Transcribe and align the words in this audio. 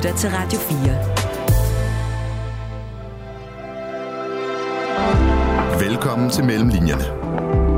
lytter 0.00 0.16
til 0.16 0.30
Radio 0.30 0.58
4. 5.78 5.88
Velkommen 5.88 6.30
til 6.30 6.44
Mellemlinjerne. 6.44 7.04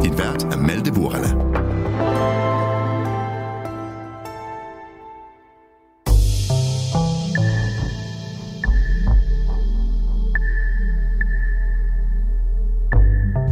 Din 0.02 0.18
vært 0.18 0.44
er 0.44 0.56
Malte 0.56 0.92
Burala. 0.92 1.28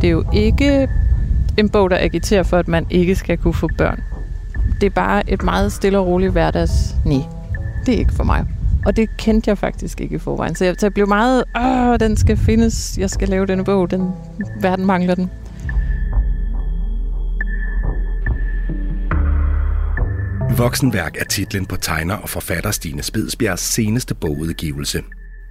Det 0.00 0.07
er 0.07 0.11
jo 0.11 0.25
ikke 0.32 0.89
en 1.59 1.71
bog, 1.71 1.91
der 1.91 1.98
agiterer 1.98 2.43
for, 2.43 2.57
at 2.57 2.68
man 2.68 2.87
ikke 2.91 3.14
skal 3.14 3.39
kunne 3.39 3.55
få 3.55 3.68
børn. 3.79 4.02
Det 4.80 4.87
er 4.87 4.91
bare 4.91 5.30
et 5.30 5.43
meget 5.43 5.73
stille 5.73 5.98
og 5.98 6.07
roligt 6.07 6.32
hverdags... 6.32 6.95
Nej, 7.05 7.23
det 7.87 7.95
er 7.95 7.98
ikke 7.98 8.13
for 8.14 8.25
mig. 8.25 8.46
Og 8.86 8.96
det 8.96 9.16
kendte 9.16 9.48
jeg 9.48 9.58
faktisk 9.58 10.00
ikke 10.00 10.14
i 10.14 10.18
forvejen. 10.18 10.54
Så 10.54 10.64
jeg, 10.64 10.75
så 10.79 10.86
jeg 10.86 10.94
blev 10.94 11.08
meget... 11.08 11.44
Åh, 11.57 11.96
den 12.00 12.16
skal 12.16 12.36
findes. 12.36 12.98
Jeg 12.98 13.11
skal 13.11 13.29
lave 13.29 13.46
denne 13.46 13.64
bog. 13.64 13.90
Den, 13.90 14.11
verden 14.61 14.86
mangler 14.86 15.14
den. 15.14 15.30
Voksenværk 20.56 21.16
er 21.20 21.25
titlen 21.25 21.66
på 21.66 21.76
tegner 21.76 22.14
og 22.14 22.29
forfatter 22.29 22.70
Stine 22.70 23.03
Spidsbjergs 23.03 23.62
seneste 23.62 24.14
bogudgivelse. 24.14 25.03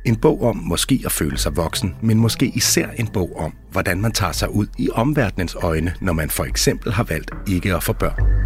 En 0.06 0.16
bog 0.16 0.44
om 0.44 0.56
måske 0.56 1.02
at 1.06 1.12
føle 1.12 1.38
sig 1.38 1.58
voksen, 1.58 1.96
men 2.02 2.18
måske 2.18 2.46
især 2.46 2.88
en 2.98 3.08
bog 3.08 3.40
om, 3.40 3.54
hvordan 3.72 4.02
man 4.02 4.12
tager 4.12 4.32
sig 4.32 4.56
ud 4.56 4.68
i 4.78 4.90
omverdenens 4.94 5.56
øjne, 5.56 5.94
når 6.02 6.14
man 6.14 6.30
for 6.30 6.44
eksempel 6.44 6.94
har 6.94 7.04
valgt 7.04 7.32
ikke 7.48 7.76
at 7.76 7.84
få 7.84 7.94
børn. 7.94 8.39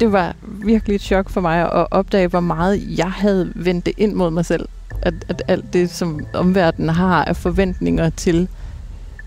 Det 0.00 0.12
var 0.12 0.34
virkelig 0.42 0.94
et 0.94 1.00
chok 1.00 1.30
for 1.30 1.40
mig 1.40 1.60
at 1.60 1.86
opdage, 1.90 2.28
hvor 2.28 2.40
meget 2.40 2.98
jeg 2.98 3.10
havde 3.10 3.52
vendt 3.54 3.86
det 3.86 3.94
ind 3.96 4.14
mod 4.14 4.30
mig 4.30 4.44
selv. 4.44 4.68
At, 5.02 5.14
at 5.28 5.42
alt 5.48 5.72
det, 5.72 5.90
som 5.90 6.26
omverdenen 6.34 6.88
har 6.88 7.24
af 7.24 7.36
forventninger 7.36 8.10
til 8.10 8.48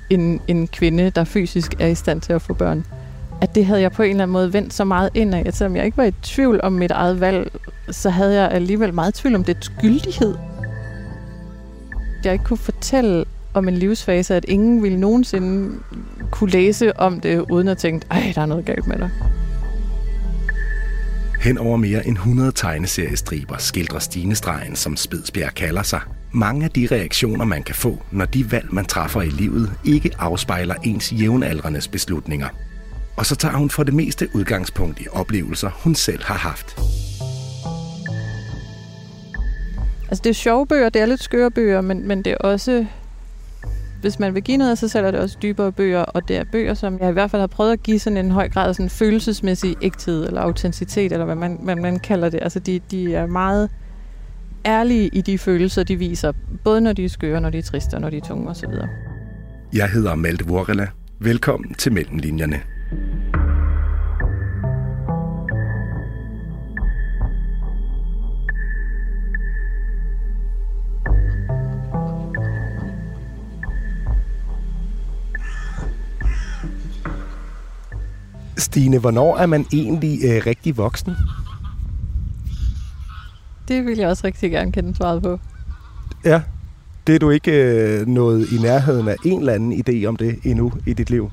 en, 0.09 0.41
en 0.47 0.67
kvinde, 0.67 1.09
der 1.09 1.23
fysisk 1.23 1.75
er 1.79 1.87
i 1.87 1.95
stand 1.95 2.21
til 2.21 2.33
at 2.33 2.41
få 2.41 2.53
børn, 2.53 2.85
at 3.41 3.55
det 3.55 3.65
havde 3.65 3.81
jeg 3.81 3.91
på 3.91 4.03
en 4.03 4.09
eller 4.09 4.23
anden 4.23 4.33
måde 4.33 4.53
vendt 4.53 4.73
så 4.73 4.83
meget 4.83 5.09
ind 5.13 5.35
af, 5.35 5.43
at 5.45 5.55
selvom 5.55 5.75
jeg 5.75 5.85
ikke 5.85 5.97
var 5.97 6.03
i 6.03 6.11
tvivl 6.21 6.59
om 6.63 6.73
mit 6.73 6.91
eget 6.91 7.19
valg, 7.19 7.51
så 7.91 8.09
havde 8.09 8.41
jeg 8.41 8.51
alligevel 8.51 8.93
meget 8.93 9.13
tvivl 9.13 9.35
om 9.35 9.43
det 9.43 9.57
skyldighed. 9.61 10.35
Jeg 12.23 12.33
ikke 12.33 12.45
kunne 12.45 12.57
fortælle 12.57 13.25
om 13.53 13.67
en 13.67 13.73
livsfase, 13.73 14.35
at 14.35 14.45
ingen 14.47 14.83
ville 14.83 14.99
nogensinde 14.99 15.79
kunne 16.31 16.49
læse 16.49 16.99
om 16.99 17.19
det, 17.19 17.45
uden 17.49 17.67
at 17.67 17.77
tænke, 17.77 18.05
ej, 18.11 18.31
der 18.35 18.41
er 18.41 18.45
noget 18.45 18.65
galt 18.65 18.87
med 18.87 18.97
dig. 18.97 19.09
Hen 21.39 21.57
over 21.57 21.77
mere 21.77 22.07
end 22.07 22.17
100 22.17 22.51
tegneseriestriber 22.51 23.57
skildrer 23.57 23.99
stinestregen, 23.99 24.75
som 24.75 24.97
Spidsbjerg 24.97 25.53
kalder 25.55 25.83
sig, 25.83 26.01
mange 26.31 26.65
af 26.65 26.71
de 26.71 26.87
reaktioner, 26.91 27.45
man 27.45 27.63
kan 27.63 27.75
få, 27.75 28.03
når 28.11 28.25
de 28.25 28.51
valg, 28.51 28.73
man 28.73 28.85
træffer 28.85 29.21
i 29.21 29.29
livet, 29.29 29.71
ikke 29.85 30.11
afspejler 30.19 30.75
ens 30.75 31.11
jævnaldrendes 31.11 31.87
beslutninger. 31.87 32.47
Og 33.17 33.25
så 33.25 33.35
tager 33.35 33.55
hun 33.55 33.69
for 33.69 33.83
det 33.83 33.93
meste 33.93 34.27
udgangspunkt 34.33 35.01
i 35.01 35.05
oplevelser, 35.11 35.69
hun 35.83 35.95
selv 35.95 36.23
har 36.23 36.37
haft. 36.37 36.79
Altså 40.09 40.21
det 40.23 40.29
er 40.29 40.33
sjove 40.33 40.67
bøger, 40.67 40.89
det 40.89 41.01
er 41.01 41.05
lidt 41.05 41.23
skøre 41.23 41.51
bøger, 41.51 41.81
men, 41.81 42.07
men 42.07 42.23
det 42.23 42.31
er 42.31 42.37
også, 42.37 42.85
hvis 44.01 44.19
man 44.19 44.35
vil 44.35 44.43
give 44.43 44.57
noget 44.57 44.71
af 44.71 44.77
sig 44.77 44.91
selv, 44.91 45.05
er 45.05 45.11
det 45.11 45.19
også 45.19 45.37
dybere 45.41 45.71
bøger, 45.71 46.01
og 46.01 46.27
det 46.27 46.37
er 46.37 46.43
bøger, 46.51 46.73
som 46.73 46.99
jeg 46.99 47.09
i 47.09 47.13
hvert 47.13 47.31
fald 47.31 47.39
har 47.39 47.47
prøvet 47.47 47.71
at 47.71 47.83
give 47.83 47.99
sådan 47.99 48.17
en 48.25 48.31
høj 48.31 48.49
grad 48.49 48.69
af 48.69 48.75
sådan 48.75 48.89
følelsesmæssig 48.89 49.75
ægthed, 49.81 50.27
eller 50.27 50.41
autenticitet, 50.41 51.11
eller 51.11 51.25
hvad 51.25 51.35
man, 51.35 51.59
hvad 51.63 51.75
man 51.75 51.99
kalder 51.99 52.29
det. 52.29 52.39
Altså 52.41 52.59
de, 52.59 52.79
de 52.91 53.15
er 53.15 53.25
meget 53.25 53.69
ærlige 54.65 55.09
i 55.13 55.21
de 55.21 55.37
følelser, 55.37 55.83
de 55.83 55.95
viser, 55.95 56.31
både 56.63 56.81
når 56.81 56.93
de 56.93 57.05
er 57.05 57.09
skøre, 57.09 57.41
når 57.41 57.49
de 57.49 57.57
er 57.57 57.61
triste, 57.61 57.95
og 57.95 58.01
når 58.01 58.09
de 58.09 58.17
er 58.17 58.21
tunge 58.21 58.49
osv. 58.49 58.71
Jeg 59.73 59.89
hedder 59.89 60.15
Malte 60.15 60.45
Vorela. 60.45 60.87
Velkommen 61.19 61.73
til 61.73 61.93
Mellemlinjerne. 61.93 62.59
Stine, 78.59 78.99
hvornår 78.99 79.37
er 79.37 79.45
man 79.45 79.65
egentlig 79.73 80.19
øh, 80.23 80.41
rigtig 80.45 80.77
voksen? 80.77 81.15
Det 83.67 83.85
vil 83.85 83.97
jeg 83.97 84.07
også 84.07 84.27
rigtig 84.27 84.51
gerne 84.51 84.71
kende 84.71 84.95
svaret 84.95 85.21
på. 85.21 85.39
Ja, 86.25 86.41
det 87.07 87.15
er 87.15 87.19
du 87.19 87.29
ikke 87.29 87.51
øh, 87.51 88.07
nået 88.07 88.51
i 88.51 88.61
nærheden 88.61 89.07
af 89.07 89.15
en 89.25 89.39
eller 89.39 89.53
anden 89.53 89.73
idé 89.73 90.05
om 90.05 90.15
det 90.15 90.39
endnu 90.43 90.71
i 90.85 90.93
dit 90.93 91.09
liv? 91.09 91.31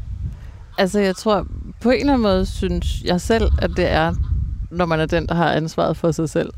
Altså, 0.79 1.01
jeg 1.01 1.17
tror, 1.17 1.47
på 1.81 1.91
en 1.91 2.01
eller 2.01 2.13
anden 2.13 2.23
måde 2.23 2.47
synes 2.47 3.03
jeg 3.05 3.21
selv, 3.21 3.51
at 3.59 3.71
det 3.77 3.91
er, 3.91 4.15
når 4.71 4.87
man 4.87 5.01
er 5.01 5.07
den, 5.07 5.27
der 5.27 5.35
har 5.35 5.53
ansvaret 5.53 5.97
for 5.97 6.13
sig 6.13 6.29
selv. 6.29 6.51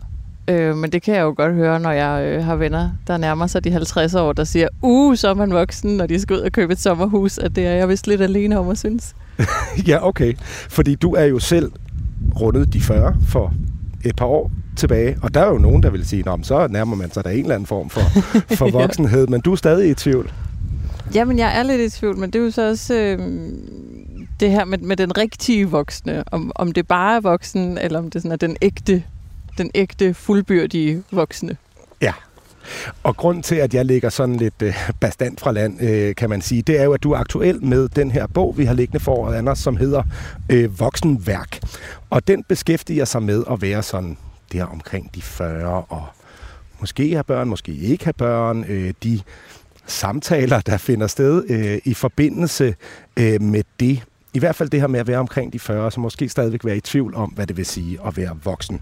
Øh, 0.49 0.77
men 0.77 0.93
det 0.93 1.03
kan 1.03 1.15
jeg 1.15 1.23
jo 1.23 1.35
godt 1.37 1.55
høre, 1.55 1.81
når 1.81 1.91
jeg 1.91 2.25
øh, 2.27 2.45
har 2.45 2.56
venner, 2.56 2.91
der 3.06 3.17
nærmer 3.17 3.47
sig 3.47 3.65
de 3.65 3.71
50 3.71 4.15
år, 4.15 4.33
der 4.33 4.45
siger, 4.45 4.69
uh, 4.83 5.17
så 5.17 5.29
er 5.29 5.35
man 5.35 5.53
voksen, 5.53 5.97
når 5.97 6.06
de 6.06 6.21
skal 6.21 6.37
ud 6.37 6.41
og 6.41 6.53
købe 6.53 6.73
et 6.73 6.79
sommerhus, 6.79 7.39
at 7.39 7.56
det 7.56 7.67
er 7.67 7.73
jeg 7.73 7.89
vist 7.89 8.06
lidt 8.06 8.21
alene 8.21 8.59
om 8.59 8.69
at 8.69 8.79
synes. 8.79 9.15
ja, 9.88 10.06
okay. 10.06 10.34
Fordi 10.69 10.94
du 10.94 11.12
er 11.15 11.25
jo 11.25 11.38
selv 11.38 11.72
rundet 12.41 12.72
de 12.72 12.81
40 12.81 13.16
for 13.28 13.54
et 14.04 14.16
par 14.16 14.26
år 14.26 14.50
tilbage, 14.76 15.19
og 15.22 15.34
der 15.34 15.41
er 15.41 15.49
jo 15.49 15.59
nogen, 15.59 15.82
der 15.82 15.91
vil 15.91 16.09
sige, 16.09 16.25
at 16.31 16.38
så 16.43 16.66
nærmer 16.71 16.97
man 16.97 17.10
sig 17.10 17.25
da 17.25 17.31
en 17.31 17.38
eller 17.38 17.54
anden 17.54 17.66
form 17.66 17.91
for, 17.91 18.00
for 18.60 18.71
voksenhed, 18.71 19.26
men 19.26 19.41
du 19.41 19.53
er 19.53 19.56
stadig 19.56 19.91
i 19.91 19.94
tvivl. 19.94 20.32
Jamen, 21.15 21.38
jeg 21.38 21.59
er 21.59 21.62
lidt 21.62 21.81
i 21.81 21.99
tvivl, 21.99 22.16
men 22.16 22.31
det 22.31 22.38
er 22.38 22.44
jo 22.44 22.50
så 22.50 22.69
også 22.69 22.94
øh, 22.94 23.19
det 24.41 24.50
her 24.50 24.65
med, 24.65 24.78
med 24.78 24.97
den 24.97 25.19
rigtige 25.19 25.69
voksne, 25.69 26.25
om, 26.32 26.53
om 26.55 26.72
det 26.72 26.88
bare 26.88 27.16
er 27.16 27.20
voksen, 27.20 27.78
eller 27.78 27.99
om 27.99 28.10
det 28.10 28.22
sådan 28.22 28.32
er 28.32 28.37
den 28.37 28.56
ægte, 28.62 29.03
den 29.59 29.70
ægte 29.75 30.15
fuldbyrdige 30.15 31.03
voksne. 31.10 31.56
Ja, 32.03 32.12
og 33.03 33.17
grund 33.17 33.43
til, 33.43 33.55
at 33.55 33.75
jeg 33.75 33.84
ligger 33.84 34.09
sådan 34.09 34.37
lidt 34.37 34.62
øh, 34.62 34.91
bastant 35.01 35.41
fra 35.41 35.53
land, 35.53 35.83
øh, 35.83 36.15
kan 36.15 36.31
man 36.31 36.43
sige, 36.43 36.62
det 36.62 36.81
er 36.81 36.84
jo, 36.84 36.93
at 36.93 37.03
du 37.03 37.12
er 37.12 37.19
aktuel 37.19 37.65
med 37.65 37.89
den 37.89 38.11
her 38.11 38.27
bog, 38.27 38.59
vi 38.59 38.65
har 38.65 38.75
liggende 38.75 39.01
foran 39.01 39.34
Anders, 39.34 39.59
som 39.59 39.77
hedder 39.77 40.03
øh, 40.49 40.81
Voksenværk. 40.81 41.59
Og 42.11 42.29
den 42.29 42.45
beskæftiger 42.45 43.05
sig 43.05 43.23
med 43.23 43.45
at 43.51 43.62
være 43.62 43.83
sådan 43.83 44.17
der 44.53 44.65
omkring 44.65 45.15
de 45.15 45.23
40 45.23 45.84
og 45.89 46.06
måske 46.81 47.12
have 47.12 47.25
børn, 47.25 47.49
måske 47.49 47.73
ikke 47.73 48.05
have 48.05 48.12
børn. 48.12 48.65
Øh, 48.69 48.95
de 49.03 49.21
samtaler, 49.87 50.61
der 50.61 50.77
finder 50.77 51.06
sted 51.06 51.45
øh, 51.50 51.79
i 51.85 51.95
forbindelse 51.95 52.75
øh, 53.17 53.43
med 53.43 53.62
det. 53.81 54.03
I 54.38 54.47
hvert 54.47 54.56
fald 54.56 54.69
det 54.69 54.81
her 54.81 54.87
med 54.87 55.00
at 55.00 55.06
være 55.06 55.19
omkring 55.19 55.53
de 55.53 55.59
40, 55.59 55.91
så 55.91 56.00
måske 56.00 56.28
stadigvæk 56.28 56.65
være 56.65 56.76
i 56.76 56.81
tvivl 56.81 57.15
om, 57.15 57.28
hvad 57.28 57.47
det 57.47 57.56
vil 57.56 57.66
sige 57.66 57.99
at 58.06 58.16
være 58.16 58.38
voksen. 58.44 58.81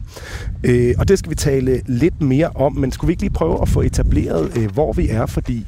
Øh, 0.64 0.94
og 0.98 1.08
det 1.08 1.18
skal 1.18 1.30
vi 1.30 1.34
tale 1.34 1.82
lidt 1.86 2.22
mere 2.22 2.50
om, 2.54 2.76
men 2.76 2.92
skulle 2.92 3.08
vi 3.08 3.12
ikke 3.12 3.22
lige 3.22 3.32
prøve 3.32 3.62
at 3.62 3.68
få 3.68 3.80
etableret, 3.80 4.56
øh, 4.58 4.72
hvor 4.72 4.92
vi 4.92 5.08
er, 5.08 5.26
fordi 5.26 5.66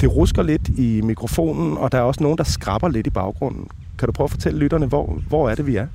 det 0.00 0.16
rusker 0.16 0.42
lidt 0.42 0.68
i 0.68 1.00
mikrofonen, 1.00 1.76
og 1.76 1.92
der 1.92 1.98
er 1.98 2.02
også 2.02 2.22
nogen, 2.22 2.38
der 2.38 2.44
skrabber 2.44 2.88
lidt 2.88 3.06
i 3.06 3.10
baggrunden. 3.10 3.68
Kan 3.98 4.06
du 4.06 4.12
prøve 4.12 4.24
at 4.24 4.30
fortælle 4.30 4.58
lytterne, 4.58 4.86
hvor, 4.86 5.20
hvor 5.28 5.50
er 5.50 5.54
det, 5.54 5.66
vi 5.66 5.76
er? 5.76 5.86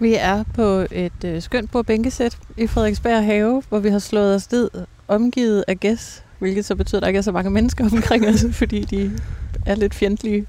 Vi 0.00 0.14
er 0.14 0.44
på 0.54 0.86
et 0.90 1.24
øh, 1.24 1.42
skønt 1.42 1.70
bordbænkesæt 1.70 2.38
i 2.56 2.66
Frederiksberg 2.66 3.24
Have, 3.24 3.62
hvor 3.68 3.78
vi 3.78 3.88
har 3.88 3.98
slået 3.98 4.34
os 4.34 4.52
ned 4.52 4.70
omgivet 5.08 5.64
af 5.68 5.80
gæs, 5.80 6.24
hvilket 6.38 6.64
så 6.64 6.76
betyder, 6.76 6.98
at 6.98 7.02
der 7.02 7.08
ikke 7.08 7.18
er 7.18 7.22
så 7.22 7.32
mange 7.32 7.50
mennesker 7.50 7.84
omkring 7.84 8.28
os, 8.28 8.44
fordi 8.60 8.84
de 8.84 9.18
er 9.66 9.74
lidt 9.74 9.94
fjendtlige. 9.94 10.46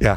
Ja, 0.00 0.16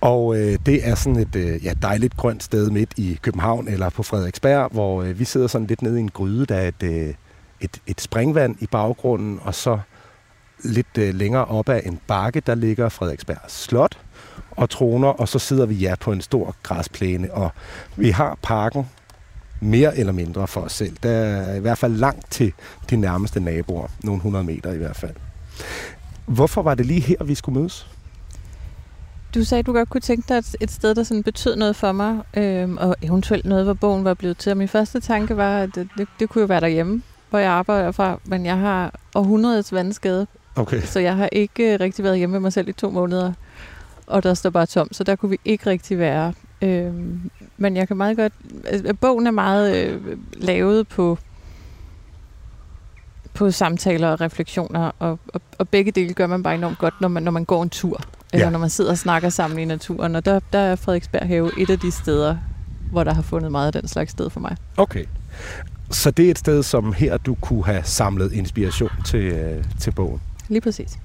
og 0.00 0.36
øh, 0.36 0.58
det 0.66 0.88
er 0.88 0.94
sådan 0.94 1.20
et 1.20 1.36
øh, 1.36 1.64
ja, 1.64 1.72
dejligt 1.82 2.16
grønt 2.16 2.42
sted 2.42 2.70
midt 2.70 2.92
i 2.96 3.18
København 3.22 3.68
eller 3.68 3.90
på 3.90 4.02
Frederiksberg, 4.02 4.72
hvor 4.72 5.02
øh, 5.02 5.18
vi 5.18 5.24
sidder 5.24 5.46
sådan 5.46 5.66
lidt 5.66 5.82
nede 5.82 5.98
i 5.98 6.00
en 6.00 6.10
gryde, 6.10 6.46
der 6.46 6.56
er 6.56 6.68
et, 6.68 6.82
øh, 6.82 7.14
et, 7.60 7.80
et 7.86 8.00
springvand 8.00 8.56
i 8.60 8.66
baggrunden, 8.66 9.40
og 9.42 9.54
så 9.54 9.78
lidt 10.64 10.98
øh, 10.98 11.14
længere 11.14 11.44
op 11.44 11.68
ad 11.68 11.80
en 11.84 11.98
bakke, 12.06 12.40
der 12.40 12.54
ligger 12.54 12.88
Frederiksberg 12.88 13.38
Slot 13.48 13.98
og 14.50 14.70
troner, 14.70 15.08
og 15.08 15.28
så 15.28 15.38
sidder 15.38 15.66
vi 15.66 15.74
ja 15.74 15.94
på 16.00 16.12
en 16.12 16.20
stor 16.20 16.56
græsplæne, 16.62 17.32
og 17.32 17.50
vi 17.96 18.10
har 18.10 18.38
parken 18.42 18.86
mere 19.60 19.98
eller 19.98 20.12
mindre 20.12 20.46
for 20.46 20.60
os 20.60 20.72
selv. 20.72 20.96
Der 21.02 21.10
er 21.10 21.54
i 21.54 21.60
hvert 21.60 21.78
fald 21.78 21.94
langt 21.94 22.30
til 22.30 22.52
de 22.90 22.96
nærmeste 22.96 23.40
naboer, 23.40 23.88
nogle 24.02 24.20
hundrede 24.20 24.44
meter 24.44 24.72
i 24.72 24.76
hvert 24.76 24.96
fald. 24.96 25.14
Hvorfor 26.26 26.62
var 26.62 26.74
det 26.74 26.86
lige 26.86 27.00
her, 27.00 27.24
vi 27.24 27.34
skulle 27.34 27.58
mødes? 27.58 27.86
Du 29.34 29.44
sagde, 29.44 29.58
at 29.58 29.66
du 29.66 29.72
godt 29.72 29.88
kunne 29.88 30.00
tænke 30.00 30.24
dig 30.28 30.42
et 30.60 30.70
sted, 30.70 30.94
der 30.94 31.02
sådan 31.02 31.22
betød 31.22 31.56
noget 31.56 31.76
for 31.76 31.92
mig, 31.92 32.20
øhm, 32.36 32.76
og 32.76 32.96
eventuelt 33.02 33.44
noget, 33.44 33.64
hvor 33.64 33.74
bogen 33.74 34.04
var 34.04 34.14
blevet 34.14 34.38
til. 34.38 34.50
Og 34.50 34.56
min 34.56 34.68
første 34.68 35.00
tanke 35.00 35.36
var, 35.36 35.58
at 35.58 35.74
det, 35.74 35.88
det, 35.98 36.08
det 36.20 36.28
kunne 36.28 36.40
jo 36.40 36.46
være 36.46 36.60
derhjemme, 36.60 37.02
hvor 37.30 37.38
jeg 37.38 37.50
arbejder 37.50 37.92
fra, 37.92 38.18
men 38.24 38.46
jeg 38.46 38.58
har 38.58 38.94
århundredets 39.14 39.72
vandskade, 39.72 40.26
okay. 40.56 40.82
så 40.82 41.00
jeg 41.00 41.16
har 41.16 41.28
ikke 41.32 41.76
rigtig 41.76 42.04
været 42.04 42.18
hjemme 42.18 42.32
med 42.32 42.40
mig 42.40 42.52
selv 42.52 42.68
i 42.68 42.72
to 42.72 42.90
måneder, 42.90 43.32
og 44.06 44.22
der 44.22 44.34
står 44.34 44.50
bare 44.50 44.66
tom, 44.66 44.92
så 44.92 45.04
der 45.04 45.16
kunne 45.16 45.30
vi 45.30 45.40
ikke 45.44 45.70
rigtig 45.70 45.98
være. 45.98 46.32
Øhm, 46.62 47.30
men 47.56 47.76
jeg 47.76 47.88
kan 47.88 47.96
meget 47.96 48.16
godt... 48.16 48.32
Altså, 48.64 48.94
bogen 48.94 49.26
er 49.26 49.30
meget 49.30 49.76
øh, 49.76 50.18
lavet 50.32 50.88
på 50.88 51.18
på 53.34 53.50
samtaler 53.50 54.08
og 54.08 54.20
refleksioner, 54.20 54.90
og, 54.98 55.18
og, 55.28 55.40
og 55.58 55.68
begge 55.68 55.92
dele 55.92 56.14
gør 56.14 56.26
man 56.26 56.42
bare 56.42 56.54
enormt 56.54 56.78
godt, 56.78 57.00
når 57.00 57.08
man, 57.08 57.22
når 57.22 57.30
man 57.30 57.44
går 57.44 57.62
en 57.62 57.70
tur, 57.70 58.00
eller 58.32 58.46
Ja. 58.46 58.50
når 58.50 58.58
man 58.58 58.70
sidder 58.70 58.90
og 58.90 58.98
snakker 58.98 59.28
sammen 59.28 59.58
i 59.58 59.64
naturen, 59.64 60.16
og 60.16 60.24
der, 60.24 60.40
der 60.52 60.58
er 60.58 60.76
Frederiksberg 60.76 61.26
Have 61.26 61.50
et 61.60 61.70
af 61.70 61.78
de 61.78 61.90
steder, 61.90 62.36
hvor 62.90 63.04
der 63.04 63.14
har 63.14 63.22
fundet 63.22 63.50
meget 63.52 63.66
af 63.66 63.80
den 63.82 63.88
slags 63.88 64.10
sted 64.10 64.30
for 64.30 64.40
mig. 64.40 64.56
Okay. 64.76 65.04
Så 65.90 66.10
det 66.10 66.26
er 66.26 66.30
et 66.30 66.38
sted, 66.38 66.62
som 66.62 66.92
her 66.92 67.16
du 67.16 67.34
kunne 67.40 67.64
have 67.64 67.82
samlet 67.84 68.32
inspiration 68.32 68.90
til, 69.04 69.20
øh, 69.20 69.64
til 69.80 69.90
bogen. 69.90 70.20
Lige 70.48 70.60
præcis. 70.60 70.98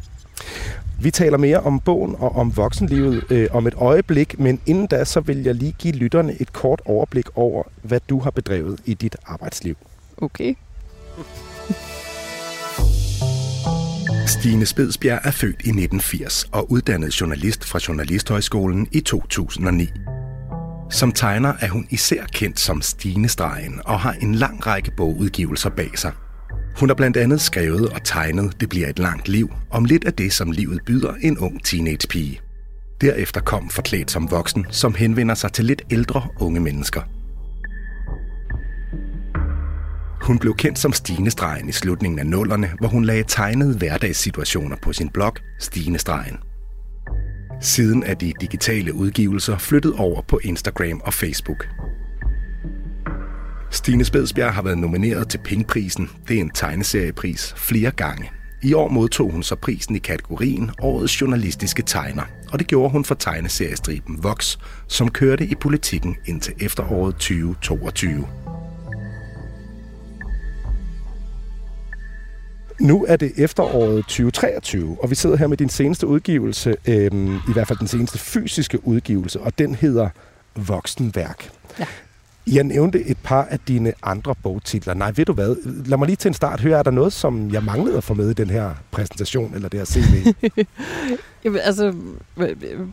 Vi 1.00 1.12
taler 1.12 1.38
mere 1.38 1.60
om 1.60 1.80
bogen 1.80 2.16
og 2.20 2.36
om 2.36 2.58
voksenlivet 2.58 3.24
øh, 3.30 3.48
om 3.52 3.68
et 3.68 3.74
øjeblik, 3.78 4.40
men 4.40 4.60
inden 4.66 4.88
da, 4.88 5.04
så 5.06 5.20
vil 5.20 5.44
jeg 5.44 5.56
lige 5.56 5.76
give 5.80 5.94
lytterne 5.94 6.42
et 6.42 6.54
kort 6.54 6.82
overblik 6.86 7.26
over, 7.36 7.64
hvad 7.82 8.00
du 8.10 8.20
har 8.20 8.32
bedrevet 8.32 8.80
i 8.86 8.94
dit 8.94 9.16
arbejdsliv. 9.26 9.78
Okay. 10.18 10.56
Stine 14.28 14.66
Spedsbjerg 14.66 15.20
er 15.24 15.32
født 15.32 15.62
i 15.62 15.70
1980 15.70 16.46
og 16.52 16.72
uddannet 16.72 17.22
journalist 17.22 17.66
fra 17.66 17.80
Journalisthøjskolen 17.88 18.88
i 18.92 19.00
2009. 19.00 19.90
Som 20.92 21.12
tegner 21.12 21.54
er 21.60 21.68
hun 21.68 21.88
især 21.90 22.26
kendt 22.26 22.60
som 22.60 22.82
Stine 22.82 23.30
Stregen 23.30 23.82
og 23.86 24.00
har 24.00 24.14
en 24.14 24.36
lang 24.36 24.68
række 24.68 24.92
bogudgivelser 24.98 25.70
bag 25.70 25.90
sig. 25.96 26.12
Hun 26.80 26.90
har 26.90 26.96
blandt 26.96 27.18
andet 27.18 27.42
skrevet 27.42 27.90
og 27.90 28.04
tegnet 28.04 28.60
Det 28.60 28.70
bliver 28.70 28.90
et 28.90 29.00
langt 29.00 29.28
liv, 29.28 29.54
om 29.72 29.86
lidt 29.86 30.06
af 30.06 30.14
det, 30.14 30.34
som 30.34 30.52
livet 30.52 30.80
byder 30.86 31.14
en 31.22 31.38
ung 31.38 31.64
teenagepige. 31.64 32.42
Derefter 33.02 33.42
kom 33.42 33.70
Forklædt 33.70 34.12
som 34.12 34.32
voksen, 34.32 34.66
som 34.70 34.96
henvender 34.96 35.36
sig 35.36 35.52
til 35.52 35.66
lidt 35.66 35.82
ældre 35.92 36.28
unge 36.40 36.60
mennesker. 36.60 37.02
Hun 40.26 40.40
blev 40.40 40.56
kendt 40.56 40.80
som 40.80 40.94
Stine 40.94 41.32
Stregen 41.32 41.70
i 41.70 41.72
slutningen 41.72 42.20
af 42.20 42.26
nullerne, 42.26 42.72
hvor 42.80 42.88
hun 42.88 43.06
lagde 43.06 43.24
tegnede 43.28 43.78
hverdagssituationer 43.78 44.76
på 44.82 44.94
sin 44.94 45.10
blog 45.10 45.34
Stine 45.60 45.98
Stregen. 45.98 46.38
Siden 47.62 48.04
er 48.04 48.14
de 48.14 48.34
digitale 48.42 48.94
udgivelser 48.94 49.58
flyttet 49.58 49.94
over 49.98 50.22
på 50.22 50.40
Instagram 50.44 51.02
og 51.06 51.14
Facebook. 51.14 51.68
Stine 53.72 54.06
Spedsbjerg 54.06 54.54
har 54.54 54.62
været 54.62 54.78
nomineret 54.78 55.30
til 55.30 55.38
Pingprisen, 55.38 56.10
det 56.28 56.38
er 56.38 56.42
en 56.42 56.50
tegneseriepris, 56.50 57.54
flere 57.58 57.92
gange. 57.92 58.32
I 58.64 58.74
år 58.74 58.90
modtog 58.90 59.32
hun 59.32 59.44
så 59.44 59.56
prisen 59.56 59.96
i 59.96 60.00
kategorien 60.00 60.72
Årets 60.82 61.22
Journalistiske 61.22 61.84
Tegner, 61.84 62.24
og 62.52 62.60
det 62.60 62.68
gjorde 62.68 62.92
hun 62.92 63.06
for 63.06 63.16
tegneseriestriben 63.16 64.24
Vox, 64.24 64.58
som 64.88 65.12
kørte 65.12 65.46
i 65.46 65.56
politikken 65.56 66.16
indtil 66.26 66.54
efteråret 66.60 67.16
2022. 67.16 68.28
Nu 72.80 73.06
er 73.08 73.16
det 73.16 73.32
efteråret 73.38 74.04
2023, 74.04 74.98
og 75.02 75.10
vi 75.10 75.16
sidder 75.16 75.36
her 75.36 75.48
med 75.48 75.58
din 75.58 75.70
seneste 75.70 76.08
udgivelse, 76.08 76.76
øhm, 76.88 77.36
i 77.36 77.54
hvert 77.54 77.68
fald 77.68 77.80
den 77.80 77.88
seneste 77.88 78.20
fysiske 78.20 78.88
udgivelse, 78.88 79.40
og 79.42 79.58
den 79.58 79.76
hedder 79.76 80.10
Voksenværk. 80.56 81.50
Ja. 81.80 81.86
Jeg 82.48 82.64
nævnte 82.64 83.06
et 83.06 83.18
par 83.24 83.44
af 83.44 83.60
dine 83.60 83.94
andre 84.04 84.36
bogtitler. 84.44 84.94
Nej, 84.94 85.12
ved 85.16 85.26
du 85.26 85.34
hvad? 85.34 85.56
Lad 85.86 85.98
mig 85.98 86.06
lige 86.06 86.16
til 86.16 86.30
en 86.30 86.34
start 86.34 86.62
høre, 86.62 86.80
er 86.80 86.84
der 86.84 86.92
noget, 86.92 87.14
som 87.14 87.52
jeg 87.52 87.64
manglede 87.64 87.98
at 87.98 88.04
få 88.04 88.14
med 88.14 88.30
i 88.30 88.34
den 88.34 88.50
her 88.50 88.72
præsentation, 88.92 89.56
eller 89.56 89.70
det 89.70 89.80
her 89.80 89.86
CV? 89.86 90.34
Jamen, 91.44 91.60
altså, 91.64 91.94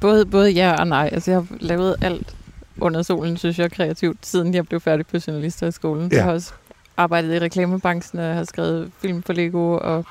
både, 0.00 0.26
både 0.26 0.50
ja 0.50 0.73
og 0.73 0.87
nej. 0.87 1.08
Altså, 1.12 1.31
jeg 1.31 1.40
har 1.40 1.46
lavet 1.61 1.96
alt 2.00 2.34
under 2.81 3.02
solen, 3.02 3.37
synes 3.37 3.58
jeg, 3.58 3.73
kreativt, 3.73 4.26
siden 4.26 4.55
jeg 4.55 4.67
blev 4.67 4.81
færdig 4.81 5.06
på 5.06 5.17
Journalisthøjskolen. 5.26 6.08
Ja. 6.12 6.17
Jeg 6.17 6.25
har 6.25 6.32
også 6.32 6.52
arbejdet 6.97 7.35
i 7.35 7.39
reklamebranchen, 7.39 8.21
og 8.21 8.35
har 8.35 8.44
skrevet 8.44 8.91
film 8.99 9.23
for 9.23 9.33
Lego, 9.33 9.79
og 9.79 10.05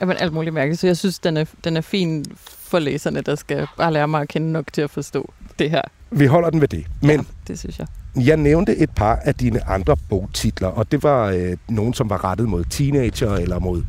jamen, 0.00 0.16
alt 0.16 0.32
muligt 0.32 0.54
mærkeligt. 0.54 0.80
Så 0.80 0.86
jeg 0.86 0.96
synes, 0.96 1.18
den 1.18 1.36
er, 1.36 1.44
den 1.64 1.76
er 1.76 1.80
fin 1.80 2.24
for 2.46 2.78
læserne, 2.78 3.20
der 3.20 3.34
skal 3.34 3.66
bare 3.76 3.92
lære 3.92 4.08
mig 4.08 4.20
at 4.20 4.28
kende 4.28 4.52
nok 4.52 4.72
til 4.72 4.82
at 4.82 4.90
forstå 4.90 5.32
det 5.58 5.70
her. 5.70 5.82
Vi 6.10 6.26
holder 6.26 6.50
den 6.50 6.60
ved 6.60 6.68
det. 6.68 6.86
Men 7.02 7.10
ja, 7.10 7.24
det 7.48 7.58
synes 7.58 7.78
jeg. 7.78 7.86
Jeg 8.16 8.36
nævnte 8.36 8.76
et 8.76 8.90
par 8.90 9.16
af 9.16 9.34
dine 9.34 9.68
andre 9.68 9.96
bogtitler, 10.08 10.68
og 10.68 10.92
det 10.92 11.02
var 11.02 11.26
øh, 11.26 11.56
nogen, 11.68 11.94
som 11.94 12.10
var 12.10 12.24
rettet 12.24 12.48
mod 12.48 12.64
teenager 12.64 13.34
eller 13.34 13.58
mod 13.58 13.82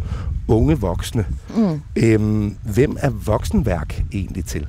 unge 0.48 0.80
voksne. 0.80 1.25
Mm. 1.56 1.81
Øhm, 1.95 2.57
hvem 2.63 2.98
er 3.00 3.09
voksenværk 3.09 4.01
egentlig 4.13 4.45
til? 4.45 4.68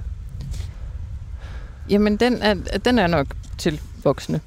Jamen, 1.90 2.16
den 2.16 2.42
er, 2.42 2.54
den 2.84 2.98
er 2.98 3.06
nok 3.06 3.26
til 3.58 3.80
voksne, 4.04 4.40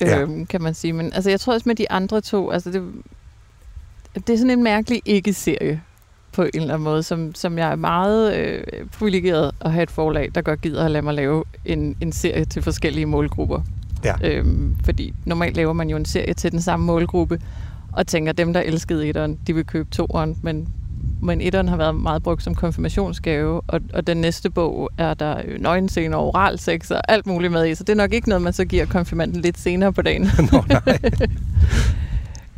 Ja. 0.00 0.20
øhm, 0.20 0.46
kan 0.46 0.62
man 0.62 0.74
sige. 0.74 0.92
Men 0.92 1.12
altså, 1.12 1.30
jeg 1.30 1.40
tror 1.40 1.52
også 1.52 1.68
med 1.68 1.74
de 1.74 1.90
andre 1.90 2.20
to, 2.20 2.50
altså 2.50 2.70
det, 2.70 2.82
det 4.14 4.30
er 4.30 4.36
sådan 4.36 4.50
en 4.50 4.62
mærkelig 4.62 5.02
ikke-serie 5.04 5.80
på 6.32 6.42
en 6.42 6.50
eller 6.54 6.74
anden 6.74 6.84
måde, 6.84 7.02
som, 7.02 7.34
som 7.34 7.58
jeg 7.58 7.70
er 7.70 7.76
meget 7.76 8.36
øh, 8.36 8.62
privilegeret 8.98 9.54
at 9.60 9.72
have 9.72 9.82
et 9.82 9.90
forlag, 9.90 10.30
der 10.34 10.42
godt 10.42 10.60
gider 10.60 10.84
at 10.84 10.90
lade 10.90 11.02
mig 11.02 11.14
lave 11.14 11.44
en, 11.64 11.96
en 12.00 12.12
serie 12.12 12.44
til 12.44 12.62
forskellige 12.62 13.06
målgrupper. 13.06 13.60
Ja. 14.04 14.14
Øhm, 14.24 14.76
fordi 14.84 15.14
normalt 15.24 15.56
laver 15.56 15.72
man 15.72 15.90
jo 15.90 15.96
en 15.96 16.04
serie 16.04 16.34
til 16.34 16.52
den 16.52 16.60
samme 16.60 16.86
målgruppe, 16.86 17.40
og 17.92 18.06
tænker, 18.06 18.32
dem, 18.32 18.52
der 18.52 18.60
elskede 18.60 19.08
etteren, 19.08 19.38
de 19.46 19.54
vil 19.54 19.66
købe 19.66 19.88
toeren, 19.90 20.38
men 20.42 20.68
men 21.22 21.40
etteren 21.40 21.68
har 21.68 21.76
været 21.76 21.94
meget 21.94 22.22
brugt 22.22 22.42
som 22.42 22.54
konfirmationsgave, 22.54 23.60
og, 23.66 23.80
og 23.92 24.06
den 24.06 24.16
næste 24.16 24.50
bog 24.50 24.90
er 24.98 25.14
der 25.14 25.42
nøgenscener 25.58 26.16
og 26.16 26.26
oralsex 26.26 26.90
og 26.90 27.00
alt 27.10 27.26
muligt 27.26 27.52
med 27.52 27.66
i, 27.66 27.74
så 27.74 27.84
det 27.84 27.92
er 27.92 27.96
nok 27.96 28.12
ikke 28.12 28.28
noget, 28.28 28.42
man 28.42 28.52
så 28.52 28.64
giver 28.64 28.86
konfirmanden 28.86 29.40
lidt 29.40 29.58
senere 29.58 29.92
på 29.92 30.02
dagen. 30.02 30.22
Nå, 30.52 30.64
nej. 30.68 30.98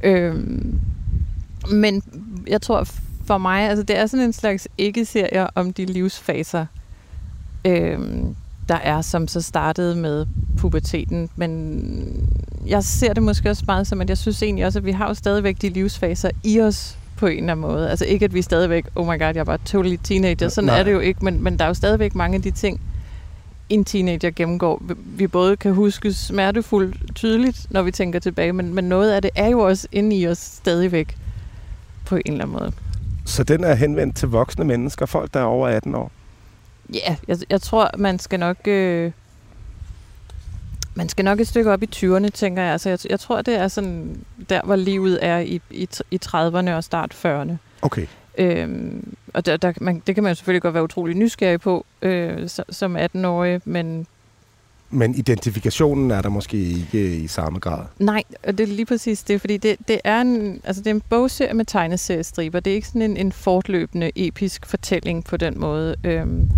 øhm, 0.12 0.80
men 1.72 2.02
jeg 2.46 2.62
tror 2.62 2.86
for 3.26 3.38
mig, 3.38 3.68
altså 3.68 3.82
det 3.82 3.98
er 3.98 4.06
sådan 4.06 4.26
en 4.26 4.32
slags 4.32 4.68
ikke-serie 4.78 5.56
om 5.56 5.72
de 5.72 5.84
livsfaser, 5.84 6.66
øhm, 7.64 8.34
der 8.68 8.76
er, 8.76 9.00
som 9.00 9.28
så 9.28 9.40
startede 9.40 9.96
med 9.96 10.26
puberteten, 10.58 11.30
men 11.36 12.30
jeg 12.66 12.84
ser 12.84 13.12
det 13.12 13.22
måske 13.22 13.50
også 13.50 13.64
meget 13.66 13.86
som, 13.86 14.00
at 14.00 14.08
jeg 14.08 14.18
synes 14.18 14.42
egentlig 14.42 14.66
også, 14.66 14.78
at 14.78 14.84
vi 14.84 14.92
har 14.92 15.08
jo 15.08 15.14
stadigvæk 15.14 15.62
de 15.62 15.68
livsfaser 15.68 16.30
i 16.44 16.60
os 16.60 16.98
på 17.20 17.26
en 17.26 17.38
eller 17.38 17.52
anden 17.52 17.60
måde. 17.70 17.90
Altså 17.90 18.04
ikke, 18.04 18.24
at 18.24 18.34
vi 18.34 18.42
stadigvæk, 18.42 18.84
oh 18.96 19.06
my 19.06 19.18
god, 19.18 19.34
jeg 19.34 19.46
bare 19.46 19.58
totally 19.58 19.96
teenager. 20.04 20.48
Sådan 20.48 20.66
Nej. 20.66 20.78
er 20.78 20.82
det 20.82 20.92
jo 20.92 20.98
ikke, 20.98 21.24
men, 21.24 21.42
men 21.42 21.58
der 21.58 21.64
er 21.64 21.68
jo 21.68 21.74
stadigvæk 21.74 22.14
mange 22.14 22.36
af 22.36 22.42
de 22.42 22.50
ting, 22.50 22.80
en 23.68 23.84
teenager 23.84 24.30
gennemgår, 24.30 24.82
vi- 24.84 24.94
vi 25.06 25.26
både 25.26 25.56
kan 25.56 25.74
huske 25.74 26.12
smertefuldt 26.12 27.14
tydeligt, 27.14 27.66
når 27.70 27.82
vi 27.82 27.90
tænker 27.90 28.18
tilbage, 28.18 28.52
men, 28.52 28.74
men 28.74 28.84
noget 28.84 29.12
af 29.12 29.22
det 29.22 29.30
er 29.34 29.48
jo 29.48 29.58
også 29.60 29.88
inde 29.92 30.16
i 30.16 30.28
os 30.28 30.38
stadigvæk 30.38 31.16
på 32.06 32.16
en 32.16 32.22
eller 32.26 32.44
anden 32.44 32.58
måde. 32.58 32.72
Så 33.24 33.44
den 33.44 33.64
er 33.64 33.74
henvendt 33.74 34.16
til 34.16 34.28
voksne 34.28 34.64
mennesker, 34.64 35.06
folk 35.06 35.34
der 35.34 35.40
er 35.40 35.44
over 35.44 35.68
18 35.68 35.94
år. 35.94 36.10
Ja, 36.94 37.16
jeg, 37.28 37.38
jeg 37.50 37.60
tror, 37.62 37.90
man 37.98 38.18
skal 38.18 38.40
nok... 38.40 38.56
Øh, 38.68 39.12
man 40.94 41.08
skal 41.08 41.24
nok 41.24 41.40
et 41.40 41.48
stykke 41.48 41.72
op 41.72 41.82
i 41.82 41.88
20'erne, 41.96 42.28
tænker 42.28 42.62
jeg. 42.62 42.72
Altså, 42.72 42.88
jeg, 42.88 42.98
jeg 43.10 43.20
tror, 43.20 43.42
det 43.42 43.54
er 43.54 43.68
sådan 43.68 44.24
der, 44.48 44.60
hvor 44.64 44.76
livet 44.76 45.18
er 45.22 45.38
i, 45.38 45.60
i, 45.70 45.88
i 46.10 46.20
30'erne 46.24 46.70
og 46.70 46.84
start 46.84 47.14
40'erne. 47.26 47.52
Okay. 47.82 48.06
Øhm, 48.38 49.14
og 49.34 49.46
der, 49.46 49.56
der, 49.56 49.72
man, 49.80 50.02
det 50.06 50.14
kan 50.14 50.24
man 50.24 50.34
selvfølgelig 50.36 50.62
godt 50.62 50.74
være 50.74 50.82
utrolig 50.84 51.16
nysgerrig 51.16 51.60
på 51.60 51.86
øh, 52.02 52.48
som 52.70 52.96
18-årig, 52.96 53.60
men 53.64 54.06
Men 54.90 55.14
identifikationen 55.14 56.10
er 56.10 56.22
der 56.22 56.28
måske 56.28 56.56
ikke 56.56 57.16
i 57.16 57.26
samme 57.26 57.58
grad. 57.58 57.84
nej, 57.98 58.22
og 58.46 58.58
det 58.58 58.64
er 58.68 58.72
lige 58.74 58.86
præcis 58.86 59.22
det, 59.22 59.40
fordi 59.40 59.56
det, 59.56 59.76
det, 59.88 60.00
er, 60.04 60.20
en, 60.20 60.60
altså 60.64 60.82
det 60.82 60.90
er 60.90 60.94
en 60.94 61.02
bogserie 61.08 61.54
med 61.54 61.64
tegneseriestriber. 61.64 62.60
Det 62.60 62.70
er 62.70 62.74
ikke 62.74 62.86
sådan 62.88 63.02
en, 63.02 63.16
en 63.16 63.32
fortløbende 63.32 64.10
episk 64.16 64.66
fortælling 64.66 65.24
på 65.24 65.36
den 65.36 65.60
måde. 65.60 65.96
Øhm, 66.04 66.50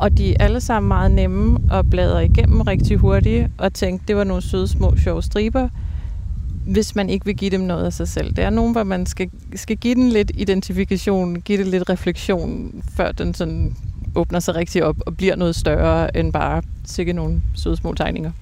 og 0.00 0.18
de 0.18 0.32
er 0.32 0.44
alle 0.44 0.60
sammen 0.60 0.88
meget 0.88 1.10
nemme 1.10 1.58
og 1.70 1.90
bladre 1.90 2.24
igennem 2.24 2.60
rigtig 2.60 2.96
hurtigt 2.96 3.48
og 3.58 3.74
tænke, 3.74 4.04
det 4.08 4.16
var 4.16 4.24
nogle 4.24 4.42
søde, 4.42 4.68
små, 4.68 4.96
sjove 4.96 5.22
striber, 5.22 5.68
hvis 6.66 6.94
man 6.94 7.10
ikke 7.10 7.26
vil 7.26 7.36
give 7.36 7.50
dem 7.50 7.60
noget 7.60 7.84
af 7.84 7.92
sig 7.92 8.08
selv. 8.08 8.36
Det 8.36 8.44
er 8.44 8.50
nogen, 8.50 8.72
hvor 8.72 8.84
man 8.84 9.06
skal, 9.06 9.30
skal 9.54 9.76
give 9.76 9.94
den 9.94 10.08
lidt 10.08 10.32
identifikation, 10.34 11.40
give 11.40 11.58
det 11.58 11.66
lidt 11.66 11.90
refleksion, 11.90 12.82
før 12.96 13.12
den 13.12 13.34
sådan 13.34 13.76
åbner 14.14 14.40
sig 14.40 14.54
rigtig 14.54 14.84
op 14.84 14.96
og 15.06 15.16
bliver 15.16 15.36
noget 15.36 15.56
større 15.56 16.16
end 16.16 16.32
bare 16.32 16.62
sikkert 16.84 17.16
nogle 17.16 17.42
søde 17.54 17.76
små 17.76 17.94
tegninger. 17.94 18.32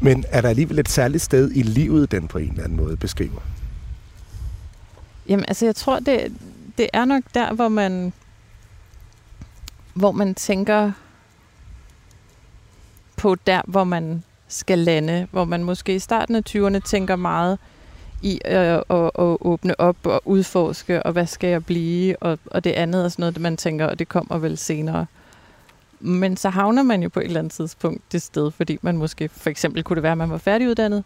Men 0.00 0.24
er 0.28 0.40
der 0.40 0.48
alligevel 0.48 0.78
et 0.78 0.88
særligt 0.88 1.22
sted 1.22 1.50
i 1.54 1.62
livet, 1.62 2.10
den 2.10 2.28
på 2.28 2.38
en 2.38 2.50
eller 2.50 2.64
anden 2.64 2.76
måde 2.76 2.96
beskriver? 2.96 3.40
Jamen, 5.28 5.44
altså, 5.48 5.64
jeg 5.64 5.76
tror, 5.76 5.98
det, 5.98 6.32
det 6.78 6.86
er 6.92 7.04
nok 7.04 7.22
der, 7.34 7.54
hvor 7.54 7.68
man, 7.68 8.12
hvor 10.00 10.12
man 10.12 10.34
tænker 10.34 10.92
på 13.16 13.34
der, 13.34 13.62
hvor 13.66 13.84
man 13.84 14.24
skal 14.48 14.78
lande, 14.78 15.28
hvor 15.30 15.44
man 15.44 15.64
måske 15.64 15.94
i 15.94 15.98
starten 15.98 16.34
af 16.34 16.42
20'erne 16.48 16.78
tænker 16.78 17.16
meget 17.16 17.58
i 18.22 18.40
øh, 18.46 18.74
at, 18.74 18.84
at 18.90 19.36
åbne 19.40 19.80
op 19.80 19.96
og 20.02 20.22
udforske, 20.24 21.02
og 21.02 21.12
hvad 21.12 21.26
skal 21.26 21.50
jeg 21.50 21.64
blive, 21.64 22.22
og, 22.22 22.38
og 22.46 22.64
det 22.64 22.72
andet 22.72 23.04
er 23.04 23.08
sådan 23.08 23.22
noget, 23.22 23.40
man 23.40 23.56
tænker, 23.56 23.86
og 23.86 23.98
det 23.98 24.08
kommer 24.08 24.38
vel 24.38 24.58
senere. 24.58 25.06
Men 26.00 26.36
så 26.36 26.50
havner 26.50 26.82
man 26.82 27.02
jo 27.02 27.08
på 27.08 27.20
et 27.20 27.24
eller 27.24 27.38
andet 27.38 27.52
tidspunkt 27.52 28.02
det 28.12 28.22
sted, 28.22 28.50
fordi 28.50 28.78
man 28.82 28.96
måske, 28.96 29.28
for 29.28 29.50
eksempel 29.50 29.82
kunne 29.82 29.94
det 29.94 30.02
være, 30.02 30.12
at 30.12 30.18
man 30.18 30.30
var 30.30 30.38
færdiguddannet, 30.38 31.04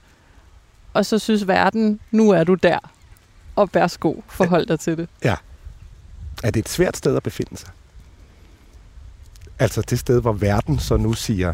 og 0.92 1.06
så 1.06 1.18
synes 1.18 1.48
verden, 1.48 2.00
nu 2.10 2.30
er 2.30 2.44
du 2.44 2.54
der. 2.54 2.78
og 3.56 3.68
værsgo, 3.72 4.14
forhold 4.28 4.66
dig 4.66 4.80
til 4.80 4.96
det. 4.96 5.08
Ja. 5.24 5.34
Er 6.44 6.50
det 6.50 6.60
et 6.60 6.68
svært 6.68 6.96
sted 6.96 7.16
at 7.16 7.22
befinde 7.22 7.56
sig? 7.56 7.70
Altså 9.58 9.82
det 9.90 9.98
sted, 9.98 10.20
hvor 10.20 10.32
verden 10.32 10.78
så 10.78 10.96
nu 10.96 11.12
siger, 11.12 11.52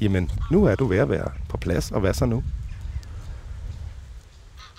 jamen 0.00 0.30
nu 0.50 0.64
er 0.64 0.74
du 0.74 0.86
ved 0.86 0.98
at 0.98 1.08
være 1.08 1.30
på 1.48 1.56
plads, 1.56 1.90
og 1.90 2.00
hvad 2.00 2.14
så 2.14 2.26
nu? 2.26 2.42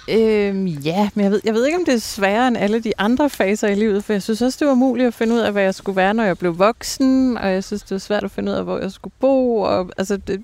Øhm, 0.09 0.65
ja, 0.65 1.09
men 1.13 1.23
jeg 1.23 1.31
ved, 1.31 1.41
jeg 1.45 1.53
ved 1.53 1.65
ikke, 1.65 1.77
om 1.77 1.85
det 1.85 1.93
er 1.93 1.99
sværere 1.99 2.47
end 2.47 2.57
alle 2.57 2.79
de 2.79 2.93
andre 2.97 3.29
faser 3.29 3.67
i 3.67 3.75
livet, 3.75 4.03
for 4.03 4.13
jeg 4.13 4.21
synes 4.21 4.41
også, 4.41 4.57
det 4.59 4.67
var 4.67 4.73
muligt 4.73 5.07
at 5.07 5.13
finde 5.13 5.33
ud 5.33 5.39
af, 5.39 5.51
hvad 5.51 5.63
jeg 5.63 5.75
skulle 5.75 5.95
være, 5.95 6.13
når 6.13 6.23
jeg 6.23 6.37
blev 6.37 6.59
voksen, 6.59 7.37
og 7.37 7.51
jeg 7.51 7.63
synes, 7.63 7.81
det 7.81 7.91
var 7.91 7.99
svært 7.99 8.23
at 8.23 8.31
finde 8.31 8.51
ud 8.51 8.57
af, 8.57 8.63
hvor 8.63 8.79
jeg 8.79 8.91
skulle 8.91 9.13
bo, 9.19 9.57
og 9.57 9.89
altså, 9.97 10.17
det, 10.17 10.43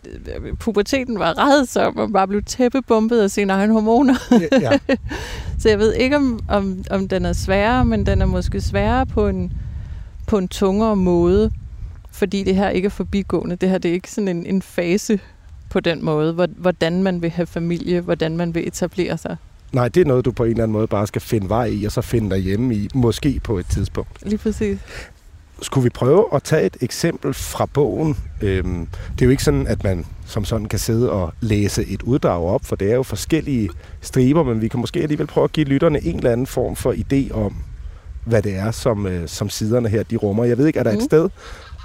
puberteten 0.59 1.19
var 1.19 1.33
redsom, 1.37 1.97
og 1.97 2.11
bare 2.11 2.27
blev 2.27 2.43
tæppebumpet 2.43 3.19
af 3.19 3.31
sine 3.31 3.53
egne 3.53 3.73
hormoner. 3.73 4.15
Ja, 4.31 4.59
ja. 4.61 4.79
Så 5.59 5.69
jeg 5.69 5.79
ved 5.79 5.93
ikke, 5.93 6.15
om, 6.15 6.39
om, 6.49 6.83
om 6.89 7.07
den 7.07 7.25
er 7.25 7.33
sværere, 7.33 7.85
men 7.85 8.05
den 8.05 8.21
er 8.21 8.25
måske 8.25 8.61
sværere 8.61 9.05
på 9.05 9.27
en, 9.27 9.53
på 10.27 10.37
en 10.37 10.47
tungere 10.47 10.95
måde, 10.95 11.51
fordi 12.17 12.43
det 12.43 12.55
her 12.55 12.69
ikke 12.69 12.85
er 12.85 12.89
forbigående. 12.89 13.55
Det 13.55 13.69
her 13.69 13.77
det 13.77 13.89
er 13.89 13.93
ikke 13.93 14.11
sådan 14.11 14.27
en, 14.27 14.45
en 14.45 14.61
fase 14.61 15.19
på 15.69 15.79
den 15.79 16.05
måde, 16.05 16.47
hvordan 16.57 17.03
man 17.03 17.21
vil 17.21 17.29
have 17.29 17.45
familie, 17.45 18.01
hvordan 18.01 18.37
man 18.37 18.55
vil 18.55 18.67
etablere 18.67 19.17
sig. 19.17 19.37
Nej, 19.71 19.87
det 19.87 20.01
er 20.01 20.05
noget, 20.05 20.25
du 20.25 20.31
på 20.31 20.43
en 20.43 20.49
eller 20.49 20.63
anden 20.63 20.73
måde 20.73 20.87
bare 20.87 21.07
skal 21.07 21.21
finde 21.21 21.49
vej 21.49 21.65
i, 21.65 21.85
og 21.85 21.91
så 21.91 22.01
finde 22.01 22.29
dig 22.29 22.39
hjemme 22.39 22.75
i, 22.75 22.89
måske 22.93 23.39
på 23.43 23.57
et 23.57 23.65
tidspunkt. 23.69 24.25
Lige 24.25 24.37
præcis. 24.37 24.79
Skulle 25.61 25.83
vi 25.83 25.89
prøve 25.89 26.25
at 26.33 26.43
tage 26.43 26.65
et 26.65 26.77
eksempel 26.81 27.33
fra 27.33 27.65
bogen? 27.65 28.17
Øhm, 28.41 28.87
det 29.13 29.21
er 29.21 29.25
jo 29.25 29.31
ikke 29.31 29.43
sådan, 29.43 29.67
at 29.67 29.83
man 29.83 30.05
som 30.25 30.45
sådan 30.45 30.67
kan 30.67 30.79
sidde 30.79 31.11
og 31.11 31.33
læse 31.41 31.85
et 31.85 32.01
uddrag 32.01 32.43
op, 32.43 32.65
for 32.65 32.75
det 32.75 32.91
er 32.91 32.95
jo 32.95 33.03
forskellige 33.03 33.69
striber, 34.01 34.43
men 34.43 34.61
vi 34.61 34.67
kan 34.67 34.79
måske 34.79 35.01
alligevel 35.01 35.27
prøve 35.27 35.43
at 35.43 35.51
give 35.51 35.65
lytterne 35.65 36.03
en 36.03 36.15
eller 36.15 36.31
anden 36.31 36.47
form 36.47 36.75
for 36.75 36.93
idé 36.93 37.33
om, 37.33 37.55
hvad 38.25 38.41
det 38.41 38.55
er, 38.55 38.71
som, 38.71 39.07
øh, 39.07 39.27
som 39.27 39.49
siderne 39.49 39.89
her 39.89 40.03
de 40.03 40.15
rummer. 40.15 40.43
Jeg 40.43 40.57
ved 40.57 40.67
ikke, 40.67 40.79
er 40.79 40.83
der 40.83 40.91
mm. 40.91 40.97
et 40.97 41.03
sted, 41.03 41.29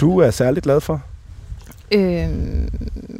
du 0.00 0.18
er 0.18 0.30
særligt 0.30 0.64
glad 0.64 0.80
for? 0.80 1.02
Øh, 1.94 2.28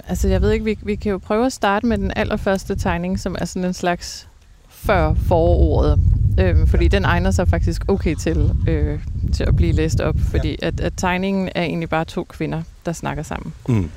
altså, 0.09 0.29
jeg 0.29 0.43
ved 0.43 0.51
ikke, 0.51 0.65
vi, 0.65 0.79
vi 0.83 0.95
kan 0.95 1.13
jo 1.13 1.19
prøve 1.19 1.47
at 1.47 1.53
starte 1.53 1.87
med 1.87 1.99
den 1.99 2.13
allerførste 2.17 2.77
tegning, 2.77 3.21
som 3.21 3.37
er 3.39 3.45
sådan 3.45 3.65
en 3.65 3.75
slags 3.75 4.29
før 4.69 5.15
foråret. 5.15 6.01
Øh, 6.39 6.69
fordi 6.69 6.89
den 6.89 7.05
egner 7.05 7.31
sig 7.31 7.49
faktisk 7.49 7.83
okay 7.89 8.15
til, 8.15 8.51
øh, 8.69 9.01
til 9.33 9.45
at 9.45 9.57
blive 9.57 9.73
læst 9.73 10.01
op, 10.01 10.15
fordi 10.31 10.57
ja. 10.63 10.67
at, 10.67 10.81
at 10.81 10.93
tegningen 10.97 11.49
er 11.55 11.63
egentlig 11.63 11.89
bare 11.89 12.05
to 12.05 12.25
kvinder, 12.25 12.63
der 12.87 12.93
snakker 12.93 13.23
sammen. 13.23 13.53
Mm. 13.69 13.91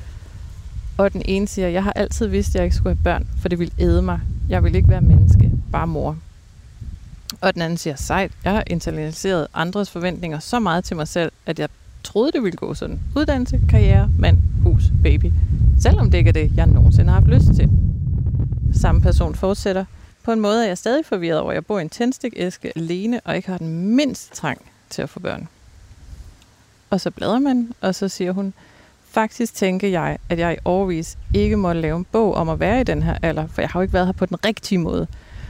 Og 0.98 1.14
den 1.14 1.22
ene 1.26 1.48
siger, 1.48 1.68
jeg 1.68 1.84
har 1.84 1.94
altid 1.94 2.28
vidst, 2.28 2.50
at 2.50 2.56
jeg 2.56 2.64
ikke 2.64 2.76
skulle 2.76 2.96
have 2.96 3.04
børn, 3.04 3.28
for 3.42 3.50
det 3.50 3.60
ville 3.60 3.74
æde 3.80 4.02
mig. 4.02 4.20
Jeg 4.50 4.64
vil 4.64 4.76
ikke 4.76 4.90
være 4.90 5.02
menneske, 5.02 5.52
bare 5.72 5.88
mor. 5.88 6.18
Og 7.42 7.54
den 7.54 7.62
anden 7.62 7.78
siger, 7.78 7.96
sejt, 7.96 8.32
jeg 8.44 8.52
har 8.52 8.64
internaliseret 8.68 9.48
andres 9.54 9.92
forventninger 9.92 10.40
så 10.40 10.60
meget 10.60 10.84
til 10.84 10.96
mig 10.96 11.08
selv, 11.08 11.32
at 11.46 11.60
jeg 11.60 11.70
troede, 12.06 12.32
det 12.32 12.44
ville 12.44 12.58
gå 12.58 12.74
sådan. 12.74 13.00
Uddannelse, 13.16 13.62
karriere, 13.70 14.10
mand, 14.20 14.38
hus, 14.64 14.84
baby. 15.04 15.32
Selvom 15.80 16.12
det 16.12 16.18
ikke 16.18 16.28
er 16.28 16.34
det, 16.34 16.52
jeg 16.56 16.66
nogensinde 16.66 17.10
har 17.10 17.20
haft 17.20 17.28
lyst 17.28 17.54
til. 17.56 17.70
Samme 18.74 19.02
person 19.02 19.36
fortsætter. 19.36 19.86
På 20.24 20.32
en 20.32 20.40
måde 20.40 20.64
er 20.64 20.68
jeg 20.68 20.78
stadig 20.78 21.06
forvirret 21.06 21.40
over, 21.40 21.52
at 21.52 21.56
jeg 21.56 21.66
bor 21.66 21.80
i 21.80 21.82
en 21.82 21.90
tændstikæske 21.90 22.72
alene, 22.76 23.20
og 23.26 23.36
ikke 23.36 23.50
har 23.50 23.58
den 23.58 23.96
mindste 23.96 24.36
trang 24.36 24.62
til 24.90 25.02
at 25.02 25.10
få 25.10 25.20
børn. 25.20 25.48
Og 26.90 27.02
så 27.02 27.12
bladrer 27.12 27.40
man, 27.40 27.74
og 27.82 27.96
så 27.96 28.08
siger 28.08 28.32
hun, 28.32 28.54
faktisk 29.10 29.54
tænker 29.54 29.88
jeg, 29.88 30.18
at 30.30 30.40
jeg 30.40 30.54
i 30.54 30.58
årvis 30.66 31.18
ikke 31.34 31.58
må 31.58 31.74
lave 31.74 31.98
en 31.98 32.06
bog 32.12 32.36
om 32.36 32.50
at 32.50 32.60
være 32.60 32.82
i 32.82 32.84
den 32.84 33.04
her 33.04 33.18
alder, 33.22 33.48
for 33.48 33.62
jeg 33.62 33.70
har 33.70 33.80
jo 33.80 33.82
ikke 33.82 33.94
været 33.94 34.06
her 34.06 34.14
på 34.14 34.26
den 34.26 34.46
rigtige 34.46 34.78
måde, 34.78 35.08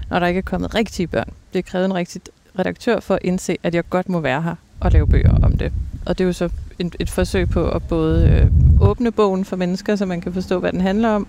når 0.09 0.19
der 0.19 0.27
ikke 0.27 0.37
er 0.37 0.41
kommet 0.41 0.75
rigtige 0.75 1.07
børn. 1.07 1.29
Det 1.53 1.65
krævede 1.65 1.85
en 1.85 1.95
rigtig 1.95 2.21
redaktør 2.59 2.99
for 2.99 3.13
at 3.13 3.19
indse, 3.23 3.57
at 3.63 3.75
jeg 3.75 3.89
godt 3.89 4.09
må 4.09 4.19
være 4.19 4.41
her 4.41 4.55
og 4.79 4.91
lave 4.91 5.07
bøger 5.07 5.39
om 5.43 5.57
det. 5.57 5.71
Og 6.05 6.17
det 6.17 6.23
er 6.23 6.27
jo 6.27 6.33
så 6.33 6.49
et, 6.79 6.95
et 6.99 7.09
forsøg 7.09 7.49
på 7.49 7.69
at 7.69 7.83
både 7.83 8.29
øh, 8.29 8.47
åbne 8.89 9.11
bogen 9.11 9.45
for 9.45 9.55
mennesker, 9.55 9.95
så 9.95 10.05
man 10.05 10.21
kan 10.21 10.33
forstå, 10.33 10.59
hvad 10.59 10.71
den 10.71 10.81
handler 10.81 11.09
om, 11.09 11.27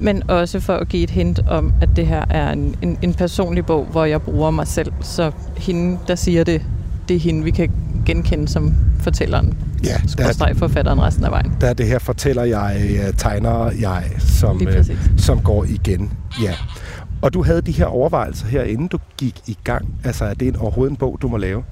men 0.00 0.30
også 0.30 0.60
for 0.60 0.72
at 0.72 0.88
give 0.88 1.02
et 1.02 1.10
hint 1.10 1.40
om, 1.48 1.72
at 1.80 1.88
det 1.96 2.06
her 2.06 2.24
er 2.30 2.52
en, 2.52 2.76
en, 2.82 2.98
en 3.02 3.14
personlig 3.14 3.66
bog, 3.66 3.84
hvor 3.84 4.04
jeg 4.04 4.22
bruger 4.22 4.50
mig 4.50 4.66
selv. 4.66 4.92
Så 5.00 5.32
hende, 5.56 5.98
der 6.08 6.14
siger 6.14 6.44
det, 6.44 6.62
det 7.08 7.16
er 7.16 7.20
hende, 7.20 7.44
vi 7.44 7.50
kan 7.50 7.70
genkende 8.06 8.48
som 8.48 8.74
fortælleren. 9.00 9.58
Ja, 9.84 9.96
der 10.18 10.46
er, 10.46 10.54
forfatteren 10.54 11.02
resten 11.02 11.24
af 11.24 11.30
vejen. 11.30 11.52
Der 11.60 11.66
er 11.66 11.74
det 11.74 11.86
her 11.86 11.98
fortæller 11.98 12.44
jeg, 12.44 12.82
øh, 12.90 13.14
tegner 13.14 13.70
jeg, 13.80 14.04
som, 14.18 14.68
øh, 14.68 14.90
som 15.16 15.40
går 15.40 15.64
igen. 15.64 16.12
Ja. 16.42 16.52
Og 17.22 17.34
du 17.34 17.42
havde 17.42 17.62
de 17.62 17.72
her 17.72 17.86
overvejelser 17.86 18.46
her, 18.46 18.62
inden 18.62 18.88
du 18.88 18.98
gik 19.16 19.40
i 19.46 19.58
gang. 19.64 19.94
Altså, 20.04 20.24
er 20.24 20.34
det 20.34 20.48
en, 20.48 20.56
overhovedet 20.56 20.90
en 20.90 20.96
bog, 20.96 21.18
du 21.22 21.28
må 21.28 21.36
lave? 21.36 21.64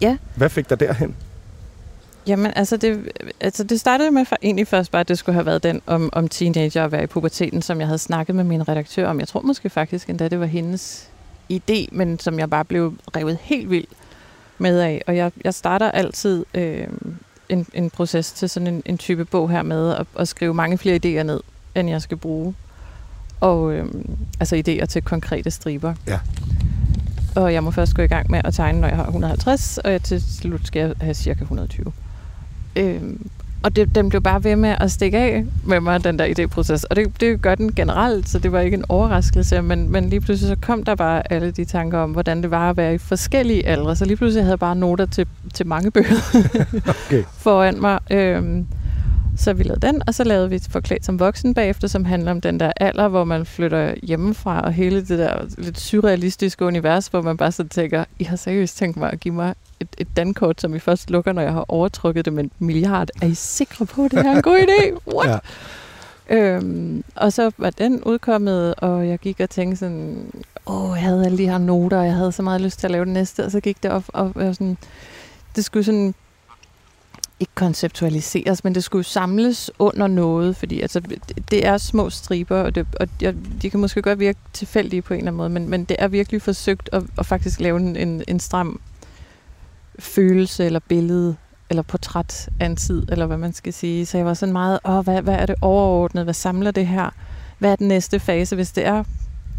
Ja. 0.00 0.16
Hvad 0.34 0.48
fik 0.48 0.70
dig 0.70 0.80
derhen? 0.80 1.14
Jamen, 2.26 2.52
altså 2.56 2.76
det, 2.76 3.08
altså 3.40 3.64
det 3.64 3.80
startede 3.80 4.10
med 4.10 4.24
for, 4.24 4.36
egentlig 4.42 4.68
først 4.68 4.90
bare, 4.90 5.00
at 5.00 5.08
det 5.08 5.18
skulle 5.18 5.34
have 5.34 5.46
været 5.46 5.62
den 5.62 5.82
om, 5.86 6.10
om 6.12 6.28
teenager 6.28 6.82
og 6.82 6.92
være 6.92 7.02
i 7.02 7.06
puberteten, 7.06 7.62
som 7.62 7.80
jeg 7.80 7.86
havde 7.86 7.98
snakket 7.98 8.36
med 8.36 8.44
min 8.44 8.68
redaktør 8.68 9.08
om. 9.08 9.20
Jeg 9.20 9.28
tror 9.28 9.40
måske 9.40 9.70
faktisk 9.70 10.10
endda, 10.10 10.28
det 10.28 10.40
var 10.40 10.46
hendes 10.46 11.08
idé, 11.52 11.86
men 11.92 12.18
som 12.18 12.38
jeg 12.38 12.50
bare 12.50 12.64
blev 12.64 12.94
revet 13.16 13.38
helt 13.40 13.70
vildt 13.70 13.88
med 14.58 14.80
af. 14.80 15.02
Og 15.06 15.16
jeg, 15.16 15.32
jeg 15.44 15.54
starter 15.54 15.90
altid 15.90 16.44
øh, 16.54 16.86
en, 17.48 17.66
en 17.74 17.90
proces 17.90 18.32
til 18.32 18.48
sådan 18.48 18.66
en, 18.66 18.82
en 18.86 18.98
type 18.98 19.24
bog 19.24 19.50
her 19.50 19.62
med 19.62 19.94
at, 19.94 20.06
at 20.18 20.28
skrive 20.28 20.54
mange 20.54 20.78
flere 20.78 20.96
idéer 20.96 21.22
ned, 21.22 21.40
end 21.74 21.90
jeg 21.90 22.02
skal 22.02 22.16
bruge. 22.16 22.54
Og 23.40 23.72
øh, 23.72 23.86
altså 24.40 24.56
idéer 24.56 24.86
til 24.86 25.02
konkrete 25.02 25.50
striber. 25.50 25.94
Ja. 26.06 26.20
Og 27.36 27.52
jeg 27.52 27.64
må 27.64 27.70
først 27.70 27.94
gå 27.94 28.02
i 28.02 28.06
gang 28.06 28.30
med 28.30 28.40
at 28.44 28.54
tegne, 28.54 28.80
når 28.80 28.88
jeg 28.88 28.96
har 28.96 29.04
150, 29.04 29.78
og 29.78 29.92
jeg 29.92 30.02
til 30.02 30.22
slut 30.22 30.66
skal 30.66 30.80
jeg 30.80 30.94
have 31.00 31.14
cirka 31.14 31.42
120. 31.42 31.92
Øh, 32.76 33.02
og 33.64 33.76
det, 33.76 33.94
den 33.94 34.08
blev 34.08 34.22
bare 34.22 34.44
ved 34.44 34.56
med 34.56 34.76
at 34.80 34.90
stikke 34.90 35.18
af 35.18 35.44
med 35.64 35.80
mig, 35.80 36.04
den 36.04 36.18
der 36.18 36.26
idéproces. 36.26 36.84
Og 36.90 36.96
det, 36.96 37.20
det 37.20 37.42
gør 37.42 37.54
den 37.54 37.74
generelt, 37.74 38.28
så 38.28 38.38
det 38.38 38.52
var 38.52 38.60
ikke 38.60 38.76
en 38.76 38.84
overraskelse. 38.88 39.62
Men, 39.62 39.92
men 39.92 40.10
lige 40.10 40.20
pludselig 40.20 40.48
så 40.48 40.66
kom 40.66 40.82
der 40.82 40.94
bare 40.94 41.32
alle 41.32 41.50
de 41.50 41.64
tanker 41.64 41.98
om, 41.98 42.10
hvordan 42.10 42.42
det 42.42 42.50
var 42.50 42.70
at 42.70 42.76
være 42.76 42.94
i 42.94 42.98
forskellige 42.98 43.66
aldre. 43.66 43.96
Så 43.96 44.04
lige 44.04 44.16
pludselig 44.16 44.44
havde 44.44 44.52
jeg 44.52 44.58
bare 44.58 44.76
noter 44.76 45.06
til, 45.06 45.26
til 45.54 45.66
mange 45.66 45.90
bøger 45.90 46.16
okay. 47.06 47.22
foran 47.44 47.80
mig. 47.80 47.98
Øhm, 48.10 48.66
så 49.36 49.52
vi 49.52 49.62
lavede 49.62 49.86
den, 49.86 50.02
og 50.06 50.14
så 50.14 50.24
lavede 50.24 50.50
vi 50.50 50.60
Forklædt 50.70 51.04
som 51.04 51.18
voksen 51.18 51.54
bagefter, 51.54 51.88
som 51.88 52.04
handler 52.04 52.30
om 52.30 52.40
den 52.40 52.60
der 52.60 52.72
alder, 52.76 53.08
hvor 53.08 53.24
man 53.24 53.46
flytter 53.46 53.94
hjemmefra, 54.02 54.60
og 54.60 54.72
hele 54.72 54.96
det 55.00 55.18
der 55.18 55.36
lidt 55.58 55.80
surrealistiske 55.80 56.64
univers, 56.64 57.06
hvor 57.06 57.22
man 57.22 57.36
bare 57.36 57.52
så 57.52 57.64
tænker, 57.68 58.04
I 58.18 58.24
har 58.24 58.36
seriøst 58.36 58.76
tænkt 58.76 58.96
mig 58.96 59.12
at 59.12 59.20
give 59.20 59.34
mig 59.34 59.54
et, 59.80 59.88
et 59.98 60.08
dankort, 60.16 60.60
som 60.60 60.74
I 60.74 60.78
først 60.78 61.10
lukker, 61.10 61.32
når 61.32 61.42
jeg 61.42 61.52
har 61.52 61.64
overtrykket 61.68 62.24
det 62.24 62.32
med 62.32 62.44
en 62.44 62.50
milliard. 62.58 63.08
Er 63.22 63.26
I 63.26 63.34
sikre 63.34 63.86
på, 63.86 64.04
at 64.04 64.10
det 64.10 64.22
her 64.22 64.32
er 64.32 64.36
en 64.36 64.42
god 64.42 64.58
idé? 64.58 64.98
What? 65.16 65.28
Ja. 65.28 65.38
Øhm, 66.28 67.04
og 67.14 67.32
så 67.32 67.50
var 67.58 67.70
den 67.70 68.04
udkommet, 68.04 68.74
og 68.74 69.08
jeg 69.08 69.18
gik 69.18 69.40
og 69.40 69.50
tænkte 69.50 69.76
sådan, 69.76 70.32
åh, 70.66 70.90
jeg 70.96 71.02
havde 71.02 71.24
alle 71.24 71.38
de 71.38 71.48
her 71.48 71.58
noter, 71.58 71.98
og 71.98 72.06
jeg 72.06 72.14
havde 72.14 72.32
så 72.32 72.42
meget 72.42 72.60
lyst 72.60 72.78
til 72.78 72.86
at 72.86 72.90
lave 72.90 73.04
det 73.04 73.12
næste, 73.12 73.44
og 73.44 73.50
så 73.50 73.60
gik 73.60 73.82
det 73.82 73.90
op, 73.90 74.04
og 74.08 74.32
jeg 74.36 74.54
sådan, 74.54 74.76
det 75.56 75.64
skulle 75.64 75.84
sådan 75.84 76.14
ikke 77.40 77.52
konceptualiseres, 77.54 78.64
men 78.64 78.74
det 78.74 78.84
skulle 78.84 79.04
samles 79.04 79.70
under 79.78 80.06
noget, 80.06 80.56
fordi 80.56 80.80
altså, 80.80 81.00
det 81.50 81.66
er 81.66 81.78
små 81.78 82.10
striber, 82.10 82.56
og, 82.56 82.74
det, 82.74 82.86
og 83.00 83.08
de, 83.20 83.36
de 83.62 83.70
kan 83.70 83.80
måske 83.80 84.02
godt 84.02 84.18
virke 84.18 84.38
tilfældige 84.52 85.02
på 85.02 85.14
en 85.14 85.18
eller 85.18 85.30
anden 85.30 85.36
måde, 85.36 85.48
men, 85.48 85.68
men 85.68 85.84
det 85.84 85.96
er 85.98 86.08
virkelig 86.08 86.42
forsøgt 86.42 86.90
at, 86.92 87.02
at 87.18 87.26
faktisk 87.26 87.60
lave 87.60 87.80
en, 87.80 87.96
en, 87.96 88.22
en 88.28 88.40
stram 88.40 88.80
følelse 89.98 90.64
eller 90.64 90.80
billede 90.88 91.36
eller 91.70 91.82
portræt 91.82 92.48
af 92.60 92.66
en 92.66 92.76
tid, 92.76 93.06
eller 93.08 93.26
hvad 93.26 93.36
man 93.36 93.52
skal 93.52 93.72
sige. 93.72 94.06
Så 94.06 94.18
jeg 94.18 94.26
var 94.26 94.34
sådan 94.34 94.52
meget, 94.52 94.78
åh, 94.84 95.04
hvad, 95.04 95.22
hvad 95.22 95.34
er 95.34 95.46
det 95.46 95.54
overordnet? 95.60 96.24
Hvad 96.24 96.34
samler 96.34 96.70
det 96.70 96.86
her? 96.86 97.10
Hvad 97.58 97.72
er 97.72 97.76
den 97.76 97.88
næste 97.88 98.20
fase? 98.20 98.56
Hvis 98.56 98.72
det 98.72 98.86
er, 98.86 99.04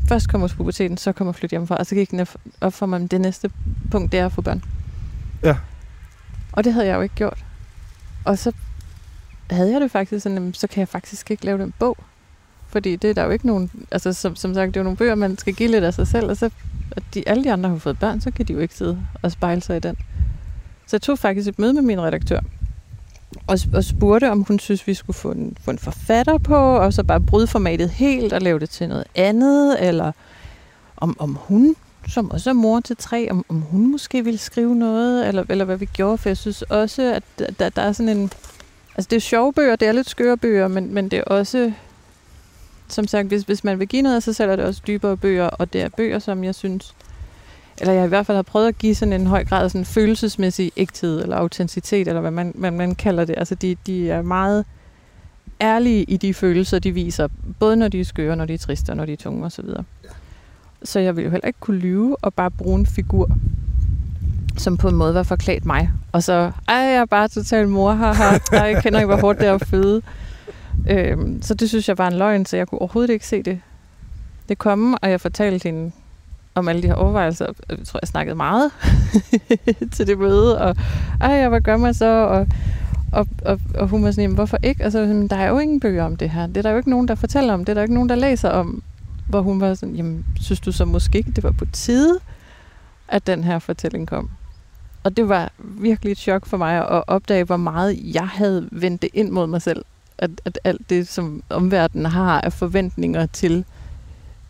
først 0.08 0.30
kommer 0.30 0.48
puberteten, 0.48 0.98
så 0.98 1.12
kommer 1.12 1.32
flytte 1.34 1.54
hjemmefra, 1.54 1.76
og 1.76 1.86
så 1.86 1.96
gik 1.96 2.12
den 2.12 2.28
op 2.62 2.74
for 2.74 2.86
mig, 2.86 3.12
det 3.12 3.22
næste 3.22 3.52
punkt, 3.92 4.12
det 4.12 4.20
er 4.20 4.26
at 4.26 4.32
få 4.32 4.42
børn. 4.42 4.64
Ja. 5.44 5.58
Og 6.52 6.64
det 6.64 6.74
havde 6.74 6.88
jeg 6.88 6.96
jo 6.96 7.02
ikke 7.02 7.16
gjort. 7.16 7.46
Og 8.26 8.38
så 8.38 8.52
havde 9.52 9.72
jeg 9.72 9.82
det 9.82 9.92
faktisk 9.92 10.24
sådan, 10.24 10.54
så 10.54 10.68
kan 10.68 10.80
jeg 10.80 10.88
faktisk 10.88 11.32
ikke 11.32 11.46
lave 11.46 11.58
den 11.58 11.74
bog. 11.80 11.98
Fordi 12.68 12.96
det 12.96 13.10
er 13.10 13.14
der 13.14 13.24
jo 13.24 13.30
ikke 13.30 13.48
nogen, 13.48 13.72
altså 13.92 14.14
som, 14.14 14.36
som 14.36 14.54
sagt, 14.54 14.68
det 14.68 14.78
er 14.78 14.82
jo 14.82 14.84
nogle 14.84 14.98
bøger, 14.98 15.16
man 15.16 15.38
skal 15.38 15.54
give 15.54 15.72
lidt 15.72 15.84
af 15.84 15.94
sig 15.94 16.08
selv, 16.08 16.30
og 16.30 16.38
så 16.38 16.50
at 16.92 17.04
de, 17.14 17.30
alle 17.30 17.44
de 17.44 17.54
andre 17.54 17.70
har 17.70 17.78
fået 17.78 18.00
børn, 18.00 18.22
så 18.22 18.32
kan 18.32 18.46
de 18.46 18.54
jo 18.54 18.60
ikke 18.60 18.76
sidde 18.76 19.02
og 19.22 19.32
spejle 19.32 19.62
sig 19.62 19.78
i 19.78 19.80
den. 19.80 19.96
Så 20.88 20.96
jeg 20.96 21.02
tog 21.02 21.20
faktisk 21.20 21.48
et 21.48 21.60
møde 21.60 21.74
med 21.74 21.82
min 21.82 22.02
redaktør, 22.02 22.40
og, 23.48 23.60
og 23.74 23.84
spurgte, 23.84 24.32
om 24.32 24.42
hun 24.42 24.60
synes, 24.60 24.88
vi 24.88 24.94
skulle 24.94 25.18
få 25.18 25.32
en, 25.32 25.58
få 25.62 25.72
en 25.72 25.80
forfatter 25.80 26.38
på, 26.38 26.56
og 26.56 26.94
så 26.94 27.04
bare 27.04 27.22
bryde 27.22 27.48
formatet 27.48 27.90
helt 27.90 28.34
og 28.34 28.42
lave 28.42 28.60
det 28.60 28.70
til 28.70 28.90
noget 28.90 29.04
andet, 29.16 29.88
eller 29.88 30.12
om, 30.98 31.16
om 31.20 31.38
hun, 31.42 31.76
som 32.08 32.32
også 32.32 32.50
er 32.50 32.54
mor 32.54 32.80
til 32.80 32.98
tre, 32.98 33.28
om, 33.32 33.46
om 33.50 33.62
hun 33.62 33.92
måske 33.92 34.24
ville 34.24 34.38
skrive 34.38 34.76
noget, 34.76 35.28
eller, 35.28 35.44
eller 35.50 35.66
hvad 35.66 35.78
vi 35.78 35.86
gjorde, 35.86 36.18
for 36.18 36.30
jeg 36.30 36.38
synes 36.38 36.62
også, 36.62 37.02
at 37.02 37.24
der, 37.60 37.70
der 37.70 37.82
er 37.82 37.92
sådan 37.92 38.18
en... 38.18 38.32
Altså 38.96 39.08
det 39.10 39.16
er 39.16 39.20
sjove 39.20 39.54
bøger, 39.54 39.76
det 39.76 39.88
er 39.88 39.92
lidt 39.92 40.10
skøre 40.10 40.38
bøger, 40.38 40.68
men, 40.68 40.94
men 40.94 41.10
det 41.10 41.20
er 41.20 41.24
også... 41.24 41.72
Som 42.88 43.08
sagt, 43.08 43.28
hvis, 43.28 43.44
hvis 43.44 43.64
man 43.64 43.80
vil 43.80 43.88
give 43.88 44.02
noget 44.02 44.16
af 44.16 44.24
sig 44.24 44.36
selv, 44.36 44.52
er 44.52 44.56
det 44.56 44.66
også 44.66 44.82
dybere 44.88 45.18
bøger, 45.18 45.46
og 45.46 45.74
det 45.74 45.82
er 45.82 45.90
bøger, 45.90 46.20
som 46.20 46.44
jeg 46.44 46.56
synes 46.56 46.96
eller 47.82 47.94
jeg 47.94 48.06
i 48.06 48.08
hvert 48.08 48.26
fald 48.26 48.36
har 48.36 48.42
prøvet 48.42 48.68
at 48.68 48.78
give 48.78 48.96
sådan 48.96 49.14
en 49.14 49.28
høj 49.28 49.46
grad 49.46 49.64
af 49.64 49.72
sådan 49.72 49.86
følelsesmæssig 49.86 50.72
ægthed, 50.78 51.22
eller 51.22 51.38
autenticitet, 51.38 52.08
eller 52.08 52.22
hvad 52.22 52.32
man, 52.32 52.52
man, 52.56 52.78
man 52.78 52.96
kalder 52.96 53.26
det. 53.26 53.36
Altså 53.38 53.56
de, 53.56 53.76
de 53.86 54.10
er 54.10 54.22
meget 54.22 54.66
ærlige 55.62 56.04
i 56.04 56.18
de 56.18 56.34
følelser, 56.34 56.80
de 56.80 56.92
viser, 56.92 57.28
både 57.60 57.76
når 57.76 57.88
de 57.88 58.00
er 58.00 58.06
skøre, 58.06 58.36
når 58.36 58.46
de 58.46 58.54
er 58.54 58.58
triste, 58.58 58.90
og 58.90 58.98
når 58.98 59.06
de 59.06 59.14
er 59.14 59.18
tunge 59.18 59.46
osv. 59.46 59.66
Ja. 59.68 60.10
Så 60.84 61.00
jeg 61.00 61.16
ville 61.16 61.26
jo 61.26 61.32
heller 61.32 61.48
ikke 61.48 61.60
kunne 61.60 61.78
lyve 61.78 62.16
og 62.22 62.34
bare 62.34 62.52
bruge 62.52 62.80
en 62.80 62.86
figur, 62.86 63.30
som 64.58 64.78
på 64.78 64.88
en 64.88 64.96
måde 64.96 65.14
var 65.14 65.24
forklædt 65.24 65.66
mig. 65.66 65.92
Og 66.12 66.24
så, 66.24 66.52
ej, 66.68 66.76
jeg 66.76 66.96
er 66.96 67.06
bare 67.06 67.28
total 67.28 67.68
mor, 67.68 67.92
haha, 67.92 68.40
jeg 68.52 68.84
kender 68.84 69.00
ikke, 69.00 69.14
hvor 69.14 69.22
hårdt 69.22 69.40
det 69.40 69.48
er 69.48 69.54
at 69.54 69.68
føde. 69.68 70.02
Øhm, 70.90 71.42
så 71.42 71.54
det 71.54 71.70
synes 71.70 71.90
jeg 71.90 71.98
var 71.98 72.08
en 72.08 72.18
løgn, 72.18 72.46
så 72.46 72.58
jeg 72.58 72.68
kunne 72.68 72.82
overhovedet 72.82 73.14
ikke 73.14 73.28
se 73.28 73.44
det, 73.44 73.60
det 74.50 74.58
komme, 74.58 74.98
og 74.98 75.10
jeg 75.10 75.22
fortalte 75.22 75.64
hende 75.64 75.92
om 76.56 76.68
alle 76.68 76.82
de 76.82 76.88
her 76.88 76.96
overvejelser. 76.96 77.46
Jeg 77.70 77.78
tror, 77.86 78.00
jeg 78.02 78.08
snakkede 78.08 78.36
meget 78.36 78.72
til 79.96 80.08
det 80.08 80.18
møde, 80.18 80.62
og 80.62 80.76
ej, 81.22 81.50
hvad 81.50 81.62
gør 81.62 81.78
man 81.78 81.94
så? 81.94 82.06
Og, 82.06 82.48
og, 83.12 83.28
og, 83.46 83.60
og 83.76 83.88
hun 83.88 84.04
var 84.04 84.12
sådan, 84.12 84.22
jamen, 84.22 84.36
hvorfor 84.36 84.58
ikke? 84.64 84.86
Og 84.86 84.92
så 84.92 84.98
sådan, 84.98 85.28
der 85.28 85.36
er 85.36 85.50
jo 85.50 85.60
ingen 85.60 85.80
bøger 85.80 86.04
om 86.04 86.18
det 86.18 86.30
her. 86.30 86.48
Det 86.48 86.58
er 86.58 86.62
der 86.62 86.72
jo 86.72 86.78
ikke 86.78 86.90
nogen, 86.90 87.08
der 87.08 87.16
fortæller 87.16 87.54
om. 87.54 87.66
Det 87.66 87.70
er 87.70 87.74
der 87.74 87.82
jo 87.82 87.84
ikke 87.84 87.94
nogen, 87.94 88.10
der 88.10 88.16
læser 88.16 88.50
om. 88.50 88.84
Hvor 89.30 89.42
hun 89.42 89.62
var 89.62 89.74
sådan, 89.74 89.96
jamen, 89.96 90.26
synes 90.42 90.60
du 90.60 90.72
så 90.72 90.86
måske 90.86 91.18
ikke, 91.18 91.32
det 91.32 91.44
var 91.44 91.52
på 91.52 91.66
tide, 91.66 92.20
at 93.08 93.28
den 93.28 93.44
her 93.44 93.60
fortælling 93.60 94.08
kom? 94.08 94.30
Og 95.04 95.18
det 95.18 95.30
var 95.30 95.52
virkelig 95.60 96.12
et 96.12 96.18
chok 96.18 96.46
for 96.46 96.58
mig 96.58 96.78
at 96.78 97.04
opdage, 97.08 97.44
hvor 97.44 97.58
meget 97.58 98.00
jeg 98.14 98.28
havde 98.28 98.70
vendt 98.72 99.02
det 99.02 99.10
ind 99.14 99.30
mod 99.30 99.48
mig 99.48 99.62
selv. 99.62 99.86
At, 100.18 100.30
at 100.46 100.60
alt 100.64 100.90
det, 100.90 101.08
som 101.08 101.44
omverdenen 101.50 102.06
har 102.06 102.42
af 102.42 102.54
forventninger 102.54 103.26
til 103.26 103.66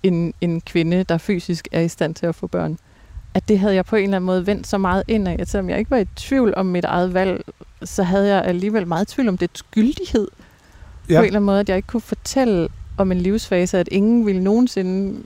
en, 0.07 0.33
en 0.41 0.61
kvinde, 0.61 1.03
der 1.03 1.17
fysisk 1.17 1.67
er 1.71 1.81
i 1.81 1.87
stand 1.87 2.15
til 2.15 2.25
at 2.25 2.35
få 2.35 2.47
børn, 2.47 2.77
at 3.33 3.47
det 3.47 3.59
havde 3.59 3.75
jeg 3.75 3.85
på 3.85 3.95
en 3.95 4.03
eller 4.03 4.15
anden 4.15 4.25
måde 4.25 4.47
vendt 4.47 4.67
så 4.67 4.77
meget 4.77 5.03
ind 5.07 5.27
af, 5.27 5.35
at 5.39 5.49
selvom 5.49 5.69
jeg 5.69 5.79
ikke 5.79 5.91
var 5.91 5.97
i 5.97 6.05
tvivl 6.15 6.53
om 6.55 6.65
mit 6.65 6.85
eget 6.85 7.13
valg, 7.13 7.43
så 7.83 8.03
havde 8.03 8.27
jeg 8.35 8.45
alligevel 8.45 8.87
meget 8.87 9.07
tvivl 9.07 9.29
om 9.29 9.37
det 9.37 9.49
skyldighed. 9.53 10.27
Ja. 11.09 11.13
På 11.13 11.21
en 11.21 11.25
eller 11.25 11.39
anden 11.39 11.45
måde, 11.45 11.59
at 11.59 11.69
jeg 11.69 11.77
ikke 11.77 11.87
kunne 11.87 12.01
fortælle 12.01 12.67
om 12.97 13.11
en 13.11 13.17
livsfase, 13.17 13.79
at 13.79 13.89
ingen 13.91 14.25
ville 14.25 14.43
nogensinde 14.43 15.23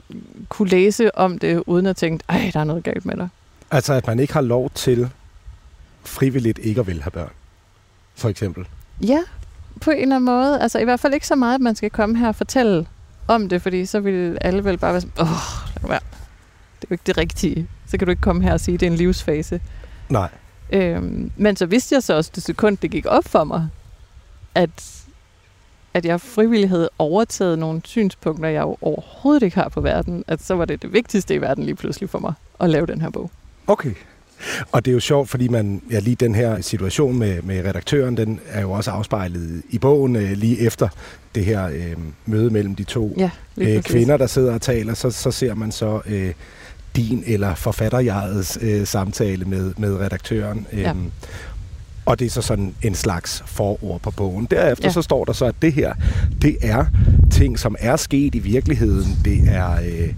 kunne 0.48 0.68
læse 0.68 1.16
om 1.16 1.38
det, 1.38 1.62
uden 1.66 1.86
at 1.86 1.96
tænke, 1.96 2.24
ej, 2.28 2.50
der 2.54 2.60
er 2.60 2.64
noget 2.64 2.84
galt 2.84 3.06
med 3.06 3.16
dig. 3.16 3.28
Altså, 3.70 3.92
at 3.92 4.06
man 4.06 4.18
ikke 4.18 4.32
har 4.32 4.40
lov 4.40 4.70
til 4.70 5.10
frivilligt 6.04 6.58
ikke 6.58 6.80
at 6.80 6.86
vil 6.86 7.02
have 7.02 7.10
børn, 7.10 7.30
for 8.14 8.28
eksempel? 8.28 8.66
Ja, 9.00 9.20
på 9.80 9.90
en 9.90 10.02
eller 10.02 10.16
anden 10.16 10.26
måde. 10.26 10.60
Altså, 10.60 10.78
i 10.78 10.84
hvert 10.84 11.00
fald 11.00 11.14
ikke 11.14 11.26
så 11.26 11.34
meget, 11.34 11.54
at 11.54 11.60
man 11.60 11.74
skal 11.74 11.90
komme 11.90 12.18
her 12.18 12.28
og 12.28 12.34
fortælle 12.34 12.86
om 13.30 13.48
det, 13.48 13.62
fordi 13.62 13.86
så 13.86 14.00
vil 14.00 14.38
alle 14.40 14.64
vel 14.64 14.78
bare 14.78 14.92
være 14.92 15.00
sådan, 15.00 15.20
åh, 15.20 15.82
lad 15.82 15.88
være. 15.88 16.00
Det 16.80 16.84
er 16.84 16.88
jo 16.90 16.94
ikke 16.94 17.04
det 17.06 17.16
rigtige. 17.16 17.68
Så 17.86 17.98
kan 17.98 18.06
du 18.06 18.10
ikke 18.10 18.22
komme 18.22 18.42
her 18.42 18.52
og 18.52 18.60
sige, 18.60 18.74
at 18.74 18.80
det 18.80 18.86
er 18.86 18.90
en 18.90 18.96
livsfase. 18.96 19.60
Nej. 20.08 20.28
Øhm, 20.72 21.30
men 21.36 21.56
så 21.56 21.66
vidste 21.66 21.94
jeg 21.94 22.02
så 22.02 22.14
også 22.14 22.30
det 22.34 22.42
sekund, 22.42 22.76
det 22.76 22.90
gik 22.90 23.06
op 23.06 23.24
for 23.28 23.44
mig, 23.44 23.68
at, 24.54 25.02
at 25.94 26.04
jeg 26.04 26.20
frivilligt 26.20 26.68
havde 26.68 26.90
overtaget 26.98 27.58
nogle 27.58 27.80
synspunkter, 27.84 28.48
jeg 28.48 28.62
jo 28.62 28.76
overhovedet 28.80 29.42
ikke 29.42 29.56
har 29.56 29.68
på 29.68 29.80
verden, 29.80 30.24
at 30.28 30.42
så 30.42 30.54
var 30.54 30.64
det 30.64 30.82
det 30.82 30.92
vigtigste 30.92 31.34
i 31.34 31.40
verden 31.40 31.64
lige 31.64 31.74
pludselig 31.74 32.10
for 32.10 32.18
mig 32.18 32.32
at 32.60 32.70
lave 32.70 32.86
den 32.86 33.00
her 33.00 33.10
bog. 33.10 33.30
Okay. 33.66 33.94
Og 34.72 34.84
det 34.84 34.90
er 34.90 34.94
jo 34.94 35.00
sjovt, 35.00 35.28
fordi 35.28 35.48
man, 35.48 35.82
ja, 35.90 35.98
lige 35.98 36.16
den 36.16 36.34
her 36.34 36.60
situation 36.60 37.18
med, 37.18 37.42
med 37.42 37.64
redaktøren, 37.64 38.16
den 38.16 38.40
er 38.48 38.60
jo 38.60 38.70
også 38.70 38.90
afspejlet 38.90 39.62
i 39.70 39.78
bogen 39.78 40.16
øh, 40.16 40.32
lige 40.32 40.58
efter 40.60 40.88
det 41.34 41.44
her 41.44 41.66
øh, 41.66 41.96
møde 42.26 42.50
mellem 42.50 42.74
de 42.74 42.84
to 42.84 43.14
ja, 43.18 43.30
øh, 43.56 43.82
kvinder, 43.82 44.16
der 44.16 44.26
sidder 44.26 44.54
og 44.54 44.62
taler. 44.62 44.94
Så, 44.94 45.10
så 45.10 45.30
ser 45.30 45.54
man 45.54 45.72
så 45.72 46.00
øh, 46.06 46.32
din 46.96 47.22
eller 47.26 47.54
forfatterjegets 47.54 48.58
øh, 48.60 48.86
samtale 48.86 49.44
med, 49.44 49.72
med 49.76 49.96
redaktøren. 49.96 50.66
Øh, 50.72 50.80
ja. 50.80 50.94
Og 52.06 52.18
det 52.18 52.26
er 52.26 52.30
så 52.30 52.42
sådan 52.42 52.74
en 52.82 52.94
slags 52.94 53.42
forord 53.46 54.00
på 54.00 54.10
bogen. 54.10 54.48
Derefter 54.50 54.88
ja. 54.88 54.92
så 54.92 55.02
står 55.02 55.24
der 55.24 55.32
så, 55.32 55.44
at 55.44 55.54
det 55.62 55.72
her, 55.72 55.94
det 56.42 56.56
er 56.62 56.84
ting, 57.30 57.58
som 57.58 57.76
er 57.78 57.96
sket 57.96 58.34
i 58.34 58.38
virkeligheden. 58.38 59.18
Det 59.24 59.42
er 59.48 59.72
øh, 59.72 60.14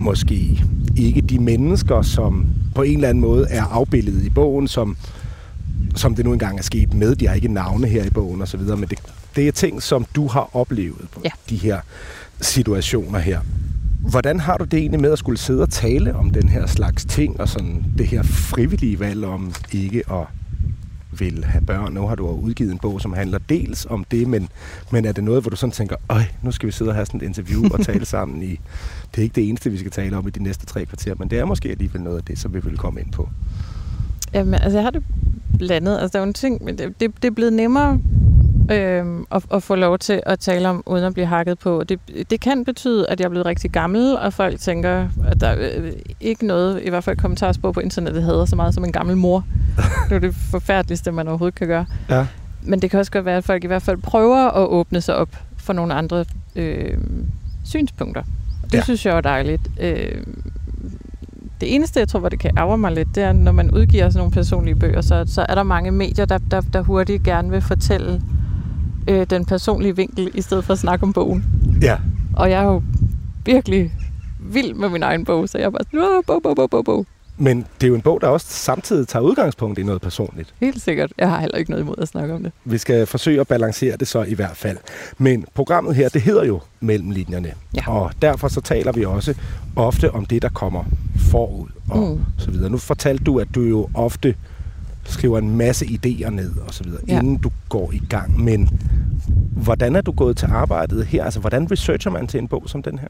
måske 0.00 0.64
ikke 0.96 1.20
de 1.20 1.38
mennesker, 1.38 2.02
som 2.02 2.46
på 2.74 2.82
en 2.82 2.94
eller 2.94 3.08
anden 3.08 3.20
måde 3.20 3.46
er 3.50 3.62
afbildet 3.62 4.24
i 4.24 4.30
bogen, 4.30 4.68
som, 4.68 4.96
som 5.96 6.14
det 6.14 6.24
nu 6.24 6.32
engang 6.32 6.58
er 6.58 6.62
sket 6.62 6.94
med. 6.94 7.14
De 7.14 7.28
har 7.28 7.34
ikke 7.34 7.48
navne 7.48 7.86
her 7.86 8.04
i 8.04 8.10
bogen 8.10 8.42
osv., 8.42 8.60
men 8.60 8.80
det, 8.82 8.98
det 9.36 9.48
er 9.48 9.52
ting, 9.52 9.82
som 9.82 10.06
du 10.14 10.26
har 10.26 10.56
oplevet 10.56 11.08
på 11.12 11.20
ja. 11.24 11.30
de 11.50 11.56
her 11.56 11.80
situationer 12.40 13.18
her. 13.18 13.40
Hvordan 14.00 14.40
har 14.40 14.56
du 14.56 14.64
det 14.64 14.78
egentlig 14.78 15.00
med 15.00 15.12
at 15.12 15.18
skulle 15.18 15.38
sidde 15.38 15.62
og 15.62 15.70
tale 15.70 16.14
om 16.14 16.30
den 16.30 16.48
her 16.48 16.66
slags 16.66 17.04
ting, 17.04 17.40
og 17.40 17.48
sådan 17.48 17.84
det 17.98 18.06
her 18.06 18.22
frivillige 18.22 19.00
valg 19.00 19.24
om 19.24 19.52
ikke 19.72 20.02
at 20.12 20.26
vil 21.12 21.44
have 21.44 21.64
børn. 21.66 21.92
Nu 21.92 22.06
har 22.06 22.14
du 22.14 22.26
udgivet 22.26 22.72
en 22.72 22.78
bog, 22.78 23.00
som 23.00 23.12
handler 23.12 23.38
dels 23.38 23.86
om 23.90 24.04
det, 24.10 24.28
men, 24.28 24.48
men 24.92 25.04
er 25.04 25.12
det 25.12 25.24
noget, 25.24 25.42
hvor 25.42 25.50
du 25.50 25.56
sådan 25.56 25.72
tænker, 25.72 25.96
øj, 26.08 26.22
nu 26.42 26.52
skal 26.52 26.66
vi 26.66 26.72
sidde 26.72 26.88
og 26.88 26.94
have 26.94 27.06
sådan 27.06 27.20
et 27.20 27.24
interview 27.24 27.64
og 27.72 27.80
tale 27.80 28.06
sammen 28.16 28.42
i... 28.42 28.60
Det 29.14 29.18
er 29.18 29.22
ikke 29.22 29.34
det 29.34 29.48
eneste, 29.48 29.70
vi 29.70 29.78
skal 29.78 29.90
tale 29.90 30.16
om 30.16 30.28
i 30.28 30.30
de 30.30 30.42
næste 30.42 30.66
tre 30.66 30.84
kvarter, 30.84 31.14
men 31.18 31.30
det 31.30 31.38
er 31.38 31.44
måske 31.44 31.68
alligevel 31.68 32.02
noget 32.02 32.16
af 32.16 32.24
det, 32.24 32.38
som 32.38 32.54
vi 32.54 32.60
vil 32.64 32.76
komme 32.76 33.00
ind 33.00 33.12
på. 33.12 33.28
Jamen, 34.34 34.54
altså 34.54 34.78
jeg 34.78 34.82
har 34.84 34.90
det 34.90 35.02
blandet. 35.58 35.98
Altså 35.98 36.12
der 36.12 36.18
er 36.18 36.22
jo 36.22 36.28
en 36.28 36.34
ting, 36.34 36.64
men 36.64 36.78
det, 36.78 37.00
det, 37.00 37.22
det 37.22 37.28
er 37.28 37.34
blevet 37.34 37.52
nemmere 37.52 38.00
øh, 38.70 39.04
at, 39.30 39.42
at 39.54 39.62
få 39.62 39.74
lov 39.74 39.98
til 39.98 40.22
at 40.26 40.38
tale 40.38 40.68
om, 40.68 40.82
uden 40.86 41.04
at 41.04 41.14
blive 41.14 41.26
hakket 41.26 41.58
på. 41.58 41.84
Det, 41.84 42.00
det 42.30 42.40
kan 42.40 42.64
betyde, 42.64 43.08
at 43.08 43.20
jeg 43.20 43.26
er 43.26 43.30
blevet 43.30 43.46
rigtig 43.46 43.70
gammel, 43.70 44.16
og 44.16 44.32
folk 44.32 44.60
tænker, 44.60 45.08
at 45.26 45.40
der 45.40 45.48
er 45.48 45.70
øh, 45.76 45.92
ikke 46.20 46.46
noget, 46.46 46.82
i 46.82 46.88
hvert 46.88 47.04
fald 47.04 47.16
kommentarspor 47.16 47.72
på 47.72 47.80
internettet, 47.80 48.22
hedder 48.22 48.44
så 48.44 48.56
meget 48.56 48.74
som 48.74 48.84
en 48.84 48.92
gammel 48.92 49.16
mor. 49.16 49.44
det 50.08 50.14
er 50.14 50.18
det 50.18 50.34
forfærdeligste, 50.34 51.12
man 51.12 51.28
overhovedet 51.28 51.54
kan 51.54 51.66
gøre. 51.66 51.86
Ja. 52.10 52.26
Men 52.62 52.82
det 52.82 52.90
kan 52.90 53.00
også 53.00 53.12
godt 53.12 53.24
være, 53.24 53.36
at 53.36 53.44
folk 53.44 53.64
i 53.64 53.66
hvert 53.66 53.82
fald 53.82 53.96
prøver 53.96 54.48
at 54.48 54.68
åbne 54.68 55.00
sig 55.00 55.16
op 55.16 55.28
for 55.56 55.72
nogle 55.72 55.94
andre 55.94 56.24
øh, 56.56 56.98
synspunkter. 57.64 58.22
Det 58.64 58.74
ja. 58.74 58.82
synes 58.82 59.06
jeg 59.06 59.16
er 59.16 59.20
dejligt. 59.20 59.62
Øh, 59.80 60.22
det 61.60 61.74
eneste, 61.74 62.00
jeg 62.00 62.08
tror, 62.08 62.20
hvor 62.20 62.28
det 62.28 62.38
kan 62.38 62.58
ærge 62.58 62.78
mig 62.78 62.92
lidt, 62.92 63.08
det 63.14 63.22
er, 63.22 63.32
når 63.32 63.52
man 63.52 63.70
udgiver 63.70 64.08
sådan 64.08 64.18
nogle 64.18 64.32
personlige 64.32 64.74
bøger, 64.74 65.00
så, 65.00 65.24
så 65.26 65.46
er 65.48 65.54
der 65.54 65.62
mange 65.62 65.90
medier, 65.90 66.24
der, 66.24 66.38
der, 66.50 66.60
der 66.60 66.80
hurtigt 66.80 67.22
gerne 67.22 67.50
vil 67.50 67.60
fortælle 67.60 68.22
øh, 69.10 69.26
den 69.30 69.44
personlige 69.44 69.96
vinkel, 69.96 70.30
i 70.34 70.42
stedet 70.42 70.64
for 70.64 70.72
at 70.72 70.78
snakke 70.78 71.02
om 71.02 71.12
bogen. 71.12 71.44
Ja. 71.82 71.96
Og 72.36 72.50
jeg 72.50 72.60
er 72.60 72.64
jo 72.66 72.82
virkelig 73.44 73.92
vild 74.40 74.74
med 74.74 74.88
min 74.88 75.02
egen 75.02 75.24
bog, 75.24 75.48
så 75.48 75.58
jeg 75.58 75.64
er 75.64 75.70
bare 75.70 75.84
sådan, 75.84 76.22
bog, 76.26 76.42
bog, 76.42 76.56
bog, 76.56 76.70
bog, 76.70 76.84
bog. 76.84 77.06
Men 77.42 77.66
det 77.80 77.86
er 77.86 77.88
jo 77.88 77.94
en 77.94 78.00
bog, 78.00 78.20
der 78.20 78.26
også 78.26 78.46
samtidig 78.48 79.08
tager 79.08 79.22
udgangspunkt 79.22 79.78
i 79.78 79.82
noget 79.82 80.00
personligt. 80.00 80.54
Helt 80.60 80.82
sikkert. 80.82 81.12
Jeg 81.18 81.28
har 81.28 81.40
heller 81.40 81.56
ikke 81.58 81.70
noget 81.70 81.82
imod 81.82 81.94
at 81.98 82.08
snakke 82.08 82.34
om 82.34 82.42
det. 82.42 82.52
Vi 82.64 82.78
skal 82.78 83.06
forsøge 83.06 83.40
at 83.40 83.48
balancere 83.48 83.96
det 83.96 84.08
så 84.08 84.22
i 84.22 84.34
hvert 84.34 84.56
fald. 84.56 84.76
Men 85.18 85.44
programmet 85.54 85.94
her, 85.94 86.08
det 86.08 86.22
hedder 86.22 86.44
jo 86.44 86.60
Mellem 86.80 87.10
linjerne. 87.10 87.52
Ja. 87.76 87.90
Og 87.90 88.10
derfor 88.22 88.48
så 88.48 88.60
taler 88.60 88.92
vi 88.92 89.04
også 89.04 89.34
ofte 89.76 90.10
om 90.10 90.26
det, 90.26 90.42
der 90.42 90.48
kommer 90.48 90.84
forud 91.30 91.68
og 91.90 91.98
mm. 91.98 92.24
så 92.38 92.50
videre. 92.50 92.70
Nu 92.70 92.78
fortalte 92.78 93.24
du, 93.24 93.40
at 93.40 93.48
du 93.54 93.62
jo 93.62 93.88
ofte 93.94 94.34
skriver 95.10 95.38
en 95.38 95.56
masse 95.56 95.86
idéer 95.86 96.30
ned 96.30 96.52
og 96.66 96.74
så 96.74 96.84
videre, 96.84 97.00
ja. 97.08 97.18
inden 97.18 97.36
du 97.36 97.50
går 97.68 97.92
i 97.92 98.02
gang. 98.08 98.44
Men 98.44 98.80
hvordan 99.52 99.96
er 99.96 100.00
du 100.00 100.12
gået 100.12 100.36
til 100.36 100.46
arbejdet 100.46 101.06
her? 101.06 101.24
Altså, 101.24 101.40
hvordan 101.40 101.70
researcher 101.70 102.10
man 102.10 102.26
til 102.26 102.38
en 102.38 102.48
bog 102.48 102.62
som 102.66 102.82
den 102.82 102.98
her? 102.98 103.08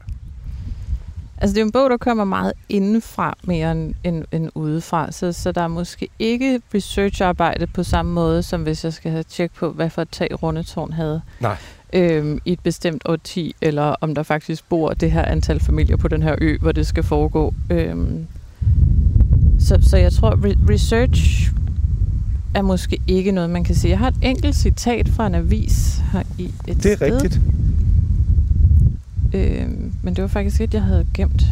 Altså, 1.37 1.53
det 1.53 1.61
er 1.61 1.65
en 1.65 1.71
bog, 1.71 1.89
der 1.89 1.97
kommer 1.97 2.23
meget 2.23 2.53
indenfra 2.69 3.37
mere 3.43 3.71
end, 3.71 3.93
end, 4.03 4.25
end 4.31 4.49
udefra, 4.55 5.11
så, 5.11 5.31
så 5.31 5.51
der 5.51 5.61
er 5.61 5.67
måske 5.67 6.07
ikke 6.19 6.61
researcharbejde 6.75 7.67
på 7.67 7.83
samme 7.83 8.13
måde, 8.13 8.43
som 8.43 8.63
hvis 8.63 8.83
jeg 8.83 8.93
skal 8.93 9.11
have 9.11 9.23
tjek 9.23 9.51
på, 9.53 9.71
hvad 9.71 9.89
for 9.89 10.01
et 10.01 10.09
tag 10.11 10.43
Rundetårn 10.43 10.93
havde. 10.93 11.21
Nej. 11.39 11.57
Øhm, 11.93 12.39
i 12.45 12.51
et 12.51 12.59
bestemt 12.59 13.01
årti, 13.05 13.55
eller 13.61 13.95
om 14.01 14.15
der 14.15 14.23
faktisk 14.23 14.69
bor 14.69 14.93
det 14.93 15.11
her 15.11 15.25
antal 15.25 15.59
familier 15.59 15.97
på 15.97 16.07
den 16.07 16.23
her 16.23 16.35
ø, 16.41 16.57
hvor 16.57 16.71
det 16.71 16.87
skal 16.87 17.03
foregå. 17.03 17.53
Øhm, 17.69 18.27
så, 19.59 19.77
så 19.81 19.97
jeg 19.97 20.13
tror, 20.13 20.31
re- 20.31 20.69
research 20.69 21.51
er 22.53 22.61
måske 22.61 23.01
ikke 23.07 23.31
noget, 23.31 23.49
man 23.49 23.63
kan 23.63 23.75
sige. 23.75 23.89
Jeg 23.91 23.99
har 23.99 24.07
et 24.07 24.15
enkelt 24.21 24.55
citat 24.55 25.09
fra 25.09 25.27
en 25.27 25.35
avis 25.35 26.01
her 26.13 26.23
i 26.37 26.43
et 26.45 26.53
Det 26.83 26.91
er 26.91 26.95
sted. 26.95 27.01
rigtigt. 27.01 27.39
Øh, 29.33 29.67
men 30.03 30.15
det 30.15 30.21
var 30.21 30.27
faktisk 30.27 30.61
et, 30.61 30.73
jeg 30.73 30.81
havde 30.81 31.07
gemt. 31.13 31.43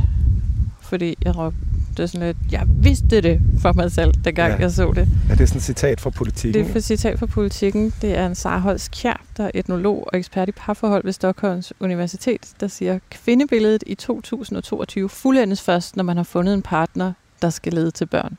Fordi 0.82 1.16
jeg 1.26 1.38
råbte 1.38 2.08
sådan 2.08 2.28
lidt, 2.28 2.38
jeg 2.52 2.64
vidste 2.68 3.22
det 3.22 3.42
for 3.60 3.74
mig 3.74 3.92
selv, 3.92 4.14
dengang 4.26 4.54
ja. 4.54 4.58
jeg 4.60 4.72
så 4.72 4.92
det. 4.96 5.08
Ja, 5.30 5.34
det 5.34 5.42
er 5.42 5.46
sådan 5.46 5.58
et 5.58 5.64
citat 5.64 6.02
fra 6.02 6.10
politikken. 6.10 6.66
Det 6.66 6.72
er 6.72 6.76
et 6.78 6.84
citat 6.84 7.20
fra 7.20 7.26
politikken. 7.26 7.94
Det 8.02 8.18
er 8.18 8.26
en 8.26 8.36
Sara 8.36 8.60
Holst 8.60 8.92
Kjær, 8.92 9.22
der 9.38 9.44
er 9.44 9.52
etnolog 9.54 10.10
og 10.14 10.20
ekspert 10.20 10.50
i 10.50 10.52
parforhold 10.52 11.04
ved 11.04 11.14
Stockholms 11.14 11.74
Universitet, 11.80 12.42
der 12.60 12.68
siger, 12.68 13.00
kvindebilledet 13.12 13.84
i 13.88 13.96
2022 13.96 15.10
fuldendes 15.10 15.62
først, 15.62 15.96
når 15.96 16.04
man 16.04 16.18
har 16.18 16.24
fundet 16.24 16.54
en 16.54 16.62
partner, 16.62 17.14
der 17.42 17.50
skal 17.50 17.74
lede 17.74 17.92
til 17.92 18.06
børn. 18.06 18.38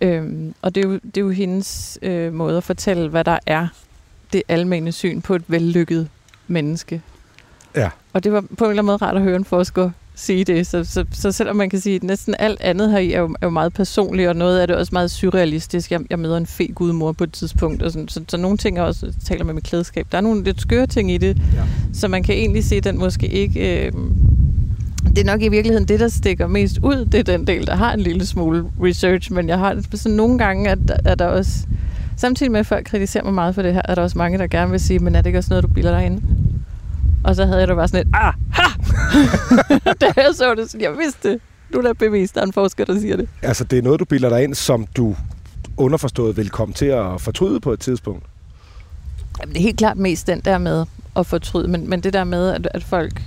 Øhm, 0.00 0.54
og 0.62 0.74
det 0.74 0.84
er, 0.84 0.88
jo, 0.88 0.94
det 0.94 1.16
er 1.16 1.20
jo 1.20 1.30
hendes 1.30 1.98
øh, 2.02 2.32
måde 2.32 2.56
at 2.56 2.64
fortælle, 2.64 3.08
hvad 3.08 3.24
der 3.24 3.38
er 3.46 3.68
det 4.32 4.42
almene 4.48 4.92
syn 4.92 5.20
på 5.20 5.34
et 5.34 5.42
vellykket 5.48 6.08
menneske. 6.48 7.02
Ja. 7.76 7.90
Og 8.12 8.24
det 8.24 8.32
var 8.32 8.40
på 8.40 8.64
en 8.64 8.70
eller 8.70 8.82
anden 8.82 8.86
måde 8.86 8.96
rart 8.96 9.16
at 9.16 9.22
høre 9.22 9.36
en 9.36 9.44
forsker 9.44 9.90
sige 10.20 10.44
det. 10.44 10.66
Så, 10.66 10.84
så, 10.84 11.04
så 11.12 11.32
selvom 11.32 11.56
man 11.56 11.70
kan 11.70 11.80
sige, 11.80 11.96
at 11.96 12.02
næsten 12.02 12.34
alt 12.38 12.60
andet 12.60 12.90
her 12.90 12.98
er 12.98 13.20
jo, 13.20 13.36
er 13.40 13.46
jo 13.46 13.50
meget 13.50 13.72
personligt, 13.72 14.28
og 14.28 14.36
noget 14.36 14.58
af 14.58 14.66
det 14.66 14.74
er 14.74 14.78
også 14.78 14.90
meget 14.92 15.10
surrealistisk. 15.10 15.92
Jeg, 15.92 16.00
jeg 16.10 16.18
møder 16.18 16.36
en 16.36 16.46
fe 16.46 16.66
gudmor 16.74 17.12
på 17.12 17.24
et 17.24 17.32
tidspunkt, 17.32 17.82
og 17.82 17.90
sådan, 17.90 18.08
så, 18.08 18.24
så 18.28 18.36
nogle 18.36 18.58
ting 18.58 18.78
er 18.78 18.82
også, 18.82 19.06
jeg 19.06 19.14
taler 19.24 19.44
med 19.44 19.54
mit 19.54 19.64
klædeskab, 19.64 20.06
der 20.12 20.18
er 20.18 20.22
nogle 20.22 20.44
lidt 20.44 20.60
skøre 20.60 20.86
ting 20.86 21.10
i 21.10 21.18
det, 21.18 21.36
ja. 21.36 21.62
så 21.92 22.08
man 22.08 22.22
kan 22.22 22.34
egentlig 22.34 22.64
se, 22.64 22.76
at 22.76 22.84
den 22.84 22.98
måske 22.98 23.28
ikke... 23.28 23.86
Øh, 23.86 23.92
det 25.06 25.18
er 25.18 25.24
nok 25.24 25.42
i 25.42 25.48
virkeligheden 25.48 25.88
det, 25.88 26.00
der 26.00 26.08
stikker 26.08 26.46
mest 26.46 26.78
ud. 26.82 27.04
Det 27.04 27.18
er 27.18 27.22
den 27.22 27.46
del, 27.46 27.66
der 27.66 27.74
har 27.74 27.92
en 27.92 28.00
lille 28.00 28.26
smule 28.26 28.64
research, 28.82 29.32
men 29.32 29.48
jeg 29.48 29.58
har 29.58 29.82
sådan 29.94 30.16
nogle 30.16 30.38
gange, 30.38 30.70
at, 30.70 30.78
at 31.04 31.18
der 31.18 31.26
også... 31.26 31.66
Samtidig 32.16 32.52
med, 32.52 32.60
at 32.60 32.66
folk 32.66 32.86
kritiserer 32.86 33.24
mig 33.24 33.34
meget 33.34 33.54
for 33.54 33.62
det 33.62 33.74
her, 33.74 33.82
er 33.84 33.94
der 33.94 34.02
også 34.02 34.18
mange, 34.18 34.38
der 34.38 34.46
gerne 34.46 34.70
vil 34.70 34.80
sige, 34.80 34.98
men 34.98 35.14
er 35.14 35.20
det 35.20 35.26
ikke 35.26 35.38
også 35.38 35.50
noget, 35.50 35.62
du 35.62 35.68
bilder 35.68 35.90
dig 35.90 36.06
ind? 36.06 36.22
Og 37.24 37.36
så 37.36 37.46
havde 37.46 37.58
jeg 37.58 37.68
da 37.68 37.74
bare 37.74 37.88
sådan 37.88 38.06
et, 38.06 38.14
ah, 38.14 38.34
ha! 38.52 38.68
da 40.00 40.12
jeg 40.16 40.30
så 40.34 40.54
det, 40.54 40.70
så 40.70 40.78
jeg 40.80 40.98
vidste 40.98 41.32
det. 41.32 41.40
Nu 41.70 41.78
er 41.78 41.82
der 41.82 41.92
bevist, 41.92 42.34
der 42.34 42.40
er 42.40 42.44
en 42.46 42.52
forsker, 42.52 42.84
der 42.84 43.00
siger 43.00 43.16
det. 43.16 43.28
Altså, 43.42 43.64
det 43.64 43.78
er 43.78 43.82
noget, 43.82 44.00
du 44.00 44.04
bilder 44.04 44.28
dig 44.28 44.44
ind, 44.44 44.54
som 44.54 44.86
du 44.96 45.16
underforstået 45.76 46.36
vil 46.36 46.50
komme 46.50 46.74
til 46.74 46.86
at 46.86 47.20
fortryde 47.20 47.60
på 47.60 47.72
et 47.72 47.80
tidspunkt? 47.80 48.24
Jamen, 49.40 49.54
det 49.54 49.60
er 49.60 49.62
helt 49.62 49.78
klart 49.78 49.96
mest 49.96 50.26
den 50.26 50.40
der 50.40 50.58
med 50.58 50.84
at 51.16 51.26
fortryde, 51.26 51.68
men, 51.68 51.90
men 51.90 52.00
det 52.00 52.12
der 52.12 52.24
med, 52.24 52.50
at, 52.50 52.68
at 52.74 52.84
folk 52.84 53.22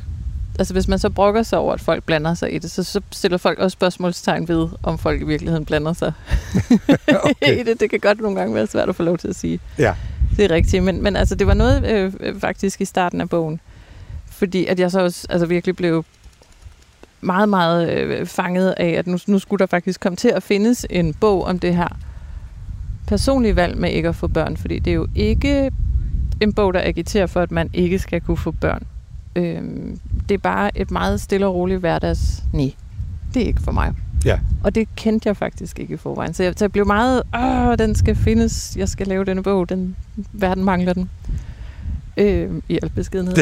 altså 0.60 0.74
hvis 0.74 0.88
man 0.88 1.00
så 1.00 1.10
brokker 1.10 1.44
sig 1.44 1.60
over, 1.60 1.74
at 1.74 1.82
folk 1.82 2.04
blander 2.04 2.34
sig 2.34 2.54
i 2.54 2.58
det, 2.58 2.72
så, 2.72 2.84
så 2.84 3.02
stiller 3.12 3.38
folk 3.38 3.60
også 3.60 3.76
spørgsmålstegn 3.76 4.48
ved, 4.48 4.68
om 4.84 4.98
folk 4.98 5.22
i 5.22 5.24
virkeligheden 5.24 5.66
blander 5.66 5.94
sig 5.94 6.14
okay. 7.24 7.58
i 7.60 7.64
det. 7.64 7.80
Det 7.80 7.90
kan 7.90 8.00
godt 8.00 8.22
nogle 8.22 8.40
gange 8.40 8.56
være 8.56 8.68
svært 8.68 8.90
at 8.90 8.96
få 8.96 9.04
lov 9.04 9.18
til 9.18 9.28
at 9.28 9.36
sige. 9.36 9.60
Ja. 9.78 9.94
Det 10.38 10.46
er 10.46 10.52
rigtigt, 10.52 10.84
men, 10.84 11.04
men 11.04 11.16
altså, 11.16 11.36
det 11.36 11.48
var 11.48 11.54
noget 11.54 11.86
øh, 11.86 12.40
faktisk 12.40 12.82
i 12.82 12.86
starten 12.86 13.22
af 13.22 13.30
bogen, 13.30 13.60
fordi 14.26 14.66
at 14.66 14.80
jeg 14.80 14.92
så 14.92 15.02
også 15.02 15.28
altså, 15.30 15.46
virkelig 15.46 15.76
blev 15.76 16.06
meget, 17.22 17.50
meget 17.50 17.90
øh, 17.90 18.26
fanget 18.26 18.74
af, 18.78 18.90
at 18.90 19.08
nu, 19.08 19.18
nu 19.28 19.40
skulle 19.40 19.60
der 19.60 19.66
faktisk 19.66 20.00
komme 20.00 20.16
til 20.16 20.30
at 20.30 20.44
findes 20.44 20.86
en 20.90 21.14
bog 21.14 21.46
om 21.46 21.60
det 21.60 21.76
her 21.76 21.88
personlige 23.08 23.56
valg 23.56 23.78
med 23.78 23.92
ikke 23.92 24.10
at 24.10 24.16
få 24.16 24.28
børn, 24.28 24.58
fordi 24.58 24.80
det 24.80 24.92
er 24.92 24.96
jo 24.96 25.08
ikke 25.16 25.72
en 26.42 26.54
bog, 26.54 26.74
der 26.74 26.82
agiterer 26.82 27.28
for, 27.28 27.42
at 27.42 27.52
man 27.52 27.70
ikke 27.74 28.00
skal 28.00 28.22
kunne 28.22 28.38
få 28.38 28.52
børn. 28.52 28.84
Øhm, 29.36 30.00
det 30.30 30.36
er 30.36 30.40
bare 30.40 30.78
et 30.78 30.92
meget 30.92 31.22
stille 31.22 31.48
og 31.48 31.56
roligt 31.56 31.80
hverdags, 31.80 32.44
nej, 32.54 32.74
det 33.34 33.42
er 33.42 33.48
ikke 33.48 33.62
for 33.62 33.72
mig. 33.72 33.94
Ja. 34.26 34.40
Og 34.64 34.76
det 34.76 34.88
kendte 34.96 35.28
jeg 35.28 35.38
faktisk 35.38 35.80
ikke 35.80 35.94
i 35.94 35.98
forvejen. 35.98 36.34
Så 36.34 36.44
jeg, 36.44 36.54
så 36.58 36.66
jeg 36.66 36.72
blev 36.72 36.86
meget, 36.86 37.24
åh, 37.36 37.78
den 37.78 37.96
skal 37.96 38.16
findes, 38.16 38.78
jeg 38.78 38.90
skal 38.90 39.08
lave 39.08 39.26
denne 39.26 39.44
bog, 39.44 39.70
den, 39.70 39.96
verden 40.32 40.64
mangler 40.64 40.94
den. 40.94 41.10
Øhm, 42.18 42.64
I 42.70 42.80
al 42.84 42.90
beskedenhed. 42.90 43.36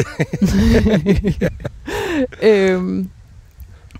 øhm, 2.42 3.10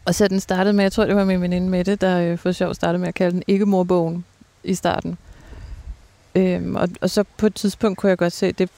og 0.05 0.15
så 0.15 0.29
den 0.29 0.41
startede 0.41 0.73
med, 0.73 0.85
jeg 0.85 0.93
tror 0.93 1.07
det 1.07 1.17
var 1.17 1.25
min 1.25 1.41
veninde 1.41 1.69
Mette, 1.69 1.97
der 1.97 2.21
øh, 2.21 2.39
for 2.39 2.53
sjov 2.53 2.75
startede 2.75 2.99
med 2.99 3.09
at 3.09 3.15
kalde 3.15 3.33
den 3.33 3.43
ikke-morbogen 3.47 4.25
i 4.65 4.75
starten. 4.75 5.19
Øhm, 6.35 6.77
og, 6.77 6.89
og 7.01 7.11
så 7.11 7.25
på 7.37 7.47
et 7.47 7.55
tidspunkt 7.55 7.99
kunne 7.99 8.11
jeg 8.11 8.19
godt 8.19 8.33
se, 8.33 8.53
det, 8.53 8.71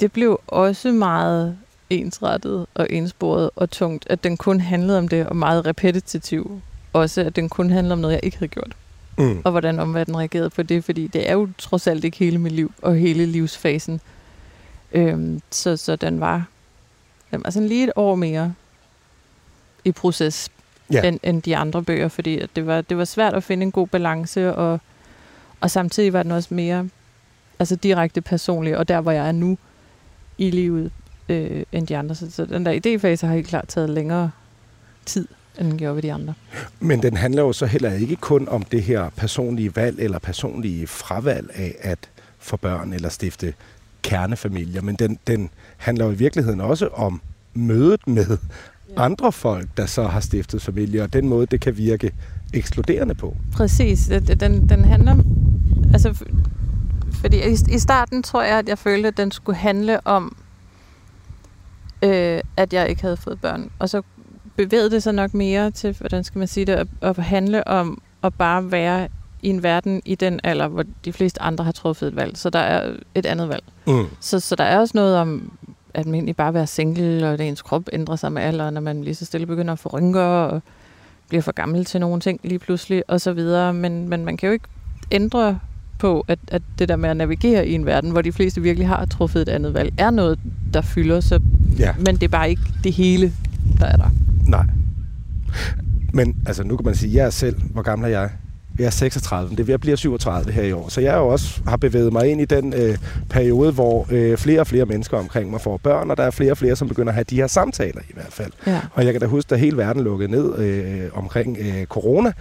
det 0.00 0.12
blev 0.12 0.40
også 0.46 0.92
meget 0.92 1.56
ensrettet 1.90 2.66
og 2.74 2.86
ensporet 2.90 3.50
og 3.56 3.70
tungt, 3.70 4.06
at 4.10 4.24
den 4.24 4.36
kun 4.36 4.60
handlede 4.60 4.98
om 4.98 5.08
det, 5.08 5.26
og 5.26 5.36
meget 5.36 5.66
repetitiv. 5.66 6.60
Også 6.92 7.20
at 7.20 7.36
den 7.36 7.48
kun 7.48 7.70
handlede 7.70 7.92
om 7.92 7.98
noget, 7.98 8.14
jeg 8.14 8.24
ikke 8.24 8.38
havde 8.38 8.48
gjort. 8.48 8.76
Mm. 9.18 9.40
Og 9.44 9.50
hvordan 9.50 9.80
omverdenen 9.80 10.18
reagerede 10.18 10.50
på 10.50 10.62
det, 10.62 10.84
fordi 10.84 11.06
det 11.06 11.28
er 11.28 11.32
jo 11.32 11.48
trods 11.58 11.86
alt 11.86 12.04
ikke 12.04 12.16
hele 12.16 12.38
mit 12.38 12.52
liv 12.52 12.72
og 12.82 12.96
hele 12.96 13.26
livsfasen. 13.26 14.00
Øhm, 14.92 15.42
så, 15.50 15.76
så 15.76 15.96
den 15.96 16.20
var, 16.20 16.46
var 17.30 17.50
sådan 17.50 17.68
lige 17.68 17.84
et 17.84 17.92
år 17.96 18.14
mere 18.14 18.54
i 19.84 19.92
proces 19.92 20.50
ja. 20.92 21.02
end, 21.02 21.20
end 21.22 21.42
de 21.42 21.56
andre 21.56 21.82
bøger, 21.82 22.08
fordi 22.08 22.38
at 22.38 22.50
det, 22.56 22.66
var, 22.66 22.80
det 22.80 22.96
var 22.96 23.04
svært 23.04 23.34
at 23.34 23.44
finde 23.44 23.62
en 23.62 23.72
god 23.72 23.86
balance, 23.86 24.54
og, 24.54 24.80
og 25.60 25.70
samtidig 25.70 26.12
var 26.12 26.22
den 26.22 26.32
også 26.32 26.54
mere 26.54 26.88
altså 27.58 27.76
direkte 27.76 28.20
personlig, 28.20 28.76
og 28.76 28.88
der 28.88 29.00
hvor 29.00 29.12
jeg 29.12 29.28
er 29.28 29.32
nu 29.32 29.58
i 30.38 30.50
livet, 30.50 30.92
øh, 31.28 31.62
end 31.72 31.86
de 31.86 31.96
andre. 31.96 32.14
Så, 32.14 32.30
så 32.30 32.44
den 32.44 32.66
der 32.66 32.72
idéfase 32.72 33.26
har 33.26 33.34
helt 33.34 33.48
klart 33.48 33.68
taget 33.68 33.90
længere 33.90 34.30
tid, 35.06 35.28
end 35.60 35.68
den 35.68 35.78
gjorde 35.78 35.94
ved 35.94 36.02
de 36.02 36.12
andre. 36.12 36.34
Men 36.80 37.02
den 37.02 37.16
handler 37.16 37.42
jo 37.42 37.52
så 37.52 37.66
heller 37.66 37.92
ikke 37.92 38.16
kun 38.16 38.48
om 38.48 38.62
det 38.62 38.82
her 38.82 39.10
personlige 39.16 39.76
valg 39.76 40.00
eller 40.00 40.18
personlige 40.18 40.86
fravalg 40.86 41.50
af 41.54 41.74
at 41.80 41.98
få 42.38 42.56
børn 42.56 42.92
eller 42.92 43.08
stifte 43.08 43.54
kernefamilier, 44.02 44.82
men 44.82 44.94
den, 44.94 45.18
den 45.26 45.50
handler 45.76 46.04
jo 46.04 46.10
i 46.10 46.14
virkeligheden 46.14 46.60
også 46.60 46.86
om 46.86 47.20
mødet 47.54 48.06
med 48.06 48.38
andre 48.96 49.32
folk, 49.32 49.68
der 49.76 49.86
så 49.86 50.06
har 50.06 50.20
stiftet 50.20 50.62
familie, 50.62 51.02
og 51.02 51.12
den 51.12 51.28
måde, 51.28 51.46
det 51.46 51.60
kan 51.60 51.76
virke 51.76 52.12
ekskluderende 52.54 53.14
på. 53.14 53.36
Præcis. 53.52 54.10
Den, 54.40 54.68
den 54.68 54.84
handler... 54.84 55.16
Altså, 55.92 56.24
fordi 57.12 57.40
i, 57.68 57.78
starten 57.78 58.22
tror 58.22 58.42
jeg, 58.42 58.58
at 58.58 58.68
jeg 58.68 58.78
følte, 58.78 59.08
at 59.08 59.16
den 59.16 59.30
skulle 59.30 59.56
handle 59.56 60.06
om 60.06 60.36
øh, 62.04 62.40
at 62.56 62.72
jeg 62.72 62.88
ikke 62.88 63.02
havde 63.02 63.16
fået 63.16 63.40
børn. 63.40 63.70
Og 63.78 63.88
så 63.88 64.02
bevægede 64.56 64.90
det 64.90 65.02
sig 65.02 65.14
nok 65.14 65.34
mere 65.34 65.70
til, 65.70 65.96
hvordan 65.98 66.24
skal 66.24 66.38
man 66.38 66.48
sige 66.48 66.66
det, 66.66 66.72
at, 66.72 66.86
at 67.02 67.16
handle 67.16 67.68
om 67.68 68.02
at 68.22 68.34
bare 68.34 68.72
være 68.72 69.08
i 69.42 69.48
en 69.48 69.62
verden 69.62 70.02
i 70.04 70.14
den 70.14 70.40
alder, 70.44 70.68
hvor 70.68 70.84
de 71.04 71.12
fleste 71.12 71.42
andre 71.42 71.64
har 71.64 71.72
truffet 71.72 72.08
et 72.08 72.16
valg. 72.16 72.36
Så 72.36 72.50
der 72.50 72.58
er 72.58 72.92
et 73.14 73.26
andet 73.26 73.48
valg. 73.48 73.64
Mm. 73.86 74.06
Så, 74.20 74.40
så 74.40 74.56
der 74.56 74.64
er 74.64 74.78
også 74.78 74.92
noget 74.94 75.16
om, 75.16 75.52
at 75.94 76.06
man 76.06 76.14
egentlig 76.14 76.36
bare 76.36 76.54
være 76.54 76.66
single, 76.66 77.26
og 77.26 77.32
at 77.32 77.40
ens 77.40 77.62
krop 77.62 77.82
ændrer 77.92 78.16
sig 78.16 78.32
med 78.32 78.42
alderen, 78.42 78.74
når 78.74 78.80
man 78.80 79.04
lige 79.04 79.14
så 79.14 79.24
stille 79.24 79.46
begynder 79.46 79.72
at 79.72 79.78
få 79.78 79.88
rynker, 79.88 80.20
og 80.20 80.62
bliver 81.28 81.42
for 81.42 81.52
gammel 81.52 81.84
til 81.84 82.00
nogle 82.00 82.20
ting 82.20 82.40
lige 82.42 82.58
pludselig, 82.58 83.02
og 83.08 83.20
så 83.20 83.32
videre. 83.32 83.74
Men, 83.74 84.08
men 84.08 84.24
man 84.24 84.36
kan 84.36 84.46
jo 84.46 84.52
ikke 84.52 84.68
ændre 85.12 85.58
på, 85.98 86.24
at, 86.28 86.38
at 86.48 86.62
det 86.78 86.88
der 86.88 86.96
med 86.96 87.10
at 87.10 87.16
navigere 87.16 87.68
i 87.68 87.74
en 87.74 87.86
verden, 87.86 88.10
hvor 88.10 88.22
de 88.22 88.32
fleste 88.32 88.60
virkelig 88.60 88.88
har 88.88 89.04
truffet 89.04 89.42
et 89.42 89.48
andet 89.48 89.74
valg, 89.74 89.94
er 89.98 90.10
noget, 90.10 90.38
der 90.74 90.80
fylder, 90.80 91.20
så, 91.20 91.40
ja. 91.78 91.94
men 91.98 92.14
det 92.14 92.22
er 92.22 92.28
bare 92.28 92.50
ikke 92.50 92.62
det 92.84 92.92
hele, 92.92 93.32
der 93.80 93.86
er 93.86 93.96
der. 93.96 94.10
Nej. 94.46 94.66
Men 96.12 96.36
altså, 96.46 96.64
nu 96.64 96.76
kan 96.76 96.84
man 96.84 96.94
sige, 96.94 97.14
jeg 97.14 97.26
er 97.26 97.30
selv, 97.30 97.56
hvor 97.62 97.82
gammel 97.82 98.12
er 98.12 98.20
jeg? 98.20 98.30
Jeg 98.78 98.86
er 98.86 98.90
36, 98.90 99.50
det 99.50 99.60
er 99.60 99.64
ved 99.64 99.74
at 99.74 99.80
blive 99.80 99.96
37 99.96 100.52
her 100.52 100.62
i 100.62 100.72
år. 100.72 100.88
Så 100.88 101.00
jeg 101.00 101.14
jo 101.14 101.28
også 101.28 101.60
har 101.66 101.76
bevæget 101.76 102.12
mig 102.12 102.28
ind 102.28 102.40
i 102.40 102.44
den 102.44 102.74
øh, 102.76 102.98
periode, 103.30 103.72
hvor 103.72 104.06
øh, 104.10 104.36
flere 104.36 104.60
og 104.60 104.66
flere 104.66 104.86
mennesker 104.86 105.18
omkring 105.18 105.50
mig 105.50 105.60
får 105.60 105.76
børn, 105.76 106.10
og 106.10 106.16
der 106.16 106.22
er 106.22 106.30
flere 106.30 106.50
og 106.50 106.58
flere, 106.58 106.76
som 106.76 106.88
begynder 106.88 107.08
at 107.08 107.14
have 107.14 107.24
de 107.30 107.36
her 107.36 107.46
samtaler 107.46 108.00
i 108.00 108.12
hvert 108.14 108.32
fald. 108.32 108.52
Ja. 108.66 108.80
Og 108.94 109.04
jeg 109.04 109.12
kan 109.12 109.20
da 109.20 109.26
huske, 109.26 109.54
at 109.54 109.60
hele 109.60 109.76
verden 109.76 110.04
lukkede 110.04 110.30
ned 110.30 110.58
øh, 110.58 111.10
omkring 111.12 111.58
øh, 111.60 111.84
corona, 111.86 112.32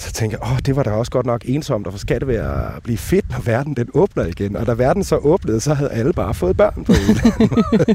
så 0.00 0.12
tænkte 0.12 0.38
jeg, 0.40 0.52
åh, 0.52 0.58
det 0.66 0.76
var 0.76 0.82
da 0.82 0.90
også 0.90 1.12
godt 1.12 1.26
nok 1.26 1.42
ensomt, 1.44 1.86
og 1.86 1.92
for 1.92 1.98
skal 1.98 2.20
det 2.20 2.28
være 2.28 2.76
at 2.76 2.82
blive 2.82 2.98
fedt, 2.98 3.30
når 3.30 3.40
verden 3.40 3.74
den 3.74 3.88
åbner 3.94 4.26
igen. 4.26 4.56
Og 4.56 4.66
da 4.66 4.72
verden 4.72 5.04
så 5.04 5.16
åbnede, 5.16 5.60
så 5.60 5.74
havde 5.74 5.90
alle 5.90 6.12
bare 6.12 6.34
fået 6.34 6.56
børn 6.56 6.84
på 6.84 6.92
en 6.92 7.16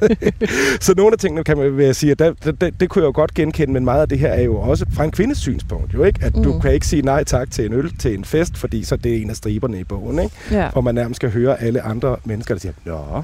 Så 0.85 0.93
nogle 0.97 1.13
af 1.13 1.19
tingene 1.19 1.43
kan 1.43 1.57
man 1.57 1.93
sige, 1.93 2.11
at 2.11 2.19
det, 2.19 2.61
det, 2.61 2.79
det 2.79 2.89
kunne 2.89 3.01
jeg 3.01 3.07
jo 3.07 3.11
godt 3.15 3.33
genkende, 3.33 3.73
men 3.73 3.85
meget 3.85 4.01
af 4.01 4.09
det 4.09 4.19
her 4.19 4.29
er 4.29 4.41
jo 4.41 4.55
også 4.55 4.85
fra 4.93 5.03
en 5.03 5.11
kvindes 5.11 5.37
synspunkt, 5.37 5.93
jo 5.93 6.03
ikke? 6.03 6.19
At 6.23 6.35
mm. 6.35 6.43
du 6.43 6.59
kan 6.59 6.73
ikke 6.73 6.87
sige 6.87 7.01
nej 7.01 7.23
tak 7.23 7.51
til 7.51 7.65
en 7.65 7.73
øl 7.73 7.97
til 7.97 8.13
en 8.13 8.25
fest, 8.25 8.57
fordi 8.57 8.83
så 8.83 8.95
det 8.95 9.17
er 9.17 9.21
en 9.21 9.29
af 9.29 9.35
striberne 9.35 9.79
i 9.79 9.83
bogen, 9.83 10.19
ikke? 10.19 10.35
Ja. 10.51 10.69
Og 10.73 10.83
man 10.83 10.95
nærmest 10.95 11.15
skal 11.15 11.31
høre 11.31 11.61
alle 11.61 11.81
andre 11.81 12.17
mennesker, 12.23 12.53
der 12.53 12.59
siger, 12.59 12.73
nå, 12.85 13.23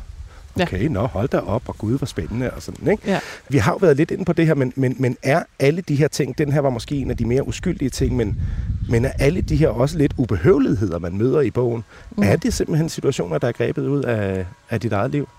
Okay, 0.61 0.83
ja. 0.83 0.89
nå, 0.89 1.05
hold 1.05 1.29
da 1.29 1.39
op, 1.39 1.63
og 1.67 1.77
gud, 1.77 1.97
hvor 1.97 2.05
spændende, 2.05 2.51
og 2.51 2.61
sådan, 2.61 2.91
ikke? 2.91 3.03
Ja. 3.11 3.19
Vi 3.49 3.57
har 3.57 3.71
jo 3.71 3.77
været 3.77 3.97
lidt 3.97 4.11
inde 4.11 4.25
på 4.25 4.33
det 4.33 4.47
her, 4.47 4.55
men, 4.55 4.73
men, 4.75 4.95
men 4.99 5.17
er 5.23 5.43
alle 5.59 5.81
de 5.81 5.95
her 5.95 6.07
ting, 6.07 6.37
den 6.37 6.51
her 6.51 6.61
var 6.61 6.69
måske 6.69 6.95
en 6.95 7.11
af 7.11 7.17
de 7.17 7.25
mere 7.25 7.47
uskyldige 7.47 7.89
ting, 7.89 8.15
men, 8.15 8.41
men 8.89 9.05
er 9.05 9.11
alle 9.19 9.41
de 9.41 9.55
her 9.55 9.67
også 9.67 9.97
lidt 9.97 10.13
ubehøveligheder, 10.17 10.99
man 10.99 11.17
møder 11.17 11.41
i 11.41 11.51
bogen, 11.51 11.83
mm. 12.17 12.23
er 12.23 12.35
det 12.35 12.53
simpelthen 12.53 12.89
situationer, 12.89 13.37
der 13.37 13.47
er 13.47 13.51
grebet 13.51 13.87
ud 13.87 14.03
af, 14.03 14.45
af 14.69 14.79
dit 14.79 14.93
eget 14.93 15.11
liv? 15.11 15.29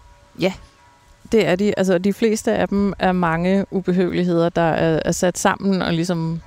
Ja, 0.41 0.53
det 1.33 1.47
er 1.47 1.57
de. 1.57 1.79
Altså, 1.79 1.99
de 1.99 2.13
fleste 2.13 2.53
af 2.53 2.69
dem 2.69 2.93
er 2.99 3.13
mange 3.13 3.67
ubehøveligheder, 3.71 4.49
der 4.49 4.63
er, 4.63 5.01
er 5.05 5.13
sat 5.13 5.39
sammen 5.39 5.83
og 5.83 5.93
ligesom 5.93 6.41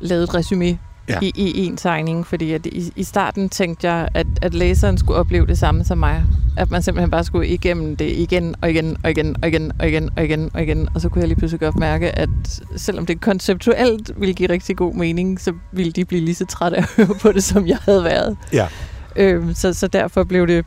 lavet 0.00 0.22
et 0.22 0.34
resume 0.34 0.78
ja. 1.12 1.18
i, 1.22 1.32
i 1.34 1.66
en 1.66 1.76
tegning, 1.76 2.26
fordi 2.26 2.52
at 2.52 2.66
i, 2.66 2.92
i 2.96 3.04
starten 3.04 3.48
tænkte 3.48 3.90
jeg, 3.90 4.08
at, 4.14 4.26
at 4.42 4.54
læseren 4.54 4.98
skulle 4.98 5.18
opleve 5.18 5.46
det 5.46 5.58
samme 5.58 5.84
som 5.84 5.98
mig. 5.98 6.24
At 6.56 6.70
man 6.70 6.82
simpelthen 6.82 7.10
bare 7.10 7.24
skulle 7.24 7.48
igennem 7.48 7.96
det 7.96 8.10
igen 8.10 8.54
og 8.62 8.70
igen 8.70 8.96
og 9.04 9.10
igen 9.10 9.36
og 9.42 9.48
igen 9.48 9.72
og 9.78 9.88
igen 9.88 10.10
og 10.16 10.24
igen 10.24 10.50
og 10.54 10.62
igen. 10.62 10.88
Og 10.94 11.00
så 11.00 11.08
kunne 11.08 11.20
jeg 11.20 11.28
lige 11.28 11.38
pludselig 11.38 11.60
godt 11.60 11.78
mærke, 11.78 12.18
at 12.18 12.28
selvom 12.76 13.06
det 13.06 13.20
konceptuelt 13.20 14.20
ville 14.20 14.34
give 14.34 14.48
rigtig 14.48 14.76
god 14.76 14.94
mening, 14.94 15.40
så 15.40 15.52
ville 15.72 15.92
de 15.92 16.04
blive 16.04 16.24
lige 16.24 16.34
så 16.34 16.46
trætte 16.46 16.76
af 16.76 16.82
at 16.82 16.88
høre 16.96 17.18
på 17.20 17.32
det, 17.32 17.44
som 17.44 17.66
jeg 17.66 17.78
havde 17.80 18.04
været. 18.04 18.36
Ja. 18.52 18.68
Øhm, 19.16 19.54
så, 19.54 19.74
så 19.74 19.86
derfor 19.86 20.24
blev 20.24 20.46
det 20.46 20.64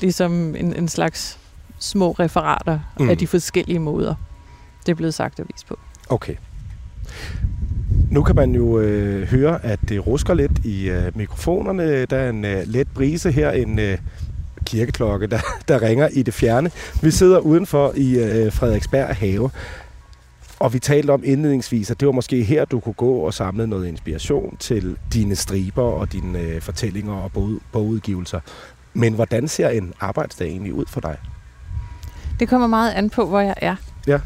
ligesom 0.00 0.56
en, 0.56 0.76
en 0.76 0.88
slags 0.88 1.38
små 1.78 2.12
referater 2.12 2.78
mm. 3.00 3.10
af 3.10 3.18
de 3.18 3.26
forskellige 3.26 3.78
måder, 3.78 4.14
det 4.86 4.92
er 4.92 4.96
blevet 4.96 5.14
sagt 5.14 5.40
og 5.40 5.46
vist 5.52 5.66
på. 5.66 5.78
Okay. 6.08 6.34
Nu 8.10 8.22
kan 8.22 8.36
man 8.36 8.54
jo 8.54 8.80
øh, 8.80 9.28
høre, 9.28 9.64
at 9.64 9.78
det 9.88 10.06
rusker 10.06 10.34
lidt 10.34 10.64
i 10.64 10.88
øh, 10.90 11.16
mikrofonerne. 11.16 12.04
Der 12.04 12.16
er 12.16 12.30
en 12.30 12.44
øh, 12.44 12.62
let 12.66 12.88
brise 12.94 13.30
her, 13.30 13.50
en 13.50 13.78
øh, 13.78 13.98
kirkeklokke, 14.64 15.26
der, 15.26 15.40
der 15.68 15.82
ringer 15.82 16.08
i 16.08 16.22
det 16.22 16.34
fjerne. 16.34 16.70
Vi 17.02 17.10
sidder 17.10 17.38
udenfor 17.38 17.92
i 17.96 18.18
øh, 18.18 18.52
Frederiksberg 18.52 19.16
have. 19.16 19.50
Og 20.58 20.72
vi 20.72 20.78
talte 20.78 21.10
om 21.10 21.22
indledningsvis, 21.24 21.90
at 21.90 22.00
det 22.00 22.06
var 22.06 22.12
måske 22.12 22.42
her, 22.42 22.64
du 22.64 22.80
kunne 22.80 22.92
gå 22.92 23.12
og 23.12 23.34
samle 23.34 23.66
noget 23.66 23.86
inspiration 23.88 24.56
til 24.56 24.96
dine 25.12 25.36
striber 25.36 25.82
og 25.82 26.12
dine 26.12 26.38
øh, 26.38 26.60
fortællinger 26.60 27.12
og 27.12 27.32
bog, 27.32 27.50
bogudgivelser. 27.72 28.40
Men 28.94 29.14
hvordan 29.14 29.48
ser 29.48 29.68
en 29.68 29.92
arbejdsdag 30.00 30.48
egentlig 30.48 30.74
ud 30.74 30.84
for 30.88 31.00
dig? 31.00 31.16
Det 32.40 32.48
kommer 32.48 32.66
meget 32.66 32.92
an 32.92 33.10
på, 33.10 33.26
hvor 33.26 33.40
jeg 33.40 33.54
er. 33.56 33.76
Ja. 34.06 34.18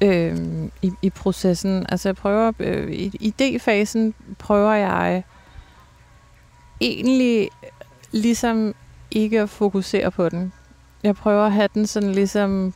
Øhm, 0.00 0.70
i, 0.82 0.92
I 1.02 1.10
processen. 1.10 1.86
Altså 1.88 2.08
jeg 2.08 2.16
prøver, 2.16 2.52
øh, 2.58 2.92
i 2.92 3.32
idéfasen 3.40 4.12
prøver 4.38 4.72
jeg 4.72 5.22
egentlig 6.80 7.48
ligesom 8.12 8.74
ikke 9.10 9.40
at 9.40 9.50
fokusere 9.50 10.10
på 10.10 10.28
den. 10.28 10.52
Jeg 11.02 11.16
prøver 11.16 11.46
at 11.46 11.52
have 11.52 11.68
den 11.74 11.86
sådan 11.86 12.12
ligesom 12.12 12.66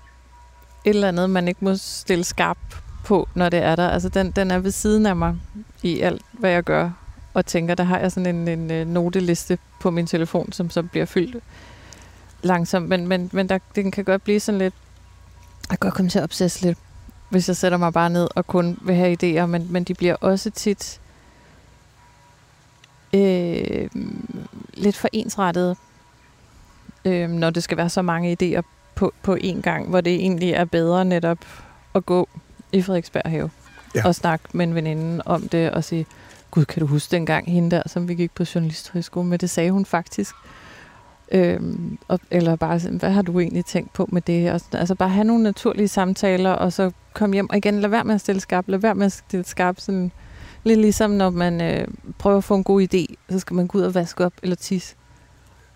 et 0.85 0.91
eller 0.91 1.09
andet, 1.09 1.31
man 1.31 1.49
ikke 1.49 1.65
må 1.65 1.77
stille 1.77 2.25
skarp 2.25 2.59
på, 3.05 3.29
når 3.35 3.49
det 3.49 3.63
er 3.63 3.77
der. 3.77 3.89
Altså 3.89 4.09
den, 4.09 4.31
den 4.31 4.51
er 4.51 4.59
ved 4.59 4.71
siden 4.71 5.07
af 5.07 5.17
mig 5.17 5.37
i 5.83 6.01
alt, 6.01 6.23
hvad 6.33 6.51
jeg 6.51 6.63
gør. 6.63 6.91
Og 7.35 7.47
tænker, 7.47 7.75
der 7.75 7.85
har 7.85 7.99
jeg 7.99 8.13
sådan 8.13 8.37
en, 8.37 8.49
en, 8.49 8.71
en 8.71 8.87
noteliste 8.87 9.59
på 9.81 9.91
min 9.91 10.07
telefon, 10.07 10.53
som 10.53 10.71
så 10.71 10.83
bliver 10.83 11.07
fyldt 11.07 11.37
langsomt. 12.43 12.89
Men, 12.89 13.09
men, 13.09 13.31
men 13.33 13.49
der, 13.49 13.59
den 13.75 13.91
kan 13.91 14.05
godt 14.05 14.25
blive 14.25 14.41
sådan 14.41 14.59
lidt... 14.59 14.75
Jeg 15.71 15.81
kan 15.81 15.89
godt 15.91 15.95
komme 15.95 16.09
til 16.09 16.19
at 16.19 16.25
obsesse 16.25 16.63
lidt, 16.67 16.79
hvis 17.33 17.49
jeg 17.49 17.57
sætter 17.57 17.79
mig 17.79 17.93
bare 17.93 18.11
ned 18.11 18.29
og 18.35 18.47
kun 18.47 18.79
vil 18.83 18.95
have 18.95 19.17
idéer. 19.23 19.47
Men, 19.47 19.67
men 19.71 19.85
de 19.85 19.95
bliver 19.95 20.15
også 20.15 20.51
tit 20.51 21.01
øh, 23.15 23.89
lidt 24.75 24.97
for 24.97 25.09
ensrettede, 25.13 25.77
øh, 27.05 27.31
når 27.31 27.51
det 27.51 27.63
skal 27.63 27.77
være 27.77 27.89
så 27.89 28.03
mange 28.03 28.37
idéer 28.43 28.63
på, 28.95 29.13
på 29.23 29.37
én 29.41 29.61
gang, 29.61 29.89
hvor 29.89 30.01
det 30.01 30.15
egentlig 30.15 30.51
er 30.51 30.65
bedre 30.65 31.05
netop 31.05 31.39
at 31.95 32.07
gå 32.07 32.29
i 32.73 32.83
Frederiksberg 32.83 33.31
have 33.31 33.51
ja. 33.95 34.07
og 34.07 34.15
snakke 34.15 34.45
med 34.53 34.67
en 34.67 34.75
veninde 34.75 35.23
om 35.27 35.49
det 35.49 35.71
og 35.71 35.85
sige, 35.85 36.07
gud, 36.51 36.65
kan 36.65 36.81
du 36.81 36.87
huske 36.87 37.11
dengang 37.11 37.53
hende 37.53 37.77
der, 37.77 37.83
som 37.87 38.09
vi 38.09 38.15
gik 38.15 38.35
på 38.35 38.45
journalisthøjskole 38.55 39.27
med, 39.27 39.39
det 39.39 39.51
sagde 39.51 39.71
hun 39.71 39.87
faktisk. 39.87 40.35
Øhm, 41.33 41.99
og, 42.09 42.21
eller 42.31 42.57
bare, 42.57 42.79
hvad 42.91 43.11
har 43.11 43.23
du 43.23 43.41
egentlig 43.41 43.65
tænkt 43.65 43.93
på 43.93 44.09
med 44.13 44.23
det? 44.23 44.53
Og, 44.53 44.61
altså 44.73 44.95
bare 44.95 45.09
have 45.09 45.25
nogle 45.25 45.43
naturlige 45.43 45.89
samtaler, 45.89 46.51
og 46.51 46.73
så 46.73 46.91
komme 47.13 47.35
hjem 47.35 47.51
og 47.51 47.57
igen, 47.57 47.81
lad 47.81 47.91
være 47.91 48.05
med 48.05 48.15
at 48.15 48.21
stille 48.21 48.41
skarp, 48.41 48.69
lad 48.69 48.79
være 48.79 48.95
med 48.95 49.07
at 49.07 49.13
stille 49.13 49.45
skarp, 49.45 49.81
sådan 49.81 50.13
lidt 50.65 50.81
ligesom 50.81 51.11
når 51.11 51.31
man 51.31 51.61
øh, 51.61 51.89
prøver 52.19 52.37
at 52.37 52.45
få 52.45 52.55
en 52.55 52.65
god 52.65 52.83
idé, 52.83 53.15
så 53.31 53.39
skal 53.39 53.55
man 53.55 53.67
gå 53.67 53.79
ud 53.79 53.83
og 53.83 53.95
vaske 53.95 54.25
op 54.25 54.33
eller 54.43 54.57
tisse. 54.57 54.97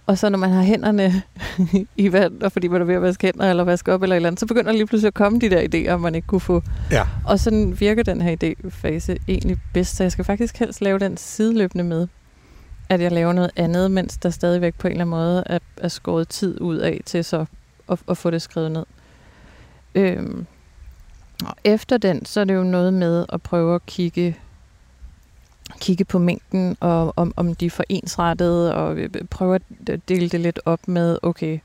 Og 0.07 0.19
så 0.19 0.29
når 0.29 0.38
man 0.38 0.51
har 0.51 0.62
hænderne 0.62 1.23
i 1.97 2.12
vand, 2.12 2.42
og 2.42 2.53
fordi 2.53 2.69
man 2.69 2.81
er 2.81 2.85
ved 2.85 2.95
at 2.95 3.03
vaske 3.03 3.27
hænder 3.27 3.51
eller 3.51 3.64
vaske 3.64 3.92
op 3.92 4.03
eller 4.03 4.14
et 4.14 4.16
eller 4.16 4.29
andet, 4.29 4.40
så 4.40 4.47
begynder 4.47 4.73
lige 4.73 4.87
pludselig 4.87 5.09
at 5.09 5.14
komme 5.14 5.38
de 5.38 5.51
der 5.51 5.61
idéer, 5.61 5.97
man 5.97 6.14
ikke 6.14 6.27
kunne 6.27 6.40
få. 6.40 6.62
Ja. 6.90 7.07
Og 7.27 7.40
sådan 7.40 7.81
virker 7.81 8.03
den 8.03 8.23
her 8.23 8.37
idéfase 8.42 9.16
egentlig 9.29 9.57
bedst, 9.75 9.97
så 9.97 10.05
jeg 10.05 10.12
skal 10.12 10.25
faktisk 10.25 10.59
helst 10.59 10.81
lave 10.81 10.99
den 10.99 11.16
sideløbende 11.16 11.85
med, 11.85 12.07
at 12.88 13.01
jeg 13.01 13.12
laver 13.12 13.33
noget 13.33 13.51
andet, 13.57 13.90
mens 13.90 14.16
der 14.16 14.31
stadigvæk 14.31 14.75
på 14.75 14.87
en 14.87 14.92
eller 14.92 15.05
anden 15.05 15.11
måde 15.11 15.42
er, 15.46 15.59
er 15.77 15.88
skåret 15.88 16.29
tid 16.29 16.61
ud 16.61 16.77
af 16.77 17.01
til 17.07 17.25
så 17.25 17.46
at, 17.88 17.99
at 18.09 18.16
få 18.16 18.31
det 18.31 18.42
skrevet 18.42 18.72
ned. 18.72 18.85
Øhm, 19.94 20.46
og 21.44 21.55
efter 21.64 21.99
den, 21.99 22.25
så 22.25 22.40
er 22.40 22.44
det 22.44 22.55
jo 22.55 22.64
noget 22.64 22.94
med 22.94 23.27
at 23.29 23.42
prøve 23.42 23.75
at 23.75 23.87
kigge 23.87 24.37
kigge 25.81 26.05
på 26.05 26.18
mængden, 26.18 26.77
og 26.81 27.12
om, 27.16 27.35
om 27.37 27.55
de 27.55 27.66
er 27.66 27.70
for 27.70 27.85
ensrettede, 27.88 28.75
og 28.75 28.99
prøve 29.31 29.55
at 29.55 29.62
dele 30.09 30.29
det 30.29 30.40
lidt 30.40 30.61
op 30.64 30.88
med, 30.88 31.18
okay, 31.22 31.59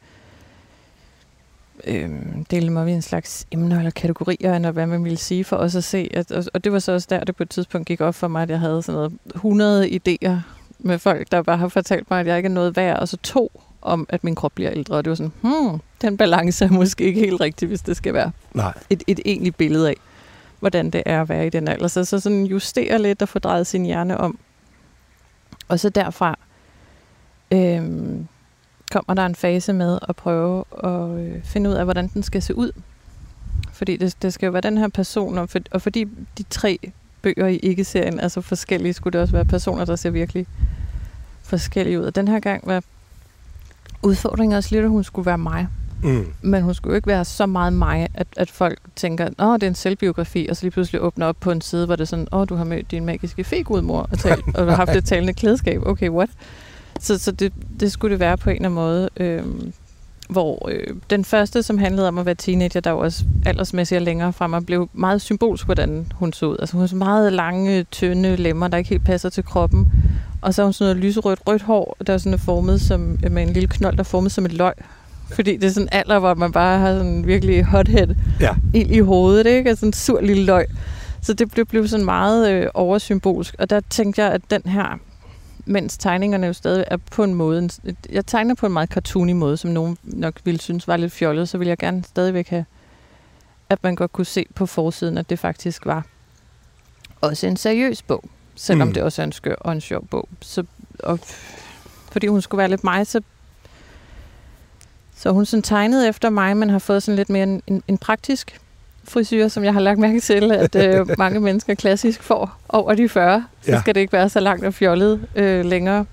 øhm, 1.87 2.45
dele 2.45 2.67
dem 2.67 2.77
op 2.77 2.87
i 2.87 2.91
en 2.91 3.01
slags 3.01 3.47
emner 3.51 3.77
eller 3.77 3.91
kategorier, 3.91 4.55
eller 4.55 4.71
hvad 4.71 4.87
man 4.87 5.03
ville 5.03 5.17
sige 5.17 5.43
for 5.43 5.55
os 5.55 5.75
at 5.75 5.83
se. 5.83 6.09
At, 6.13 6.31
og, 6.31 6.43
og 6.53 6.63
det 6.63 6.71
var 6.71 6.79
så 6.79 6.91
også 6.91 7.07
der, 7.09 7.23
det 7.23 7.35
på 7.35 7.43
et 7.43 7.49
tidspunkt 7.49 7.87
gik 7.87 8.01
op 8.01 8.15
for 8.15 8.27
mig, 8.27 8.43
at 8.43 8.49
jeg 8.49 8.59
havde 8.59 8.81
sådan 8.83 8.97
noget 8.97 9.13
100 9.35 9.89
idéer 9.89 10.60
med 10.83 10.99
folk, 10.99 11.31
der 11.31 11.41
bare 11.41 11.57
har 11.57 11.67
fortalt 11.67 12.09
mig, 12.09 12.19
at 12.19 12.27
jeg 12.27 12.37
ikke 12.37 12.47
er 12.47 12.53
noget 12.53 12.75
værd, 12.75 12.99
og 12.99 13.07
så 13.07 13.17
to 13.17 13.61
om, 13.81 14.05
at 14.09 14.23
min 14.23 14.35
krop 14.35 14.51
bliver 14.55 14.71
ældre. 14.71 14.95
Og 14.95 15.05
det 15.05 15.09
var 15.09 15.15
sådan, 15.15 15.33
hmm, 15.41 15.81
den 16.01 16.17
balance 16.17 16.65
er 16.65 16.69
måske 16.71 17.03
ikke 17.03 17.19
helt 17.19 17.41
rigtig, 17.41 17.67
hvis 17.67 17.81
det 17.81 17.97
skal 17.97 18.13
være 18.13 18.31
Nej. 18.53 18.73
Et, 18.89 19.03
et 19.07 19.19
egentligt 19.25 19.57
billede 19.57 19.89
af 19.89 19.95
hvordan 20.61 20.89
det 20.89 21.03
er 21.05 21.21
at 21.21 21.29
være 21.29 21.47
i 21.47 21.49
den 21.49 21.67
alder. 21.67 21.87
Så, 21.87 22.05
så 22.05 22.19
sådan 22.19 22.45
justere 22.45 23.01
lidt 23.01 23.21
og 23.21 23.29
få 23.29 23.39
drejet 23.39 23.67
sin 23.67 23.85
hjerne 23.85 24.17
om. 24.17 24.37
Og 25.67 25.79
så 25.79 25.89
derfra 25.89 26.39
øhm, 27.51 28.27
kommer 28.91 29.13
der 29.13 29.25
en 29.25 29.35
fase 29.35 29.73
med 29.73 29.99
at 30.09 30.15
prøve 30.15 30.63
at 30.83 31.09
øh, 31.19 31.43
finde 31.43 31.69
ud 31.69 31.75
af, 31.75 31.83
hvordan 31.83 32.07
den 32.07 32.23
skal 32.23 32.41
se 32.41 32.55
ud. 32.55 32.71
Fordi 33.73 33.97
det, 33.97 34.15
det 34.21 34.33
skal 34.33 34.45
jo 34.45 34.51
være 34.51 34.61
den 34.61 34.77
her 34.77 34.87
person, 34.87 35.37
og, 35.37 35.49
for, 35.49 35.59
og 35.71 35.81
fordi 35.81 36.03
de 36.37 36.43
tre 36.49 36.91
bøger 37.21 37.47
i 37.47 37.55
ikke-serien 37.55 38.19
er 38.19 38.27
så 38.27 38.41
forskellige, 38.41 38.93
skulle 38.93 39.13
det 39.13 39.21
også 39.21 39.31
være 39.31 39.45
personer, 39.45 39.85
der 39.85 39.95
ser 39.95 40.09
virkelig 40.09 40.47
forskellige 41.43 41.99
ud. 41.99 42.05
Og 42.05 42.15
den 42.15 42.27
her 42.27 42.39
gang 42.39 42.67
var 42.67 42.83
udfordringen 44.03 44.57
også 44.57 44.75
lidt, 44.75 44.83
at 44.83 44.89
hun 44.89 45.03
skulle 45.03 45.25
være 45.25 45.37
mig. 45.37 45.67
Mm. 46.03 46.25
Men 46.41 46.63
hun 46.63 46.73
skulle 46.73 46.91
jo 46.91 46.95
ikke 46.95 47.07
være 47.07 47.25
så 47.25 47.45
meget 47.45 47.73
mig, 47.73 48.07
at, 48.13 48.27
at 48.37 48.51
folk 48.51 48.79
tænker, 48.95 49.25
at 49.25 49.31
det 49.37 49.63
er 49.63 49.67
en 49.67 49.75
selvbiografi, 49.75 50.47
og 50.49 50.57
så 50.57 50.63
lige 50.63 50.71
pludselig 50.71 51.01
åbner 51.01 51.25
op 51.25 51.35
på 51.39 51.51
en 51.51 51.61
side, 51.61 51.85
hvor 51.85 51.95
det 51.95 52.01
er 52.01 52.05
sådan, 52.05 52.27
åh, 52.31 52.49
du 52.49 52.55
har 52.55 52.63
mødt 52.63 52.91
din 52.91 53.05
magiske 53.05 53.43
fegudmor, 53.43 54.07
og, 54.11 54.19
talt, 54.19 54.55
og 54.55 54.65
har 54.65 54.75
haft 54.75 54.95
et 54.95 55.05
talende 55.11 55.33
klædeskab. 55.33 55.81
Okay, 55.85 56.09
what? 56.09 56.29
Så, 56.99 57.17
så 57.17 57.31
det, 57.31 57.53
det 57.79 57.91
skulle 57.91 58.11
det 58.11 58.19
være 58.19 58.37
på 58.37 58.49
en 58.49 58.55
eller 58.55 58.65
anden 58.65 58.75
måde. 58.75 59.09
Øhm, 59.17 59.73
hvor 60.31 60.69
øh, 60.71 60.87
den 61.09 61.25
første, 61.25 61.63
som 61.63 61.77
handlede 61.77 62.07
om 62.07 62.17
at 62.17 62.25
være 62.25 62.35
teenager, 62.35 62.79
der 62.79 62.91
var 62.91 62.99
også 62.99 63.23
aldersmæssigt 63.45 63.97
og 63.97 64.01
længere 64.01 64.33
frem, 64.33 64.65
blev 64.65 64.89
meget 64.93 65.21
symbolsk, 65.21 65.65
hvordan 65.65 66.07
hun 66.15 66.33
så 66.33 66.45
ud. 66.45 66.57
Altså 66.59 66.73
hun 66.73 66.81
har 66.81 66.87
så 66.87 66.95
meget 66.95 67.33
lange, 67.33 67.83
tynde 67.83 68.35
lemmer, 68.35 68.67
der 68.67 68.77
ikke 68.77 68.89
helt 68.89 69.05
passer 69.05 69.29
til 69.29 69.45
kroppen. 69.45 69.91
Og 70.41 70.53
så 70.53 70.61
har 70.61 70.65
hun 70.65 70.73
sådan 70.73 70.95
noget 70.95 71.03
lyserødt 71.03 71.39
rødt 71.47 71.61
hår, 71.61 71.97
der 72.07 72.13
er 72.13 72.17
sådan 72.17 72.39
formet 72.39 72.81
som, 72.81 73.19
med 73.31 73.43
en 73.43 73.53
lille 73.53 73.67
knold, 73.67 73.95
der 73.95 73.99
er 73.99 74.03
formet 74.03 74.31
som 74.31 74.45
et 74.45 74.53
løg. 74.53 74.73
Fordi 75.33 75.57
det 75.57 75.63
er 75.63 75.69
sådan 75.69 75.87
en 75.87 75.89
alder, 75.91 76.19
hvor 76.19 76.33
man 76.33 76.51
bare 76.51 76.79
har 76.79 76.93
sådan 76.93 77.27
virkelig 77.27 77.65
hothead 77.65 78.15
ja. 78.39 78.55
ild 78.73 78.91
i 78.91 78.99
hovedet, 78.99 79.45
ikke? 79.45 79.71
Og 79.71 79.77
sådan 79.77 79.89
en 79.89 79.93
sur 79.93 80.21
lille 80.21 80.45
løg. 80.45 80.65
Så 81.21 81.33
det 81.33 81.51
blev, 81.51 81.65
blev 81.65 81.87
sådan 81.87 82.05
meget 82.05 82.51
øh, 82.51 82.67
oversymbolsk. 82.73 83.55
Og 83.59 83.69
der 83.69 83.79
tænkte 83.89 84.23
jeg, 84.23 84.31
at 84.31 84.41
den 84.49 84.61
her, 84.65 84.99
mens 85.71 85.97
tegningerne 85.97 86.47
jo 86.47 86.53
stadig 86.53 86.85
er 86.87 86.97
på 86.97 87.23
en 87.23 87.33
måde, 87.33 87.69
jeg 88.09 88.25
tegner 88.25 88.55
på 88.55 88.65
en 88.65 88.71
meget 88.73 88.89
cartoony 88.89 89.31
måde, 89.31 89.57
som 89.57 89.71
nogen 89.71 89.97
nok 90.03 90.33
ville 90.43 90.61
synes 90.61 90.87
var 90.87 90.97
lidt 90.97 91.11
fjollet, 91.11 91.49
så 91.49 91.57
ville 91.57 91.69
jeg 91.69 91.77
gerne 91.77 92.03
stadigvæk 92.03 92.47
have, 92.47 92.65
at 93.69 93.83
man 93.83 93.95
godt 93.95 94.11
kunne 94.11 94.25
se 94.25 94.45
på 94.55 94.65
forsiden, 94.65 95.17
at 95.17 95.29
det 95.29 95.39
faktisk 95.39 95.85
var 95.85 96.05
også 97.21 97.47
en 97.47 97.57
seriøs 97.57 98.01
bog, 98.01 98.23
selvom 98.55 98.87
mm. 98.87 98.93
det 98.93 99.03
også 99.03 99.21
er 99.21 99.23
en 99.23 99.31
skør 99.31 99.55
og 99.55 99.71
en 99.71 99.81
sjov 99.81 100.07
bog. 100.07 100.29
Så, 100.41 100.63
og, 100.99 101.19
fordi 102.11 102.27
hun 102.27 102.41
skulle 102.41 102.59
være 102.59 102.69
lidt 102.69 102.83
mig, 102.83 103.07
så 103.07 103.21
så 105.15 105.31
hun 105.31 105.45
sådan 105.45 105.63
tegnede 105.63 106.07
efter 106.07 106.29
mig, 106.29 106.57
men 106.57 106.69
har 106.69 106.79
fået 106.79 107.03
sådan 107.03 107.15
lidt 107.15 107.29
mere 107.29 107.43
en, 107.43 107.61
en, 107.67 107.83
en 107.87 107.97
praktisk 107.97 108.59
frisyr, 109.03 109.47
som 109.47 109.63
jeg 109.63 109.73
har 109.73 109.79
lagt 109.79 109.99
mærke 109.99 110.19
til, 110.19 110.51
at 110.51 110.75
øh, 110.75 111.07
mange 111.17 111.39
mennesker 111.39 111.73
klassisk 111.73 112.23
får 112.23 112.57
over 112.69 112.93
de 112.93 113.09
40. 113.09 113.45
Så 113.61 113.71
ja. 113.71 113.79
skal 113.79 113.95
det 113.95 114.01
ikke 114.01 114.13
være 114.13 114.29
så 114.29 114.39
langt 114.39 114.65
og 114.65 114.73
fjollet 114.73 115.27
øh, 115.35 115.65
længere. 115.65 116.05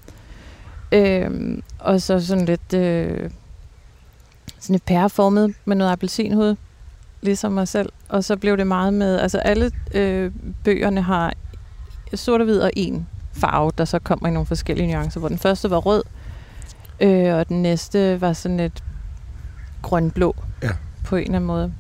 Øh, 0.93 1.59
og 1.79 2.03
så 2.03 2.27
sådan 2.27 2.45
lidt 2.45 2.75
øh, 2.75 3.31
sådan 4.61 4.77
et 4.77 4.83
pæreformet 4.83 5.55
med 5.65 5.77
noget 5.77 5.93
appelsinhud, 5.93 6.57
ligesom 7.21 7.53
mig 7.53 7.69
selv. 7.69 7.93
Og 8.09 8.25
så 8.25 8.37
blev 8.37 8.57
det 8.57 8.67
meget 8.67 8.95
med, 8.95 9.19
altså 9.19 9.39
alle 9.39 9.71
øh, 9.95 10.33
bøgerne 10.65 11.03
har 11.03 11.33
sort 12.15 12.41
og 12.41 12.45
hvid 12.45 12.61
og 12.61 12.71
en 12.77 13.07
farve, 13.33 13.73
der 13.79 13.85
så 13.85 13.99
kommer 13.99 14.29
i 14.29 14.33
nogle 14.33 14.47
forskellige 14.47 14.93
nuancer, 14.93 15.21
hvor 15.21 15.29
den 15.29 15.39
første 15.39 15.71
var 15.71 15.79
rød, 15.79 16.03
øh, 17.01 17.35
og 17.35 17.49
den 17.49 17.63
næste 17.63 18.21
var 18.21 18.33
sådan 18.33 18.61
et 18.61 18.85
grøn-blå 19.83 20.37
ja. 20.63 20.71
på 21.05 21.17
en 21.17 21.23
eller 21.23 21.37
anden 21.37 21.47
måde. 21.47 21.73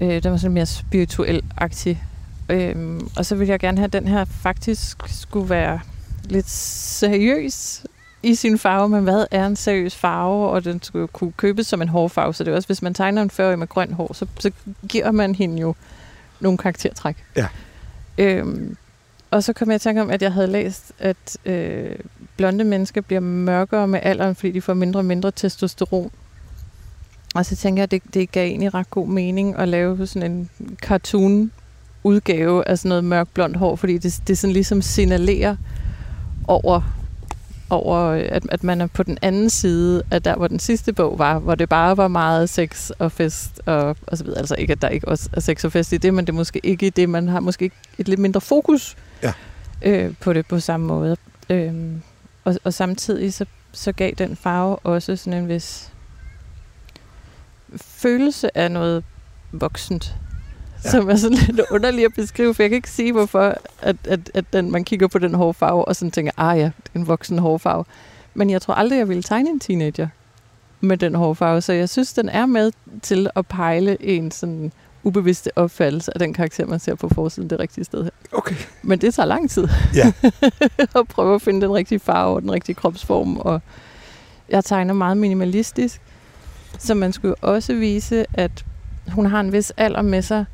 Øh, 0.00 0.22
den 0.22 0.30
var 0.30 0.36
sådan 0.36 0.54
mere 0.54 0.66
spirituel-agtig. 0.66 2.02
Øh, 2.48 3.00
og 3.16 3.26
så 3.26 3.34
ville 3.34 3.50
jeg 3.50 3.60
gerne 3.60 3.78
have, 3.78 3.84
at 3.84 3.92
den 3.92 4.08
her 4.08 4.24
faktisk 4.24 4.96
skulle 5.06 5.50
være 5.50 5.80
lidt 6.24 6.50
seriøs 6.50 7.86
i 8.22 8.34
sin 8.34 8.58
farve, 8.58 8.88
men 8.88 9.02
hvad 9.02 9.26
er 9.30 9.46
en 9.46 9.56
seriøs 9.56 9.96
farve, 9.96 10.48
og 10.48 10.64
den 10.64 10.82
skulle 10.82 11.08
kunne 11.08 11.32
købes 11.32 11.66
som 11.66 11.82
en 11.82 11.88
hårfarve, 11.88 12.34
så 12.34 12.44
det 12.44 12.50
er 12.50 12.56
også, 12.56 12.68
hvis 12.68 12.82
man 12.82 12.94
tegner 12.94 13.22
en 13.22 13.30
40 13.30 13.56
med 13.56 13.66
grøn 13.66 13.92
hår, 13.92 14.12
så, 14.12 14.26
så 14.38 14.50
giver 14.88 15.10
man 15.10 15.34
hende 15.34 15.60
jo 15.60 15.74
nogle 16.40 16.58
karaktertræk. 16.58 17.16
Ja. 17.36 17.46
Øhm, 18.18 18.76
og 19.30 19.44
så 19.44 19.52
kom 19.52 19.70
jeg 19.70 19.76
i 19.76 19.78
tanke 19.78 20.00
om, 20.02 20.10
at 20.10 20.22
jeg 20.22 20.32
havde 20.32 20.46
læst, 20.46 20.92
at 20.98 21.36
øh, 21.44 21.96
blonde 22.36 22.64
mennesker 22.64 23.00
bliver 23.00 23.20
mørkere 23.20 23.88
med 23.88 24.00
alderen, 24.02 24.34
fordi 24.34 24.50
de 24.50 24.60
får 24.60 24.74
mindre 24.74 25.00
og 25.00 25.04
mindre 25.04 25.30
testosteron. 25.30 26.10
Og 27.34 27.46
så 27.46 27.56
tænker 27.56 27.80
jeg, 27.80 27.84
at 27.84 27.90
det, 27.90 28.14
det 28.14 28.32
gav 28.32 28.46
egentlig 28.46 28.74
ret 28.74 28.90
god 28.90 29.08
mening 29.08 29.56
at 29.58 29.68
lave 29.68 30.06
sådan 30.06 30.32
en 30.32 30.50
cartoon 30.76 31.50
udgave 32.04 32.68
af 32.68 32.78
sådan 32.78 32.88
noget 32.88 33.04
mørk 33.04 33.28
blond 33.34 33.56
hår, 33.56 33.76
fordi 33.76 33.98
det, 33.98 34.20
det 34.26 34.38
sådan 34.38 34.52
ligesom 34.52 34.82
signalerer 34.82 35.56
over 36.48 36.80
over, 37.70 37.96
at, 38.10 38.42
at 38.48 38.64
man 38.64 38.80
er 38.80 38.86
på 38.86 39.02
den 39.02 39.18
anden 39.22 39.50
side 39.50 40.02
af 40.10 40.22
der, 40.22 40.36
hvor 40.36 40.48
den 40.48 40.58
sidste 40.58 40.92
bog 40.92 41.18
var, 41.18 41.38
hvor 41.38 41.54
det 41.54 41.68
bare 41.68 41.96
var 41.96 42.08
meget 42.08 42.48
sex 42.48 42.90
og 42.98 43.12
fest 43.12 43.60
og, 43.66 43.96
og 44.06 44.18
så 44.18 44.24
videre. 44.24 44.38
Altså 44.38 44.54
ikke, 44.58 44.72
at 44.72 44.82
der 44.82 44.88
ikke 44.88 45.08
også 45.08 45.28
er 45.32 45.40
sex 45.40 45.64
og 45.64 45.72
fest 45.72 45.92
i 45.92 45.96
det, 45.96 46.14
men 46.14 46.24
det 46.24 46.32
er 46.32 46.36
måske 46.36 46.60
ikke 46.62 46.86
i 46.86 46.90
det, 46.90 47.08
man 47.08 47.28
har 47.28 47.40
måske 47.40 47.64
ikke 47.64 47.76
et 47.98 48.08
lidt 48.08 48.20
mindre 48.20 48.40
fokus 48.40 48.96
Ja. 49.22 49.32
øh, 49.82 50.14
på 50.20 50.32
det 50.32 50.46
på 50.46 50.60
samme 50.60 50.86
måde. 50.86 51.16
Øhm, 51.50 52.02
og, 52.44 52.56
og 52.64 52.74
samtidig 52.74 53.34
så, 53.34 53.46
så 53.72 53.92
gav 53.92 54.10
den 54.18 54.36
farve 54.36 54.76
også 54.76 55.16
sådan 55.16 55.42
en 55.42 55.48
vis 55.48 55.92
følelse 57.76 58.58
af 58.58 58.70
noget 58.70 59.04
voksent. 59.52 60.14
Ja. 60.84 60.90
Som 60.90 61.10
er 61.10 61.16
sådan 61.16 61.38
lidt 61.48 61.60
underligt 61.70 62.06
at 62.06 62.12
beskrive, 62.14 62.54
for 62.54 62.62
jeg 62.62 62.70
kan 62.70 62.76
ikke 62.76 62.90
sige, 62.90 63.12
hvorfor 63.12 63.54
at, 63.82 63.96
at, 64.04 64.30
at 64.34 64.44
den, 64.52 64.70
man 64.70 64.84
kigger 64.84 65.08
på 65.08 65.18
den 65.18 65.34
hårfarve, 65.34 65.84
og 65.84 65.96
sådan 65.96 66.10
tænker, 66.10 66.32
ah 66.36 66.58
ja, 66.58 66.64
det 66.64 66.90
er 66.94 66.98
en 66.98 67.06
voksen 67.06 67.38
hårfarve. 67.38 67.84
Men 68.34 68.50
jeg 68.50 68.62
tror 68.62 68.74
aldrig, 68.74 68.98
jeg 68.98 69.08
ville 69.08 69.22
tegne 69.22 69.50
en 69.50 69.60
teenager 69.60 70.08
med 70.80 70.96
den 70.96 71.14
hårfarve, 71.14 71.60
så 71.60 71.72
jeg 71.72 71.88
synes, 71.88 72.12
den 72.12 72.28
er 72.28 72.46
med 72.46 72.72
til 73.02 73.30
at 73.36 73.46
pejle 73.46 74.02
en 74.04 74.30
sådan 74.30 74.72
ubevidste 75.02 75.50
opfattelse 75.56 76.14
af 76.14 76.18
den 76.18 76.34
karakter, 76.34 76.66
man 76.66 76.80
ser 76.80 76.94
på 76.94 77.08
forsiden 77.08 77.50
det 77.50 77.60
rigtige 77.60 77.84
sted 77.84 78.02
her. 78.02 78.10
Okay. 78.32 78.54
Men 78.82 78.98
det 78.98 79.14
tager 79.14 79.26
lang 79.26 79.50
tid 79.50 79.68
Ja. 79.94 80.12
at 81.00 81.08
prøve 81.08 81.34
at 81.34 81.42
finde 81.42 81.60
den 81.60 81.74
rigtige 81.74 81.98
farve 81.98 82.34
og 82.34 82.42
den 82.42 82.52
rigtige 82.52 82.74
kropsform. 82.74 83.36
Og 83.36 83.60
jeg 84.48 84.64
tegner 84.64 84.94
meget 84.94 85.16
minimalistisk, 85.16 86.00
så 86.78 86.94
man 86.94 87.12
skulle 87.12 87.34
også 87.34 87.74
vise, 87.74 88.26
at 88.34 88.64
hun 89.08 89.26
har 89.26 89.40
en 89.40 89.52
vis 89.52 89.72
alder 89.76 90.02
med 90.02 90.22
sig, 90.22 90.44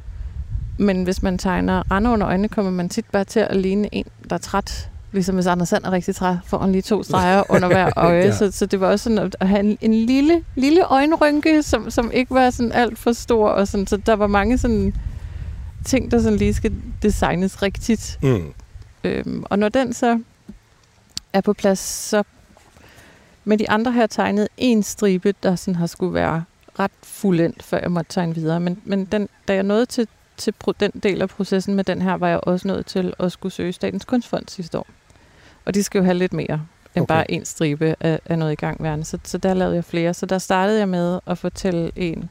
men 0.78 1.04
hvis 1.04 1.22
man 1.22 1.38
tegner 1.38 1.82
render 1.90 2.10
under 2.10 2.28
øjnene, 2.28 2.48
kommer 2.48 2.70
man 2.70 2.88
tit 2.88 3.04
bare 3.12 3.24
til 3.24 3.40
at 3.40 3.56
ligne 3.56 3.94
en, 3.94 4.04
der 4.30 4.34
er 4.34 4.40
træt. 4.40 4.90
Ligesom 5.12 5.34
hvis 5.34 5.46
Anders 5.46 5.68
Sand 5.68 5.84
er 5.84 5.92
rigtig 5.92 6.14
træt, 6.14 6.36
får 6.46 6.58
han 6.58 6.72
lige 6.72 6.82
to 6.82 7.02
streger 7.02 7.42
under 7.54 7.68
hver 7.68 7.90
øje. 7.96 8.24
Ja. 8.24 8.32
så, 8.32 8.50
så 8.50 8.66
det 8.66 8.80
var 8.80 8.86
også 8.86 9.02
sådan 9.02 9.18
at 9.18 9.36
at 9.40 9.48
have 9.48 9.60
en, 9.60 9.78
en 9.80 9.94
lille, 9.94 10.42
lille 10.54 10.84
øjenrynke, 10.84 11.62
som, 11.62 11.90
som 11.90 12.10
ikke 12.10 12.34
var 12.34 12.50
sådan 12.50 12.72
alt 12.72 12.98
for 12.98 13.12
stor. 13.12 13.48
Og 13.48 13.68
sådan, 13.68 13.86
så 13.86 13.96
der 13.96 14.16
var 14.16 14.26
mange 14.26 14.58
sådan 14.58 14.94
ting, 15.84 16.10
der 16.10 16.22
sådan 16.22 16.38
lige 16.38 16.54
skal 16.54 16.72
designes 17.02 17.62
rigtigt. 17.62 18.18
Mm. 18.22 18.52
Øhm, 19.04 19.44
og 19.50 19.58
når 19.58 19.68
den 19.68 19.92
så 19.92 20.20
er 21.32 21.40
på 21.40 21.52
plads, 21.52 21.78
så 21.78 22.22
med 23.46 23.58
de 23.58 23.70
andre 23.70 23.92
her 23.92 24.06
tegnet 24.06 24.48
en 24.56 24.82
stribe, 24.82 25.34
der 25.42 25.56
sådan 25.56 25.74
har 25.74 25.86
skulle 25.86 26.14
være 26.14 26.44
ret 26.78 26.90
fuldendt, 27.02 27.62
før 27.62 27.78
jeg 27.78 27.92
måtte 27.92 28.12
tegne 28.12 28.34
videre. 28.34 28.60
Men, 28.60 28.82
men 28.84 29.04
den, 29.04 29.28
da 29.48 29.54
jeg 29.54 29.62
nåede 29.62 29.86
til, 29.86 30.08
til 30.36 30.54
den 30.80 30.90
del 31.02 31.22
af 31.22 31.28
processen 31.28 31.74
med 31.74 31.84
den 31.84 32.02
her, 32.02 32.14
var 32.14 32.28
jeg 32.28 32.40
også 32.42 32.68
nødt 32.68 32.86
til 32.86 33.14
at 33.18 33.32
skulle 33.32 33.52
søge 33.52 33.72
Statens 33.72 34.04
Kunstfond 34.04 34.44
sidste 34.48 34.78
år. 34.78 34.86
Og 35.64 35.74
de 35.74 35.82
skal 35.82 35.98
jo 35.98 36.04
have 36.04 36.14
lidt 36.14 36.32
mere 36.32 36.62
end 36.94 37.02
Okay. 37.02 37.14
bare 37.14 37.30
en 37.30 37.44
stribe 37.44 37.94
af, 38.00 38.20
af 38.24 38.38
noget 38.38 38.52
i 38.52 38.54
gangværende. 38.54 39.04
Så, 39.04 39.18
så 39.24 39.38
der 39.38 39.54
lavede 39.54 39.74
jeg 39.74 39.84
flere. 39.84 40.14
Så 40.14 40.26
der 40.26 40.38
startede 40.38 40.78
jeg 40.78 40.88
med 40.88 41.20
at 41.26 41.38
fortælle 41.38 41.90
en 41.96 42.30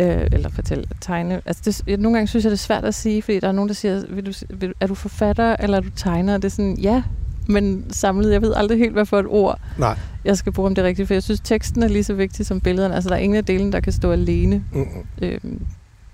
øh, 0.00 0.26
eller 0.32 0.48
fortælle, 0.48 0.84
tegne. 1.00 1.42
Altså 1.46 1.62
det, 1.64 1.82
jeg, 1.86 1.96
nogle 1.96 2.16
gange 2.16 2.28
synes 2.28 2.44
jeg, 2.44 2.50
det 2.50 2.56
er 2.56 2.62
svært 2.62 2.84
at 2.84 2.94
sige, 2.94 3.22
fordi 3.22 3.40
der 3.40 3.48
er 3.48 3.52
nogen, 3.52 3.68
der 3.68 3.74
siger, 3.74 4.06
vil 4.08 4.26
du, 4.26 4.32
vil, 4.50 4.74
er 4.80 4.86
du 4.86 4.94
forfatter, 4.94 5.56
eller 5.58 5.76
er 5.76 5.80
du 5.80 5.90
tegner? 5.90 6.34
Og 6.34 6.42
det 6.42 6.48
er 6.48 6.50
sådan, 6.50 6.78
ja, 6.78 7.02
men 7.48 7.86
samlet, 7.90 8.32
jeg 8.32 8.42
ved 8.42 8.54
aldrig 8.54 8.78
helt, 8.78 8.92
hvad 8.92 9.06
for 9.06 9.18
et 9.18 9.26
ord, 9.28 9.60
Nej. 9.78 9.98
jeg 10.24 10.38
skal 10.38 10.52
bruge 10.52 10.66
om 10.66 10.74
det 10.74 10.84
rigtigt, 10.84 11.06
for 11.06 11.14
jeg 11.14 11.22
synes, 11.22 11.40
teksten 11.40 11.82
er 11.82 11.88
lige 11.88 12.04
så 12.04 12.14
vigtig 12.14 12.46
som 12.46 12.60
billederne. 12.60 12.94
Altså, 12.94 13.10
der 13.10 13.16
er 13.16 13.20
ingen 13.20 13.36
af 13.36 13.44
delene, 13.44 13.72
der 13.72 13.80
kan 13.80 13.92
stå 13.92 14.12
alene. 14.12 14.64
Mm. 14.72 14.86
Øhm, 15.22 15.66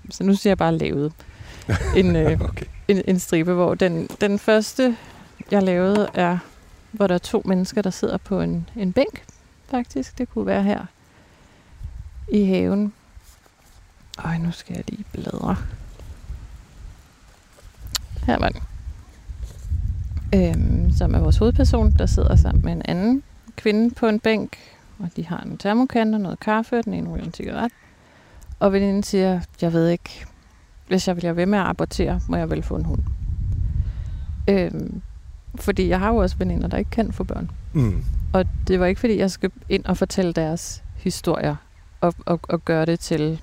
så 0.09 0.23
nu 0.23 0.35
siger 0.35 0.51
jeg 0.51 0.57
bare 0.57 0.77
lavet 0.77 1.13
en, 1.97 2.15
øh, 2.15 2.41
Okay. 2.41 2.65
en, 2.87 3.01
en 3.07 3.19
stribe, 3.19 3.53
hvor 3.53 3.73
den, 3.75 4.07
den 4.21 4.39
første, 4.39 4.97
jeg 5.51 5.63
lavede, 5.63 6.07
er, 6.13 6.37
hvor 6.91 7.07
der 7.07 7.15
er 7.15 7.19
to 7.19 7.41
mennesker, 7.45 7.81
der 7.81 7.89
sidder 7.89 8.17
på 8.17 8.41
en, 8.41 8.69
en 8.75 8.93
bænk, 8.93 9.23
faktisk. 9.69 10.17
Det 10.17 10.29
kunne 10.29 10.45
være 10.45 10.63
her 10.63 10.85
i 12.31 12.43
haven. 12.45 12.93
Øj, 14.25 14.37
nu 14.37 14.51
skal 14.51 14.73
jeg 14.75 14.83
lige 14.87 15.05
bladre. 15.13 15.55
Her 18.25 18.39
var 18.39 18.49
den. 18.49 18.61
Øhm, 20.33 20.91
som 20.91 21.15
er 21.15 21.19
vores 21.19 21.37
hovedperson, 21.37 21.91
der 21.91 22.05
sidder 22.05 22.35
sammen 22.35 22.65
med 22.65 22.71
en 22.71 22.81
anden 22.85 23.23
kvinde 23.55 23.95
på 23.95 24.07
en 24.07 24.19
bænk. 24.19 24.57
Og 24.99 25.09
de 25.15 25.25
har 25.25 25.39
en 25.39 25.57
termokan 25.57 26.13
og 26.13 26.21
noget 26.21 26.39
kaffe, 26.39 26.77
og 26.77 26.85
den 26.85 26.93
ene 26.93 27.09
ryger 27.09 27.25
en 27.25 27.33
cigaret. 27.33 27.71
Og 28.59 28.73
veninden 28.73 29.03
siger, 29.03 29.41
jeg 29.61 29.73
ved 29.73 29.89
ikke, 29.89 30.25
hvis 30.87 31.07
jeg 31.07 31.15
bliver 31.15 31.33
ved 31.33 31.45
med 31.45 31.59
at 31.59 31.65
abortere, 31.65 32.21
må 32.27 32.37
jeg 32.37 32.49
vel 32.49 32.63
få 32.63 32.75
en 32.75 32.85
hund. 32.85 32.99
Øhm, 34.49 35.01
fordi 35.55 35.89
jeg 35.89 35.99
har 35.99 36.09
jo 36.09 36.15
også 36.15 36.37
veninder, 36.37 36.67
der 36.67 36.77
ikke 36.77 36.91
kan 36.91 37.11
få 37.11 37.23
børn. 37.23 37.51
Mm. 37.73 38.03
Og 38.33 38.45
det 38.67 38.79
var 38.79 38.85
ikke, 38.85 38.99
fordi 38.99 39.17
jeg 39.17 39.31
skal 39.31 39.51
ind 39.69 39.85
og 39.85 39.97
fortælle 39.97 40.33
deres 40.33 40.83
historier 40.95 41.55
og, 42.01 42.13
og, 42.25 42.39
og 42.43 42.65
gøre 42.65 42.85
det 42.85 42.99
til 42.99 43.41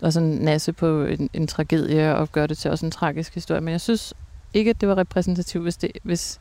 og 0.00 0.12
sådan 0.12 0.28
nasse 0.28 0.72
på 0.72 1.04
en, 1.04 1.30
en 1.32 1.46
tragedie 1.46 2.16
og 2.16 2.32
gøre 2.32 2.46
det 2.46 2.58
til 2.58 2.70
også 2.70 2.86
en 2.86 2.92
tragisk 2.92 3.34
historie. 3.34 3.60
Men 3.60 3.72
jeg 3.72 3.80
synes 3.80 4.14
ikke, 4.54 4.70
at 4.70 4.80
det 4.80 4.88
var 4.88 4.98
repræsentativt, 4.98 5.62
hvis 5.62 5.76
det, 5.76 5.90
hvis, 6.02 6.40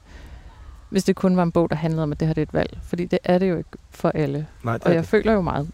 hvis 0.89 1.03
det 1.03 1.15
kun 1.15 1.37
var 1.37 1.43
en 1.43 1.51
bog, 1.51 1.69
der 1.69 1.75
handlede 1.75 2.03
om, 2.03 2.11
at 2.11 2.19
det 2.19 2.27
her 2.27 2.33
det 2.33 2.41
er 2.41 2.45
et 2.45 2.53
valg. 2.53 2.77
Fordi 2.83 3.05
det 3.05 3.19
er 3.23 3.37
det 3.37 3.49
jo 3.49 3.57
ikke 3.57 3.69
for 3.91 4.09
alle. 4.15 4.47
Nej, 4.63 4.79
Og 4.85 4.91
jeg 4.91 4.99
det. 4.99 5.07
føler 5.07 5.33
jo 5.33 5.41
meget 5.41 5.67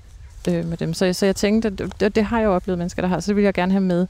øh, 0.50 0.66
med 0.66 0.78
dem. 0.78 0.94
Så, 0.94 1.14
så 1.14 1.26
jeg 1.26 1.36
tænkte, 1.36 1.68
at 1.68 2.00
det, 2.00 2.16
det 2.16 2.24
har 2.26 2.40
jeg 2.40 2.46
jo 2.46 2.56
oplevet 2.56 2.78
mennesker, 2.78 3.02
der 3.02 3.10
har, 3.10 3.20
så 3.20 3.28
det 3.28 3.36
vil 3.36 3.44
jeg 3.44 3.54
gerne 3.54 3.72
have 3.72 3.82
med. 3.84 4.08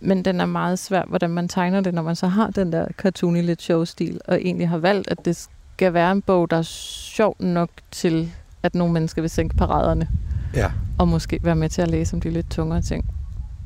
Men 0.00 0.24
den 0.24 0.40
er 0.40 0.46
meget 0.46 0.78
svær, 0.78 1.02
hvordan 1.08 1.30
man 1.30 1.48
tegner 1.48 1.80
det, 1.80 1.94
når 1.94 2.02
man 2.02 2.16
så 2.16 2.26
har 2.26 2.50
den 2.50 2.72
der 2.72 2.86
cartoony 2.98 3.42
lidt 3.42 3.62
show-stil, 3.62 4.20
og 4.28 4.36
egentlig 4.40 4.68
har 4.68 4.78
valgt, 4.78 5.08
at 5.10 5.24
det 5.24 5.48
skal 5.76 5.92
være 5.94 6.12
en 6.12 6.22
bog, 6.22 6.50
der 6.50 6.56
er 6.56 6.62
sjov 6.62 7.36
nok 7.38 7.70
til, 7.90 8.32
at 8.62 8.74
nogle 8.74 8.92
mennesker 8.94 9.22
vil 9.22 9.30
sænke 9.30 9.56
paraderne, 9.56 10.08
Ja. 10.54 10.72
og 10.98 11.08
måske 11.08 11.40
være 11.42 11.56
med 11.56 11.68
til 11.68 11.82
at 11.82 11.88
læse 11.88 12.14
om 12.14 12.20
de 12.20 12.30
lidt 12.30 12.50
tungere 12.50 12.82
ting. 12.82 13.04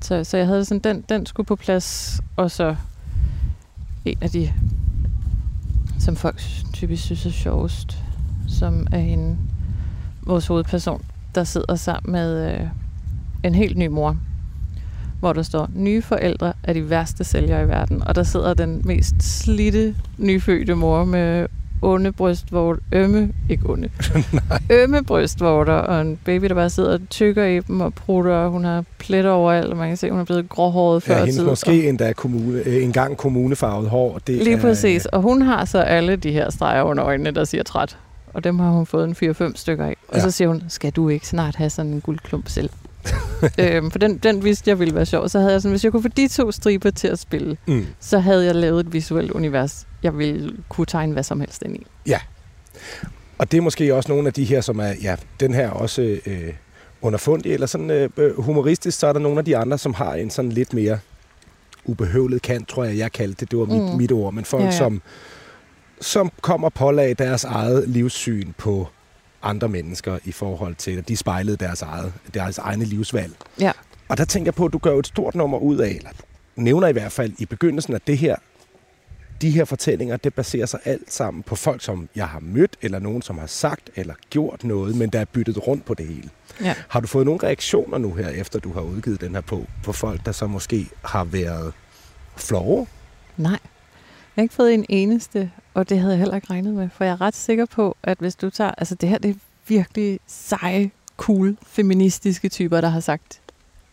Så, 0.02 0.24
så 0.24 0.36
jeg 0.36 0.46
havde 0.46 0.64
sådan, 0.64 0.80
den, 0.80 1.04
den 1.08 1.26
skulle 1.26 1.46
på 1.46 1.56
plads, 1.56 2.20
og 2.36 2.50
så 2.50 2.76
en 4.06 4.18
af 4.20 4.30
de, 4.30 4.52
som 5.98 6.16
folk 6.16 6.40
typisk 6.72 7.04
synes 7.04 7.26
er 7.26 7.30
sjovest, 7.30 7.98
som 8.48 8.86
er 8.92 8.98
hende, 8.98 9.36
vores 10.22 10.46
hovedperson, 10.46 11.02
der 11.34 11.44
sidder 11.44 11.74
sammen 11.74 12.12
med 12.12 12.54
øh, 12.54 12.66
en 13.44 13.54
helt 13.54 13.76
ny 13.76 13.86
mor, 13.86 14.16
hvor 15.20 15.32
der 15.32 15.42
står, 15.42 15.70
nye 15.74 16.02
forældre 16.02 16.52
er 16.62 16.72
de 16.72 16.90
værste 16.90 17.24
sælgere 17.24 17.62
i 17.62 17.68
verden. 17.68 18.02
Og 18.02 18.14
der 18.14 18.22
sidder 18.22 18.54
den 18.54 18.82
mest 18.84 19.14
slitte, 19.22 19.94
nyfødte 20.18 20.74
mor 20.74 21.04
med 21.04 21.46
onde 21.82 22.12
brystvorter, 22.12 22.80
ømme, 22.92 23.32
ikke 23.50 23.70
onde, 23.70 23.88
ømme 24.82 25.04
brystvorter, 25.04 25.72
og 25.72 26.00
en 26.00 26.18
baby, 26.24 26.44
der 26.48 26.54
bare 26.54 26.70
sidder 26.70 26.92
og 26.92 27.00
tykker 27.10 27.44
i 27.44 27.60
dem 27.60 27.80
og 27.80 27.94
prutter, 27.94 28.32
og 28.34 28.50
hun 28.50 28.64
har 28.64 28.84
pletter 28.98 29.30
overalt, 29.30 29.70
og 29.70 29.76
man 29.76 29.88
kan 29.88 29.96
se, 29.96 30.06
at 30.06 30.12
hun 30.12 30.20
er 30.20 30.24
blevet 30.24 30.48
gråhåret 30.48 31.02
før 31.02 31.14
Ja, 31.14 31.20
hendes 31.20 31.36
tid. 31.36 31.44
måske 31.44 31.88
endda 31.88 32.12
kommune, 32.12 32.62
øh, 32.66 32.84
engang 32.84 33.16
kommunefarvet 33.16 33.88
hår. 33.90 34.18
Det 34.26 34.34
Lige 34.44 34.56
er, 34.56 34.60
præcis. 34.60 35.06
Og 35.06 35.22
hun 35.22 35.42
har 35.42 35.64
så 35.64 35.78
alle 35.78 36.16
de 36.16 36.32
her 36.32 36.50
streger 36.50 36.82
under 36.82 37.04
øjnene, 37.04 37.30
der 37.30 37.44
siger 37.44 37.62
træt. 37.62 37.96
Og 38.34 38.44
dem 38.44 38.58
har 38.58 38.70
hun 38.70 38.86
fået 38.86 39.04
en 39.04 39.14
4-5 39.14 39.56
stykker 39.56 39.84
af. 39.84 39.96
Og 40.08 40.14
Ja. 40.16 40.20
så 40.20 40.30
siger 40.30 40.48
hun, 40.48 40.62
skal 40.68 40.90
du 40.92 41.08
ikke 41.08 41.26
snart 41.28 41.56
have 41.56 41.70
sådan 41.70 41.90
en 41.92 42.00
guldklump 42.00 42.48
selv? 42.48 42.70
øhm, 43.58 43.90
for 43.90 43.98
den, 43.98 44.18
den 44.18 44.44
vidste 44.44 44.70
jeg 44.70 44.78
ville 44.78 44.94
være 44.94 45.06
sjov. 45.06 45.28
Så 45.28 45.38
havde 45.38 45.52
jeg 45.52 45.62
sådan, 45.62 45.72
hvis 45.72 45.84
jeg 45.84 45.92
kunne 45.92 46.02
få 46.02 46.08
de 46.08 46.28
to 46.28 46.52
striber 46.52 46.90
til 46.90 47.08
at 47.08 47.18
spille, 47.18 47.56
Mm. 47.66 47.86
så 48.00 48.18
havde 48.18 48.44
jeg 48.44 48.54
lavet 48.54 48.86
et 48.86 48.92
visuelt 48.92 49.30
univers, 49.30 49.86
jeg 50.02 50.18
ville 50.18 50.56
kunne 50.68 50.86
tegne 50.86 51.12
hvad 51.12 51.22
som 51.22 51.40
helst 51.40 51.62
ind 51.62 51.76
i. 51.76 51.86
Og 53.38 53.52
det 53.52 53.58
er 53.58 53.62
måske 53.62 53.94
også 53.94 54.12
nogle 54.12 54.26
af 54.26 54.32
de 54.32 54.44
her, 54.44 54.60
som 54.60 54.78
er, 54.78 54.92
ja, 55.02 55.16
den 55.40 55.54
her 55.54 55.70
også 55.70 56.02
øh, 56.26 56.52
underfundig, 57.02 57.52
eller 57.52 57.66
sådan 57.66 57.90
øh, 57.90 58.10
øh, 58.16 58.40
humoristisk, 58.42 58.98
så 58.98 59.06
er 59.06 59.12
der 59.12 59.20
nogle 59.20 59.38
af 59.38 59.44
de 59.44 59.56
andre, 59.56 59.78
som 59.78 59.94
har 59.94 60.14
en 60.14 60.30
sådan 60.30 60.52
lidt 60.52 60.74
mere 60.74 60.98
ubehøvlet 61.84 62.42
kant, 62.42 62.68
tror 62.68 62.84
jeg, 62.84 62.98
jeg 62.98 63.12
kaldte 63.12 63.40
det. 63.40 63.50
Det 63.50 63.58
var 63.58 63.64
mit, 63.64 63.82
Mm. 63.92 63.98
mit 63.98 64.12
ord. 64.12 64.34
Men 64.34 64.44
folk, 64.44 64.62
Ja, 64.62 64.66
ja, 64.66 64.72
ja. 64.74 64.82
ja. 64.82 64.88
som 64.88 65.02
som 66.00 66.30
kommer 66.40 66.68
pålag 66.68 67.14
deres 67.18 67.44
eget 67.44 67.88
livssyn 67.88 68.52
på 68.58 68.88
andre 69.46 69.68
mennesker 69.68 70.18
i 70.24 70.32
forhold 70.32 70.74
til, 70.74 70.90
at 70.90 71.08
de 71.08 71.16
spejlede 71.16 71.56
deres, 71.56 71.82
eget, 71.82 72.12
deres 72.34 72.58
egne 72.58 72.84
livsvalg. 72.84 73.32
Ja. 73.60 73.72
Og 74.08 74.18
der 74.18 74.24
tænker 74.24 74.46
jeg 74.46 74.54
på, 74.54 74.64
at 74.64 74.72
du 74.72 74.78
gør 74.78 74.98
et 74.98 75.06
stort 75.06 75.34
nummer 75.34 75.58
ud 75.58 75.78
af, 75.78 75.88
eller 75.88 76.10
nævner 76.56 76.88
i 76.88 76.92
hvert 76.92 77.12
fald 77.12 77.32
i 77.38 77.46
begyndelsen, 77.46 77.94
at 77.94 78.06
det 78.06 78.18
her, 78.18 78.36
de 79.40 79.50
her 79.50 79.64
fortællinger, 79.64 80.16
det 80.16 80.34
baserer 80.34 80.66
sig 80.66 80.80
alt 80.84 81.12
sammen 81.12 81.42
på 81.42 81.56
folk, 81.56 81.82
som 81.82 82.08
jeg 82.16 82.28
har 82.28 82.40
mødt, 82.40 82.76
eller 82.82 82.98
nogen, 82.98 83.22
som 83.22 83.38
har 83.38 83.46
sagt 83.46 83.90
eller 83.96 84.14
gjort 84.30 84.64
noget, 84.64 84.96
men 84.96 85.10
der 85.10 85.20
er 85.20 85.24
byttet 85.24 85.66
rundt 85.66 85.84
på 85.84 85.94
det 85.94 86.06
hele. 86.06 86.30
Ja. 86.60 86.74
Har 86.88 87.00
du 87.00 87.06
fået 87.06 87.26
nogle 87.26 87.40
reaktioner 87.42 87.98
nu 87.98 88.14
her, 88.14 88.28
efter 88.28 88.58
du 88.58 88.72
har 88.72 88.80
udgivet 88.80 89.20
den 89.20 89.34
her 89.34 89.40
på, 89.40 89.66
på 89.84 89.92
folk, 89.92 90.26
der 90.26 90.32
så 90.32 90.46
måske 90.46 90.88
har 91.04 91.24
været 91.24 91.72
flove? 92.36 92.86
Nej. 93.36 93.58
Jeg 94.36 94.42
har 94.42 94.44
ikke 94.44 94.54
fået 94.54 94.74
en 94.74 94.86
eneste, 94.88 95.50
og 95.74 95.88
det 95.88 95.98
havde 95.98 96.12
jeg 96.12 96.18
heller 96.18 96.34
ikke 96.34 96.50
regnet 96.50 96.74
med, 96.74 96.88
for 96.88 97.04
jeg 97.04 97.12
er 97.12 97.20
ret 97.20 97.34
sikker 97.34 97.66
på, 97.66 97.96
at 98.02 98.18
hvis 98.18 98.36
du 98.36 98.50
tager, 98.50 98.70
altså 98.78 98.94
det 98.94 99.08
her, 99.08 99.18
det 99.18 99.30
er 99.30 99.34
virkelig 99.68 100.20
seje, 100.26 100.90
cool, 101.16 101.56
feministiske 101.62 102.48
typer, 102.48 102.80
der 102.80 102.88
har 102.88 103.00
sagt 103.00 103.40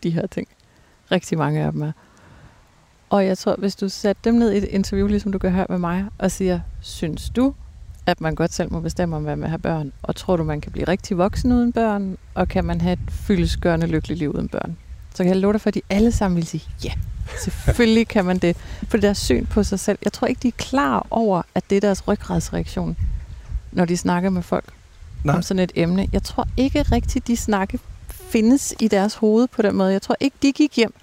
de 0.02 0.10
her 0.10 0.26
ting. 0.26 0.48
Rigtig 1.10 1.38
mange 1.38 1.60
af 1.60 1.72
dem 1.72 1.82
er. 1.82 1.92
Og 3.10 3.26
jeg 3.26 3.38
tror, 3.38 3.56
hvis 3.58 3.76
du 3.76 3.88
satte 3.88 4.20
dem 4.24 4.34
ned 4.34 4.52
i 4.52 4.56
et 4.56 4.64
interview, 4.64 5.06
ligesom 5.06 5.32
du 5.32 5.38
gør 5.38 5.48
her 5.48 5.66
med 5.68 5.78
mig, 5.78 6.06
og 6.18 6.30
siger, 6.30 6.60
synes 6.80 7.30
du, 7.30 7.54
at 8.06 8.20
man 8.20 8.34
godt 8.34 8.52
selv 8.52 8.72
må 8.72 8.80
bestemme 8.80 9.16
om, 9.16 9.22
hvad 9.22 9.36
man 9.36 9.50
har 9.50 9.58
børn? 9.58 9.92
Og 10.02 10.16
tror 10.16 10.36
du, 10.36 10.44
man 10.44 10.60
kan 10.60 10.72
blive 10.72 10.88
rigtig 10.88 11.18
voksen 11.18 11.52
uden 11.52 11.72
børn? 11.72 12.16
Og 12.34 12.48
kan 12.48 12.64
man 12.64 12.80
have 12.80 12.92
et 12.92 13.10
fyldesgørende 13.10 13.86
lykkeligt 13.86 14.18
liv 14.18 14.30
uden 14.30 14.48
børn? 14.48 14.76
Så 15.14 15.22
kan 15.22 15.32
jeg 15.32 15.36
love 15.36 15.52
dig 15.52 15.60
for, 15.60 15.68
at 15.68 15.74
de 15.74 15.82
alle 15.90 16.12
sammen 16.12 16.36
vil 16.36 16.46
sige, 16.46 16.64
ja, 16.84 16.92
selvfølgelig 17.44 18.08
kan 18.08 18.24
man 18.24 18.38
det. 18.38 18.56
For 18.88 18.98
deres 18.98 19.18
syn 19.18 19.46
på 19.46 19.62
sig 19.62 19.80
selv. 19.80 19.98
Jeg 20.04 20.12
tror 20.12 20.26
ikke, 20.26 20.40
de 20.42 20.48
er 20.48 20.52
klar 20.58 21.06
over, 21.10 21.42
at 21.54 21.64
det 21.70 21.76
er 21.76 21.80
deres 21.80 22.08
ryggradsreaktion, 22.08 22.96
når 23.72 23.84
de 23.84 23.96
snakker 23.96 24.30
med 24.30 24.42
folk 24.42 24.72
Nej. 25.24 25.36
om 25.36 25.42
sådan 25.42 25.62
et 25.62 25.72
emne. 25.74 26.08
Jeg 26.12 26.22
tror 26.22 26.48
ikke 26.56 26.82
rigtigt, 26.82 27.26
de 27.26 27.36
snakke 27.36 27.78
findes 28.08 28.74
i 28.80 28.88
deres 28.88 29.14
hoved 29.14 29.48
på 29.48 29.62
den 29.62 29.76
måde. 29.76 29.92
Jeg 29.92 30.02
tror 30.02 30.16
ikke, 30.20 30.36
de 30.42 30.52
gik 30.52 30.76
hjem 30.76 30.94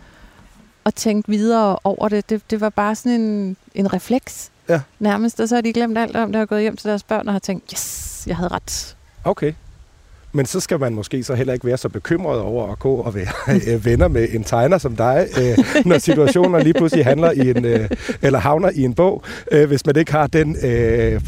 og 0.83 0.95
tænkte 0.95 1.31
videre 1.31 1.77
over 1.83 2.09
det. 2.09 2.29
Det, 2.29 2.41
det 2.51 2.61
var 2.61 2.69
bare 2.69 2.95
sådan 2.95 3.21
en, 3.21 3.57
en 3.75 3.93
refleks 3.93 4.51
ja. 4.69 4.81
nærmest. 4.99 5.39
Og 5.39 5.49
så 5.49 5.55
har 5.55 5.61
de 5.61 5.73
glemt 5.73 5.97
alt 5.97 6.15
om 6.15 6.31
det 6.31 6.41
og 6.41 6.47
gået 6.47 6.61
hjem 6.61 6.77
til 6.77 6.89
deres 6.89 7.03
børn 7.03 7.27
og 7.27 7.33
har 7.33 7.39
tænkt, 7.39 7.71
yes, 7.71 8.23
jeg 8.27 8.35
havde 8.35 8.49
ret. 8.51 8.95
Okay. 9.23 9.53
Men 10.33 10.45
så 10.45 10.59
skal 10.59 10.79
man 10.79 10.93
måske 10.93 11.23
så 11.23 11.35
heller 11.35 11.53
ikke 11.53 11.65
være 11.65 11.77
så 11.77 11.89
bekymret 11.89 12.39
over 12.39 12.71
at 12.71 12.79
gå 12.79 12.95
og 12.95 13.15
være 13.15 13.27
øh, 13.67 13.85
venner 13.85 14.07
med 14.07 14.27
en 14.31 14.43
tegner 14.43 14.77
som 14.77 14.95
dig, 14.95 15.27
øh, 15.41 15.57
når 15.85 15.97
situationer 15.97 16.59
lige 16.59 16.73
pludselig 16.73 17.05
handler 17.05 17.31
i 17.31 17.49
en, 17.49 17.65
øh, 17.65 17.89
eller 18.21 18.39
havner 18.39 18.69
i 18.75 18.83
en 18.83 18.93
bog, 18.93 19.23
øh, 19.51 19.67
hvis 19.67 19.85
man 19.85 19.95
ikke 19.95 20.11
har 20.11 20.27
den 20.27 20.55
øh, 20.63 21.21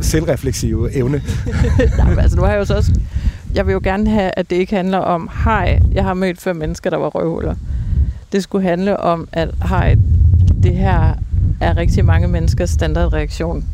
selvrefleksive 0.00 0.92
evne. 0.92 1.22
Nej, 1.98 2.16
altså 2.18 2.36
nu 2.36 2.42
har 2.42 2.50
jeg 2.50 2.58
jo 2.58 2.64
så 2.64 2.76
også... 2.76 3.00
Jeg 3.54 3.66
vil 3.66 3.72
jo 3.72 3.80
gerne 3.84 4.10
have, 4.10 4.30
at 4.36 4.50
det 4.50 4.56
ikke 4.56 4.76
handler 4.76 4.98
om, 4.98 5.30
hej, 5.44 5.80
jeg 5.92 6.04
har 6.04 6.14
mødt 6.14 6.40
fem 6.40 6.56
mennesker, 6.56 6.90
der 6.90 6.96
var 6.96 7.08
røvhuller. 7.08 7.54
Det 8.32 8.42
skulle 8.42 8.68
handle 8.68 9.00
om, 9.00 9.28
at 9.32 9.48
hej, 9.68 9.96
det 10.62 10.76
her 10.76 11.14
er 11.60 11.76
rigtig 11.76 12.04
mange 12.04 12.28
menneskers 12.28 12.70
standardreaktion, 12.70 13.64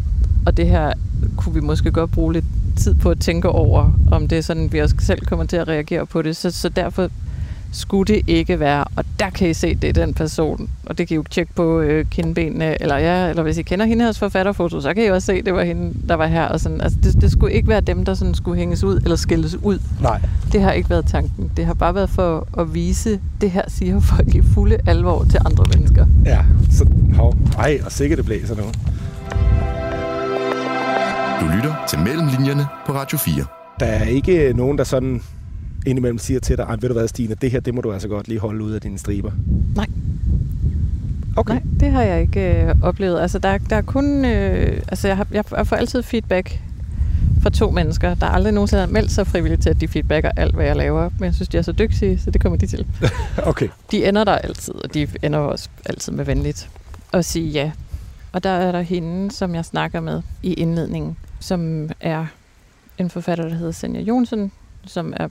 og 0.46 0.56
det 0.56 0.66
her 0.66 0.92
kunne 1.36 1.54
vi 1.54 1.60
måske 1.60 1.90
godt 1.90 2.12
bruge 2.12 2.32
lidt 2.32 2.44
tid 2.80 2.94
på 2.94 3.10
at 3.10 3.20
tænke 3.20 3.48
over, 3.48 3.92
om 4.10 4.28
det 4.28 4.38
er 4.38 4.42
sådan, 4.42 4.72
vi 4.72 4.78
også 4.78 4.94
selv 4.98 5.26
kommer 5.26 5.44
til 5.44 5.56
at 5.56 5.68
reagere 5.68 6.06
på 6.06 6.22
det. 6.22 6.36
Så, 6.36 6.50
så 6.50 6.68
derfor 6.68 7.08
skulle 7.72 8.14
det 8.14 8.22
ikke 8.26 8.60
være, 8.60 8.84
og 8.96 9.04
der 9.18 9.30
kan 9.30 9.50
I 9.50 9.54
se, 9.54 9.74
det 9.74 9.88
er 9.88 9.92
den 9.92 10.14
person, 10.14 10.70
og 10.86 10.98
det 10.98 11.08
kan 11.08 11.14
I 11.14 11.16
jo 11.16 11.24
tjekke 11.30 11.54
på 11.54 11.80
øh, 11.80 12.04
kindbenene, 12.04 12.82
eller 12.82 12.96
ja, 12.96 13.28
eller 13.28 13.42
hvis 13.42 13.58
I 13.58 13.62
kender 13.62 13.86
hendes 13.86 14.18
forfatterfoto, 14.18 14.80
så 14.80 14.94
kan 14.94 15.04
I 15.04 15.06
også 15.06 15.26
se, 15.26 15.42
det 15.42 15.54
var 15.54 15.62
hende, 15.62 15.94
der 16.08 16.14
var 16.14 16.26
her. 16.26 16.44
Og 16.44 16.60
sådan. 16.60 16.80
Altså, 16.80 16.98
det, 17.02 17.20
det 17.20 17.32
skulle 17.32 17.54
ikke 17.54 17.68
være 17.68 17.80
dem, 17.80 18.04
der 18.04 18.14
sådan 18.14 18.34
skulle 18.34 18.58
hænges 18.58 18.84
ud, 18.84 18.96
eller 18.96 19.16
skilles 19.16 19.56
ud. 19.62 19.78
Nej. 20.00 20.20
Det 20.52 20.62
har 20.62 20.72
ikke 20.72 20.90
været 20.90 21.06
tanken. 21.06 21.50
Det 21.56 21.66
har 21.66 21.74
bare 21.74 21.94
været 21.94 22.10
for 22.10 22.48
at 22.58 22.74
vise, 22.74 23.20
det 23.40 23.50
her 23.50 23.62
siger 23.68 24.00
folk 24.00 24.34
i 24.34 24.42
fulde 24.54 24.78
alvor 24.86 25.24
til 25.24 25.40
andre 25.44 25.64
mennesker. 25.74 26.06
Ja, 26.24 26.38
så 26.70 26.86
hov, 27.14 27.36
ej, 27.58 27.80
og 27.84 27.92
sikkert 27.92 28.16
det 28.16 28.26
blæser 28.26 28.56
nu. 28.56 28.62
Du 31.40 31.46
lytter 31.46 31.74
til 31.88 31.98
Mellemlinjerne 31.98 32.66
på 32.86 32.92
Radio 32.92 33.18
4. 33.18 33.44
Der 33.80 33.86
er 33.86 34.04
ikke 34.04 34.52
nogen, 34.56 34.78
der 34.78 34.84
sådan 34.84 35.22
indimellem 35.86 36.18
siger 36.18 36.40
til 36.40 36.56
dig, 36.56 36.78
ved 36.80 36.88
du 36.88 36.92
hvad, 36.92 37.08
Stine, 37.08 37.34
det 37.34 37.50
her, 37.50 37.60
det 37.60 37.74
må 37.74 37.80
du 37.80 37.92
altså 37.92 38.08
godt 38.08 38.28
lige 38.28 38.40
holde 38.40 38.64
ud 38.64 38.72
af 38.72 38.80
dine 38.80 38.98
striber? 38.98 39.30
Nej. 39.76 39.86
Okay. 41.36 41.54
Nej, 41.54 41.62
det 41.80 41.90
har 41.90 42.02
jeg 42.02 42.20
ikke 42.20 42.62
øh, 42.62 42.74
oplevet. 42.82 43.20
Altså, 43.20 43.38
der, 43.38 43.58
der 43.58 43.76
er 43.76 43.82
kun... 43.82 44.24
Øh, 44.24 44.82
altså, 44.88 45.08
jeg, 45.08 45.16
har, 45.16 45.26
jeg 45.30 45.66
får 45.66 45.76
altid 45.76 46.02
feedback 46.02 46.60
fra 47.42 47.50
to 47.50 47.70
mennesker, 47.70 48.14
der 48.14 48.26
aldrig 48.26 48.52
nogensinde 48.52 48.80
har 48.80 48.88
meldt 48.88 49.12
sig 49.12 49.26
frivilligt 49.26 49.62
til, 49.62 49.70
at 49.70 49.80
de 49.80 49.88
feedbacker 49.88 50.30
alt, 50.36 50.54
hvad 50.54 50.66
jeg 50.66 50.76
laver. 50.76 51.10
Men 51.18 51.24
jeg 51.24 51.34
synes, 51.34 51.48
de 51.48 51.58
er 51.58 51.62
så 51.62 51.72
dygtige, 51.72 52.18
så 52.18 52.30
det 52.30 52.40
kommer 52.42 52.58
de 52.58 52.66
til. 52.66 52.86
okay. 53.42 53.68
De 53.90 54.08
ender 54.08 54.24
der 54.24 54.32
altid, 54.32 54.74
og 54.74 54.94
de 54.94 55.08
ender 55.22 55.38
også 55.38 55.68
altid 55.86 56.12
med 56.12 56.24
venligt 56.24 56.70
at 57.12 57.24
sige 57.24 57.48
ja. 57.48 57.70
Og 58.32 58.44
der 58.44 58.50
er 58.50 58.72
der 58.72 58.80
hende, 58.80 59.30
som 59.30 59.54
jeg 59.54 59.64
snakker 59.64 60.00
med 60.00 60.22
i 60.42 60.52
indledningen, 60.52 61.16
som 61.40 61.90
er 62.00 62.26
en 62.98 63.10
forfatter, 63.10 63.48
der 63.48 63.54
hedder 63.54 63.72
Senja 63.72 64.00
Jonsen, 64.00 64.52
som 64.86 65.14
er 65.16 65.28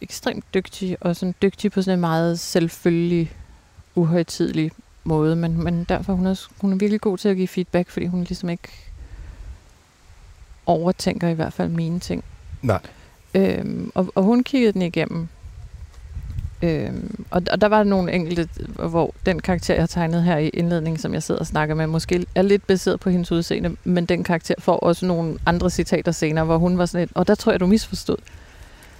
ekstremt 0.00 0.44
dygtig, 0.54 0.96
og 1.00 1.16
sådan 1.16 1.34
dygtig 1.42 1.72
på 1.72 1.82
sådan 1.82 1.96
en 1.96 2.00
meget 2.00 2.40
selvfølgelig, 2.40 3.32
uhøjtidlig 3.94 4.70
måde, 5.04 5.36
men, 5.36 5.64
men 5.64 5.84
derfor 5.84 6.12
hun 6.12 6.26
er 6.26 6.46
hun 6.60 6.72
er 6.72 6.76
virkelig 6.76 7.00
god 7.00 7.18
til 7.18 7.28
at 7.28 7.36
give 7.36 7.48
feedback, 7.48 7.90
fordi 7.90 8.06
hun 8.06 8.24
ligesom 8.24 8.48
ikke 8.48 8.68
overtænker 10.66 11.28
i 11.28 11.34
hvert 11.34 11.52
fald 11.52 11.68
mine 11.68 12.00
ting. 12.00 12.24
Nej. 12.62 12.80
Øhm, 13.34 13.92
og, 13.94 14.12
og 14.14 14.22
hun 14.22 14.44
kiggede 14.44 14.72
den 14.72 14.82
igennem, 14.82 15.28
Øhm, 16.62 17.24
og, 17.30 17.42
og 17.50 17.60
der 17.60 17.66
var 17.68 17.82
nogle 17.82 18.12
enkelte, 18.12 18.48
hvor 18.88 19.14
den 19.26 19.40
karakter, 19.40 19.74
jeg 19.74 19.82
har 19.82 19.86
tegnet 19.86 20.22
her 20.22 20.36
i 20.36 20.48
indledningen, 20.48 20.98
som 20.98 21.14
jeg 21.14 21.22
sidder 21.22 21.40
og 21.40 21.46
snakker 21.46 21.74
med, 21.74 21.86
måske 21.86 22.26
er 22.34 22.42
lidt 22.42 22.66
baseret 22.66 23.00
på 23.00 23.10
hendes 23.10 23.32
udseende, 23.32 23.76
men 23.84 24.06
den 24.06 24.24
karakter 24.24 24.54
får 24.58 24.76
også 24.76 25.06
nogle 25.06 25.38
andre 25.46 25.70
citater 25.70 26.12
senere, 26.12 26.44
hvor 26.44 26.58
hun 26.58 26.78
var 26.78 26.86
sådan 26.86 27.04
et, 27.04 27.10
og 27.14 27.26
der 27.26 27.34
tror 27.34 27.52
jeg, 27.52 27.60
du 27.60 27.66
misforstod. 27.66 28.16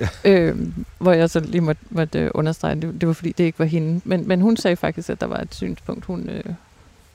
Ja. 0.01 0.09
Øhm, 0.25 0.85
hvor 0.99 1.13
jeg 1.13 1.31
så 1.31 1.41
lige 1.41 1.61
måtte, 1.61 1.83
måtte 1.91 2.19
øh, 2.19 2.31
understrege, 2.35 2.75
det, 2.75 3.01
det 3.01 3.07
var 3.07 3.13
fordi, 3.15 3.33
det 3.33 3.45
ikke 3.45 3.59
var 3.59 3.65
hende. 3.65 4.01
Men, 4.05 4.29
men 4.29 4.41
hun 4.41 4.57
sagde 4.57 4.77
faktisk, 4.77 5.11
at 5.11 5.21
der 5.21 5.27
var 5.27 5.39
et 5.39 5.55
synspunkt, 5.55 6.05
hun, 6.05 6.29
øh, 6.29 6.45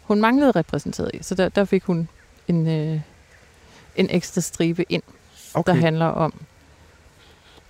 hun 0.03 0.21
manglede 0.21 0.51
repræsenteret 0.51 1.11
i. 1.13 1.17
Så 1.21 1.35
der, 1.35 1.49
der 1.49 1.65
fik 1.65 1.83
hun 1.83 2.07
en, 2.47 2.67
øh, 2.67 2.99
en 3.95 4.07
ekstra 4.09 4.41
stribe 4.41 4.85
ind, 4.89 5.03
okay. 5.53 5.73
der 5.73 5.79
handler 5.79 6.05
om 6.05 6.33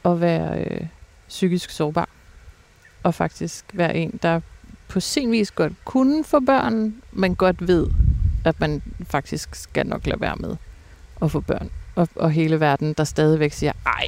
at 0.06 0.22
være 0.22 0.60
øh, 0.60 0.88
psykisk 1.28 1.70
sårbar 1.70 2.10
og 3.06 3.14
faktisk 3.14 3.66
være 3.74 3.96
en, 3.96 4.20
der 4.22 4.40
på 4.88 5.00
sin 5.00 5.32
vis 5.32 5.52
godt 5.52 5.74
kunne 5.86 6.24
få 6.24 6.40
børn, 6.40 6.96
men 7.12 7.36
godt 7.36 7.68
ved, 7.68 7.88
at 8.46 8.60
man 8.60 8.82
faktisk 9.08 9.56
skal 9.56 9.86
nok 9.86 10.08
lade 10.08 10.22
være 10.22 10.36
med 10.36 10.56
at 11.22 11.32
få 11.32 11.40
børn. 11.40 11.70
Og, 11.96 12.10
og 12.16 12.32
hele 12.32 12.60
verden, 12.60 12.94
der 12.94 13.04
stadigvæk 13.04 13.54
siger, 13.54 13.72
ej, 13.86 14.08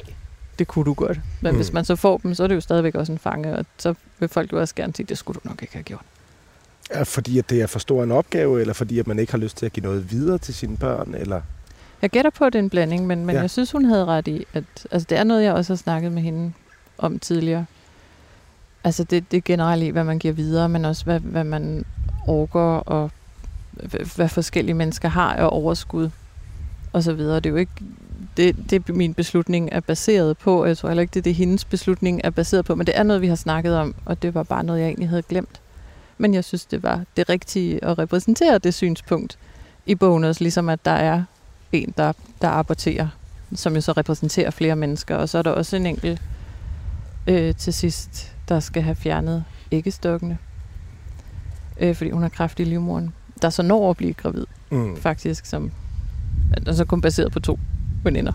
det 0.58 0.68
kunne 0.68 0.84
du 0.84 0.94
godt. 0.94 1.20
Men 1.40 1.52
mm. 1.52 1.56
hvis 1.56 1.72
man 1.72 1.84
så 1.84 1.96
får 1.96 2.18
dem, 2.18 2.34
så 2.34 2.42
er 2.42 2.46
det 2.46 2.54
jo 2.54 2.60
stadigvæk 2.60 2.94
også 2.94 3.12
en 3.12 3.18
fange, 3.18 3.56
og 3.56 3.66
så 3.78 3.94
vil 4.18 4.28
folk 4.28 4.52
jo 4.52 4.60
også 4.60 4.74
gerne 4.74 4.94
sige, 4.94 5.06
det 5.06 5.18
skulle 5.18 5.40
du 5.44 5.48
nok 5.48 5.62
ikke 5.62 5.74
have 5.74 5.82
gjort. 5.82 6.04
Ja, 6.90 7.02
fordi 7.02 7.38
at 7.38 7.50
det 7.50 7.62
er 7.62 7.66
for 7.66 7.78
stor 7.78 8.02
en 8.02 8.12
opgave, 8.12 8.60
eller 8.60 8.72
fordi 8.72 8.98
at 8.98 9.06
man 9.06 9.18
ikke 9.18 9.32
har 9.32 9.38
lyst 9.38 9.56
til 9.56 9.66
at 9.66 9.72
give 9.72 9.84
noget 9.86 10.10
videre 10.10 10.38
til 10.38 10.54
sine 10.54 10.76
børn, 10.76 11.14
eller? 11.14 11.40
Jeg 12.02 12.10
gætter 12.10 12.30
på, 12.30 12.44
at 12.44 12.52
det 12.52 12.58
er 12.58 12.62
en 12.62 12.70
blanding, 12.70 13.06
men, 13.06 13.26
men 13.26 13.34
ja. 13.34 13.40
jeg 13.40 13.50
synes, 13.50 13.72
hun 13.72 13.84
havde 13.84 14.04
ret 14.04 14.28
i, 14.28 14.44
at 14.54 14.64
altså, 14.90 15.06
det 15.10 15.18
er 15.18 15.24
noget, 15.24 15.44
jeg 15.44 15.52
også 15.52 15.72
har 15.72 15.76
snakket 15.76 16.12
med 16.12 16.22
hende 16.22 16.52
om 16.98 17.18
tidligere. 17.18 17.66
Altså 18.84 19.04
det, 19.04 19.32
det 19.32 19.44
generelt 19.44 19.82
i, 19.82 19.88
hvad 19.88 20.04
man 20.04 20.18
giver 20.18 20.34
videre, 20.34 20.68
men 20.68 20.84
også 20.84 21.04
hvad, 21.04 21.20
hvad 21.20 21.44
man 21.44 21.84
overgår, 22.26 22.78
og 22.78 23.10
hvad 24.16 24.28
forskellige 24.28 24.74
mennesker 24.74 25.08
har 25.08 25.34
af 25.34 25.48
overskud 25.52 26.10
og 26.92 27.02
så 27.02 27.12
videre. 27.12 27.36
Det 27.36 27.46
er 27.46 27.50
jo 27.50 27.56
ikke 27.56 27.72
det, 28.36 28.70
det 28.70 28.88
min 28.88 29.14
beslutning 29.14 29.68
er 29.72 29.80
baseret 29.80 30.38
på, 30.38 30.62
og 30.62 30.68
jeg 30.68 30.78
tror 30.78 30.88
heller 30.88 31.00
ikke, 31.00 31.14
det 31.14 31.20
er 31.20 31.22
det, 31.22 31.34
hendes 31.34 31.64
beslutning 31.64 32.20
er 32.24 32.30
baseret 32.30 32.64
på, 32.64 32.74
men 32.74 32.86
det 32.86 32.98
er 32.98 33.02
noget, 33.02 33.22
vi 33.22 33.28
har 33.28 33.34
snakket 33.34 33.76
om, 33.76 33.94
og 34.04 34.22
det 34.22 34.34
var 34.34 34.42
bare 34.42 34.64
noget, 34.64 34.80
jeg 34.80 34.86
egentlig 34.86 35.08
havde 35.08 35.22
glemt. 35.22 35.60
Men 36.18 36.34
jeg 36.34 36.44
synes, 36.44 36.64
det 36.64 36.82
var 36.82 37.04
det 37.16 37.28
rigtige 37.28 37.84
at 37.84 37.98
repræsentere 37.98 38.58
det 38.58 38.74
synspunkt 38.74 39.38
i 39.86 39.94
bogen 39.94 40.24
også, 40.24 40.44
ligesom 40.44 40.68
at 40.68 40.84
der 40.84 40.90
er 40.90 41.22
en, 41.72 41.94
der, 41.96 42.12
der 42.42 42.48
aborterer, 42.48 43.08
som 43.54 43.74
jo 43.74 43.80
så 43.80 43.92
repræsenterer 43.92 44.50
flere 44.50 44.76
mennesker, 44.76 45.16
og 45.16 45.28
så 45.28 45.38
er 45.38 45.42
der 45.42 45.50
også 45.50 45.76
en 45.76 45.86
enkelt 45.86 46.22
øh, 47.26 47.54
til 47.54 47.74
sidst, 47.74 48.32
der 48.48 48.60
skal 48.60 48.82
have 48.82 48.94
fjernet 48.94 49.44
æggestokkene, 49.72 50.38
øh, 51.80 51.94
fordi 51.94 52.10
hun 52.10 52.22
har 52.22 52.28
kræft 52.28 52.60
i 52.60 52.64
livmoderen. 52.64 53.12
Der 53.42 53.50
så 53.50 53.62
når 53.62 53.90
at 53.90 53.96
blive 53.96 54.12
gravid, 54.12 54.46
mm. 54.70 54.96
faktisk, 54.96 55.46
som 55.46 55.70
er 56.66 56.72
så 56.72 56.84
kun 56.84 57.00
baseret 57.00 57.32
på 57.32 57.40
to 57.40 57.58
veninder, 58.02 58.32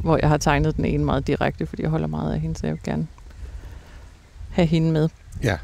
hvor 0.00 0.18
jeg 0.20 0.28
har 0.28 0.36
tegnet 0.36 0.76
den 0.76 0.84
ene 0.84 1.04
meget 1.04 1.26
direkte, 1.26 1.66
fordi 1.66 1.82
jeg 1.82 1.90
holder 1.90 2.06
meget 2.06 2.34
af 2.34 2.40
hende, 2.40 2.56
så 2.56 2.66
jeg 2.66 2.74
vil 2.74 2.82
gerne 2.84 3.06
have 4.50 4.66
hende 4.66 4.92
med. 4.92 5.08
Ja, 5.42 5.56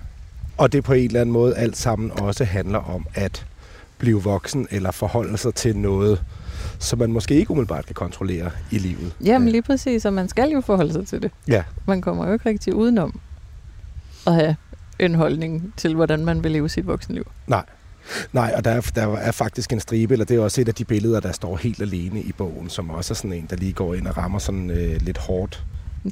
og 0.56 0.72
det 0.72 0.84
på 0.84 0.92
en 0.92 1.06
eller 1.06 1.20
anden 1.20 1.32
måde 1.32 1.56
alt 1.56 1.76
sammen 1.76 2.10
også 2.20 2.44
handler 2.44 2.78
om 2.78 3.06
at 3.14 3.46
blive 3.98 4.22
voksen 4.22 4.68
eller 4.70 4.90
forholde 4.90 5.38
sig 5.38 5.54
til 5.54 5.76
noget, 5.76 6.24
som 6.78 6.98
man 6.98 7.12
måske 7.12 7.34
ikke 7.34 7.50
umiddelbart 7.50 7.86
kan 7.86 7.94
kontrollere 7.94 8.50
i 8.70 8.78
livet. 8.78 9.12
Jamen 9.24 9.48
lige 9.48 9.62
præcis, 9.62 10.04
og 10.04 10.12
man 10.12 10.28
skal 10.28 10.50
jo 10.50 10.60
forholde 10.60 10.92
sig 10.92 11.06
til 11.06 11.22
det. 11.22 11.30
Ja. 11.48 11.62
Man 11.86 12.00
kommer 12.00 12.26
jo 12.26 12.32
ikke 12.32 12.48
rigtig 12.48 12.74
udenom 12.74 13.20
at 14.28 14.34
have 14.34 14.56
en 14.98 15.14
holdning 15.14 15.72
til, 15.76 15.94
hvordan 15.94 16.24
man 16.24 16.44
vil 16.44 16.52
leve 16.52 16.68
sit 16.68 16.86
voksenliv. 16.86 17.30
Nej. 17.46 17.64
Nej, 18.32 18.52
og 18.56 18.64
der 18.64 18.70
er, 18.70 18.80
der 18.94 19.16
er 19.16 19.32
faktisk 19.32 19.72
en 19.72 19.80
stribe, 19.80 20.14
eller 20.14 20.24
det 20.24 20.36
er 20.36 20.40
også 20.40 20.60
et 20.60 20.68
af 20.68 20.74
de 20.74 20.84
billeder, 20.84 21.20
der 21.20 21.32
står 21.32 21.56
helt 21.56 21.80
alene 21.80 22.20
i 22.20 22.32
bogen, 22.32 22.70
som 22.70 22.90
også 22.90 23.12
er 23.12 23.16
sådan 23.16 23.32
en, 23.32 23.46
der 23.50 23.56
lige 23.56 23.72
går 23.72 23.94
ind 23.94 24.06
og 24.06 24.16
rammer 24.16 24.38
sådan 24.38 24.70
øh, 24.70 25.00
lidt 25.00 25.18
hårdt. 25.18 25.64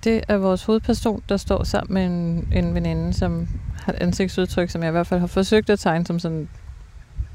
Det 0.04 0.22
er 0.28 0.36
vores 0.36 0.64
hovedperson, 0.64 1.22
der 1.28 1.36
står 1.36 1.64
sammen 1.64 1.94
med 1.94 2.06
en, 2.06 2.48
en 2.64 2.74
veninde, 2.74 3.12
som 3.12 3.48
har 3.82 3.92
et 3.92 3.98
ansigtsudtryk, 3.98 4.70
som 4.70 4.82
jeg 4.82 4.88
i 4.88 4.92
hvert 4.92 5.06
fald 5.06 5.20
har 5.20 5.26
forsøgt 5.26 5.70
at 5.70 5.78
tegne 5.78 6.06
som 6.06 6.18
sådan 6.18 6.48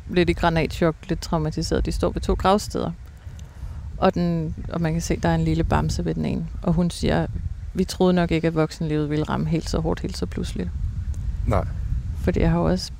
lidt 0.09 0.29
i 0.29 0.33
granatchok, 0.33 0.95
lidt 1.09 1.21
traumatiseret. 1.21 1.85
De 1.85 1.91
står 1.91 2.09
ved 2.09 2.21
to 2.21 2.33
gravsteder. 2.33 2.91
Og, 3.97 4.13
den, 4.13 4.55
og 4.69 4.81
man 4.81 4.93
kan 4.93 5.01
se, 5.01 5.19
der 5.23 5.29
er 5.29 5.35
en 5.35 5.43
lille 5.43 5.63
bamse 5.63 6.05
ved 6.05 6.13
den 6.13 6.25
ene. 6.25 6.47
Og 6.61 6.73
hun 6.73 6.89
siger, 6.89 7.27
vi 7.73 7.83
troede 7.83 8.13
nok 8.13 8.31
ikke, 8.31 8.47
at 8.47 8.55
voksenlivet 8.55 9.09
ville 9.09 9.23
ramme 9.25 9.47
helt 9.47 9.69
så 9.69 9.79
hårdt, 9.79 9.99
helt 9.99 10.17
så 10.17 10.25
pludseligt. 10.25 10.69
Nej. 11.47 11.65
Fordi 12.23 12.39
jeg 12.39 12.51
har 12.51 12.59
også 12.59 12.91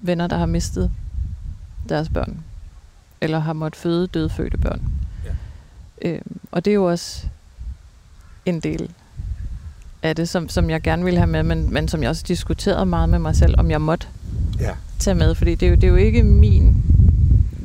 venner, 0.00 0.26
der 0.26 0.36
har 0.38 0.46
mistet 0.46 0.90
deres 1.88 2.08
børn. 2.08 2.38
Eller 3.20 3.38
har 3.38 3.52
måttet 3.52 3.80
føde 3.80 4.06
dødfødte 4.06 4.58
børn. 4.58 4.82
Ja. 6.02 6.08
Øh, 6.10 6.20
og 6.50 6.64
det 6.64 6.70
er 6.70 6.74
jo 6.74 6.84
også 6.84 7.26
en 8.46 8.60
del 8.60 8.90
af 10.02 10.16
det, 10.16 10.28
som, 10.28 10.48
som 10.48 10.70
jeg 10.70 10.82
gerne 10.82 11.04
vil 11.04 11.16
have 11.16 11.26
med, 11.26 11.42
men, 11.42 11.72
men 11.72 11.88
som 11.88 12.02
jeg 12.02 12.10
også 12.10 12.24
diskuterede 12.28 12.86
meget 12.86 13.08
med 13.08 13.18
mig 13.18 13.36
selv, 13.36 13.54
om 13.60 13.70
jeg 13.70 13.80
måtte 13.80 14.06
Ja. 14.60 14.70
tage 14.98 15.14
med. 15.14 15.34
Fordi 15.34 15.54
det 15.54 15.66
er, 15.66 15.70
jo, 15.70 15.76
det 15.76 15.84
er 15.84 15.88
jo 15.88 15.96
ikke 15.96 16.22
min 16.22 16.84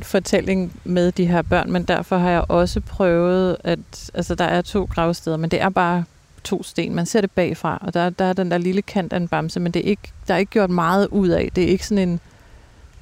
fortælling 0.08 0.80
med 0.84 1.12
de 1.12 1.26
her 1.26 1.42
børn, 1.42 1.72
men 1.72 1.84
derfor 1.84 2.18
har 2.18 2.30
jeg 2.30 2.46
også 2.48 2.80
prøvet, 2.80 3.58
at 3.64 4.12
altså, 4.14 4.36
der 4.36 4.46
er 4.46 4.62
to 4.62 4.84
gravsteder, 4.84 5.38
men 5.38 5.52
det 5.52 5.62
er 5.62 5.70
bare 5.70 6.04
to 6.44 6.64
sten. 6.64 6.96
Man 6.96 7.06
ser 7.06 7.22
det 7.22 7.32
bagfra, 7.32 7.78
og 7.82 7.94
der, 7.94 8.10
der 8.10 8.26
er 8.26 8.34
den 8.34 8.52
der 8.52 8.58
lille 8.58 8.82
kant 8.82 9.14
af 9.14 9.18
en 9.18 9.28
bamse, 9.28 9.60
men 9.60 9.72
det 9.72 9.80
er 9.86 9.90
ikke, 9.90 10.12
der 10.28 10.34
er 10.34 10.38
ikke 10.38 10.52
gjort 10.52 10.70
meget 10.70 11.08
ud 11.08 11.28
af. 11.28 11.50
Det 11.56 11.64
er 11.64 11.68
ikke 11.68 11.88
sådan 11.88 12.10
en 12.10 12.20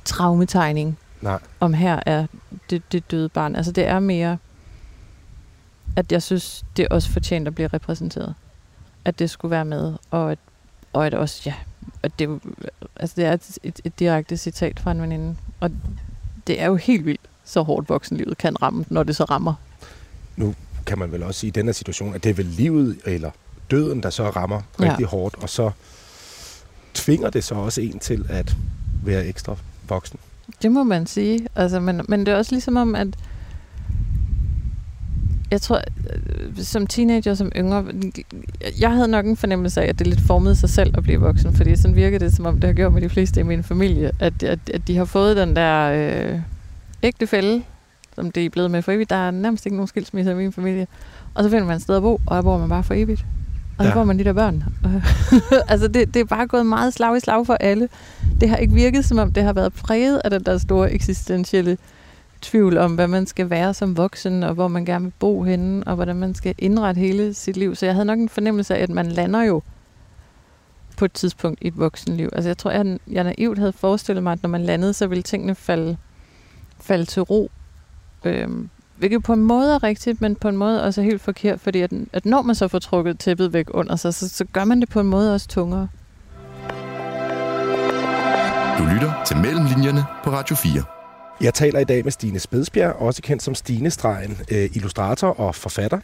traumetegning, 0.05 0.97
Nej. 1.21 1.39
om 1.59 1.73
her 1.73 1.99
er 2.05 2.27
det, 2.69 2.91
det 2.91 3.11
døde 3.11 3.29
barn. 3.29 3.55
Altså 3.55 3.71
det 3.71 3.87
er 3.87 3.99
mere, 3.99 4.37
at 5.95 6.11
jeg 6.11 6.23
synes, 6.23 6.65
det 6.77 6.83
er 6.83 6.87
også 6.91 7.09
fortjent 7.09 7.47
at 7.47 7.55
blive 7.55 7.67
repræsenteret. 7.67 8.33
At 9.05 9.19
det 9.19 9.29
skulle 9.29 9.51
være 9.51 9.65
med, 9.65 9.93
og 10.11 10.31
at, 10.31 10.39
og 10.93 11.05
at 11.05 11.13
også, 11.13 11.41
ja, 11.45 11.53
at 12.03 12.19
det, 12.19 12.41
altså 12.95 13.13
det 13.15 13.25
er 13.25 13.33
et, 13.33 13.59
et, 13.63 13.81
et 13.83 13.99
direkte 13.99 14.37
citat 14.37 14.79
fra 14.79 14.91
en 14.91 15.01
veninde, 15.01 15.35
og 15.59 15.71
det 16.47 16.61
er 16.61 16.65
jo 16.65 16.75
helt 16.75 17.05
vildt, 17.05 17.21
så 17.45 17.61
hårdt 17.61 17.89
voksenlivet 17.89 18.37
kan 18.37 18.61
ramme, 18.61 18.85
når 18.89 19.03
det 19.03 19.15
så 19.15 19.23
rammer. 19.23 19.53
Kan 20.85 20.99
man 20.99 21.11
vel 21.11 21.23
også 21.23 21.39
sige 21.39 21.47
i 21.47 21.51
den 21.51 21.65
her 21.65 21.73
situation, 21.73 22.13
at 22.13 22.23
det 22.23 22.29
er 22.29 22.33
vel 22.33 22.45
livet 22.45 22.97
eller 23.05 23.31
døden, 23.71 24.03
der 24.03 24.09
så 24.09 24.29
rammer 24.29 24.61
Ja. 24.79 24.89
rigtig 24.89 25.05
hårdt, 25.05 25.35
og 25.35 25.49
så 25.49 25.71
tvinger 26.93 27.29
det 27.29 27.43
så 27.43 27.55
også 27.55 27.81
en 27.81 27.99
til 27.99 28.25
at 28.29 28.55
være 29.03 29.25
ekstra 29.25 29.55
voksen. 29.87 30.19
Det 30.61 30.71
må 30.71 30.83
man 30.83 31.07
sige. 31.07 31.47
Altså, 31.55 31.79
men, 31.79 32.01
men 32.07 32.19
det 32.25 32.27
er 32.27 32.35
også 32.37 32.51
ligesom 32.51 32.75
om, 32.77 32.95
at 32.95 33.07
jeg 35.51 35.61
tror, 35.61 35.77
øh, 35.77 36.63
som 36.63 36.87
teenager, 36.87 37.33
som 37.33 37.51
yngre, 37.55 37.85
jeg 38.79 38.91
havde 38.91 39.07
nok 39.07 39.25
en 39.25 39.37
fornemmelse 39.37 39.81
af, 39.81 39.85
at 39.89 39.99
det 39.99 40.07
lidt 40.07 40.21
formede 40.21 40.55
sig 40.55 40.69
selv 40.69 40.97
at 40.97 41.03
blive 41.03 41.19
voksen, 41.19 41.53
fordi 41.53 41.75
sådan 41.75 41.95
virker 41.95 42.19
det, 42.19 42.33
som 42.35 42.45
om 42.45 42.55
det 42.55 42.63
har 42.63 42.73
gjort 42.73 42.93
med 42.93 43.01
de 43.01 43.09
fleste 43.09 43.39
i 43.39 43.43
min 43.43 43.63
familie, 43.63 44.11
at, 44.19 44.43
at, 44.43 44.59
at 44.73 44.87
de 44.87 44.97
har 44.97 45.05
fået 45.05 45.37
den 45.37 45.55
der 45.55 45.91
øh, 46.33 46.39
ægtefælde, 47.03 47.63
som 48.15 48.31
det 48.31 48.45
er 48.45 48.49
blevet 48.49 48.71
med 48.71 48.81
for 48.81 48.91
evigt. 48.91 49.09
Der 49.09 49.15
er 49.15 49.31
nærmest 49.31 49.65
ikke 49.65 49.75
nogen 49.75 49.87
skilsmisse 49.87 50.31
i 50.31 50.35
min 50.35 50.51
familie. 50.53 50.87
Og 51.33 51.43
så 51.43 51.49
finder 51.49 51.65
man 51.65 51.75
et 51.75 51.81
sted 51.81 51.95
at 51.95 52.01
bo, 52.01 52.21
og 52.27 52.35
der 52.35 52.41
bor 52.41 52.57
man 52.57 52.69
bare 52.69 52.83
for 52.83 52.93
evigt. 52.93 53.25
Og 53.77 53.85
så 53.85 53.89
Ja. 53.89 53.95
får 53.95 54.03
man 54.03 54.19
de 54.19 54.23
der 54.23 54.33
børn. 54.33 54.63
altså, 55.71 55.87
det, 55.87 56.13
det 56.13 56.19
er 56.19 56.23
bare 56.25 56.47
gået 56.47 56.65
meget 56.65 56.93
slag 56.93 57.17
i 57.17 57.19
slag 57.19 57.45
for 57.45 57.53
alle. 57.53 57.89
Det 58.41 58.49
har 58.49 58.57
ikke 58.57 58.73
virket, 58.73 59.05
som 59.05 59.17
om 59.17 59.31
det 59.33 59.43
har 59.43 59.53
været 59.53 59.73
præget 59.73 60.21
af 60.23 60.29
den 60.31 60.43
der 60.43 60.57
store 60.57 60.91
eksistentielle 60.91 61.77
tvivl 62.41 62.77
om, 62.77 62.95
hvad 62.95 63.07
man 63.07 63.25
skal 63.25 63.49
være 63.49 63.73
som 63.73 63.97
voksen, 63.97 64.43
og 64.43 64.53
hvor 64.53 64.67
man 64.67 64.85
gerne 64.85 65.03
vil 65.03 65.13
bo 65.19 65.43
henne, 65.43 65.83
og 65.87 65.95
hvordan 65.95 66.15
man 66.15 66.35
skal 66.35 66.55
indrette 66.57 66.99
hele 66.99 67.33
sit 67.33 67.57
liv. 67.57 67.75
Så 67.75 67.85
jeg 67.85 67.95
havde 67.95 68.05
nok 68.05 68.19
en 68.19 68.29
fornemmelse 68.29 68.75
af, 68.75 68.83
at 68.83 68.89
man 68.89 69.05
lander 69.05 69.43
jo 69.43 69.61
på 70.97 71.05
et 71.05 71.11
tidspunkt 71.11 71.59
i 71.61 71.67
et 71.67 71.77
voksenliv. 71.77 72.29
Altså 72.33 72.49
jeg 72.49 72.57
tror, 72.57 72.71
jeg, 72.71 72.99
jeg 73.11 73.23
naivt 73.23 73.57
havde 73.57 73.73
forestillet 73.73 74.23
mig, 74.23 74.33
at 74.33 74.43
når 74.43 74.49
man 74.49 74.61
landede, 74.61 74.93
så 74.93 75.07
ville 75.07 75.21
tingene 75.21 75.55
falde, 75.55 75.97
falde 76.79 77.05
til 77.05 77.21
ro. 77.21 77.51
Øhm, 78.25 78.69
hvilket 78.97 79.23
på 79.23 79.33
en 79.33 79.43
måde 79.43 79.73
er 79.73 79.83
rigtigt, 79.83 80.21
men 80.21 80.35
på 80.35 80.49
en 80.49 80.57
måde 80.57 80.83
også 80.83 81.01
er 81.01 81.05
helt 81.05 81.21
forkert, 81.21 81.59
fordi 81.59 81.81
at, 81.81 81.91
at 82.13 82.25
når 82.25 82.41
man 82.41 82.55
så 82.55 82.67
får 82.67 82.79
trukket 82.79 83.19
tæppet 83.19 83.53
væk 83.53 83.65
under 83.71 83.95
sig, 83.95 84.13
så, 84.13 84.29
så 84.29 84.45
gør 84.53 84.63
man 84.63 84.81
det 84.81 84.89
på 84.89 84.99
en 84.99 85.07
måde 85.07 85.33
også 85.33 85.47
tungere. 85.47 85.87
Du 88.77 88.83
lytter 88.93 89.23
til 89.25 89.37
Mellemlinjerne 89.37 90.05
på 90.23 90.29
Radio 90.29 90.55
4. 90.55 90.94
Jeg 91.41 91.53
taler 91.53 91.79
i 91.79 91.83
dag 91.83 92.03
med 92.03 92.11
Stine 92.11 92.39
Spedsbjerg, 92.39 92.95
også 92.95 93.21
kendt 93.21 93.43
som 93.43 93.55
Stine 93.55 93.91
Stregen, 93.91 94.37
øh, 94.51 94.69
illustrator 94.73 95.27
og 95.27 95.55
forfatter. 95.55 95.99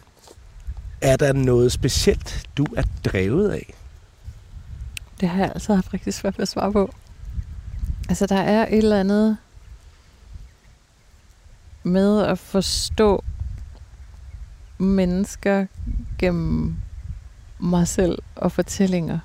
Er 1.02 1.18
der 1.18 1.34
noget 1.34 1.72
specielt, 1.72 2.50
du 2.58 2.66
er 2.78 2.84
drevet 3.06 3.50
af? 3.50 3.74
Det 5.22 5.30
har 5.30 5.40
jeg 5.40 5.52
altid 5.56 5.74
haft 5.74 5.94
rigtig 5.94 6.14
svært 6.14 6.38
ved 6.38 6.42
at 6.44 6.48
svare 6.48 6.72
på. 6.72 6.94
Altså, 8.10 8.26
der 8.26 8.36
er 8.36 8.68
et 8.68 8.78
eller 8.78 9.00
andet 9.00 9.38
med 11.84 12.22
at 12.22 12.40
forstå 12.40 13.24
mennesker 14.78 15.66
gennem 16.20 16.76
mig 17.60 17.88
selv 17.88 18.20
og 18.36 18.52
fortællinger. 18.52 19.20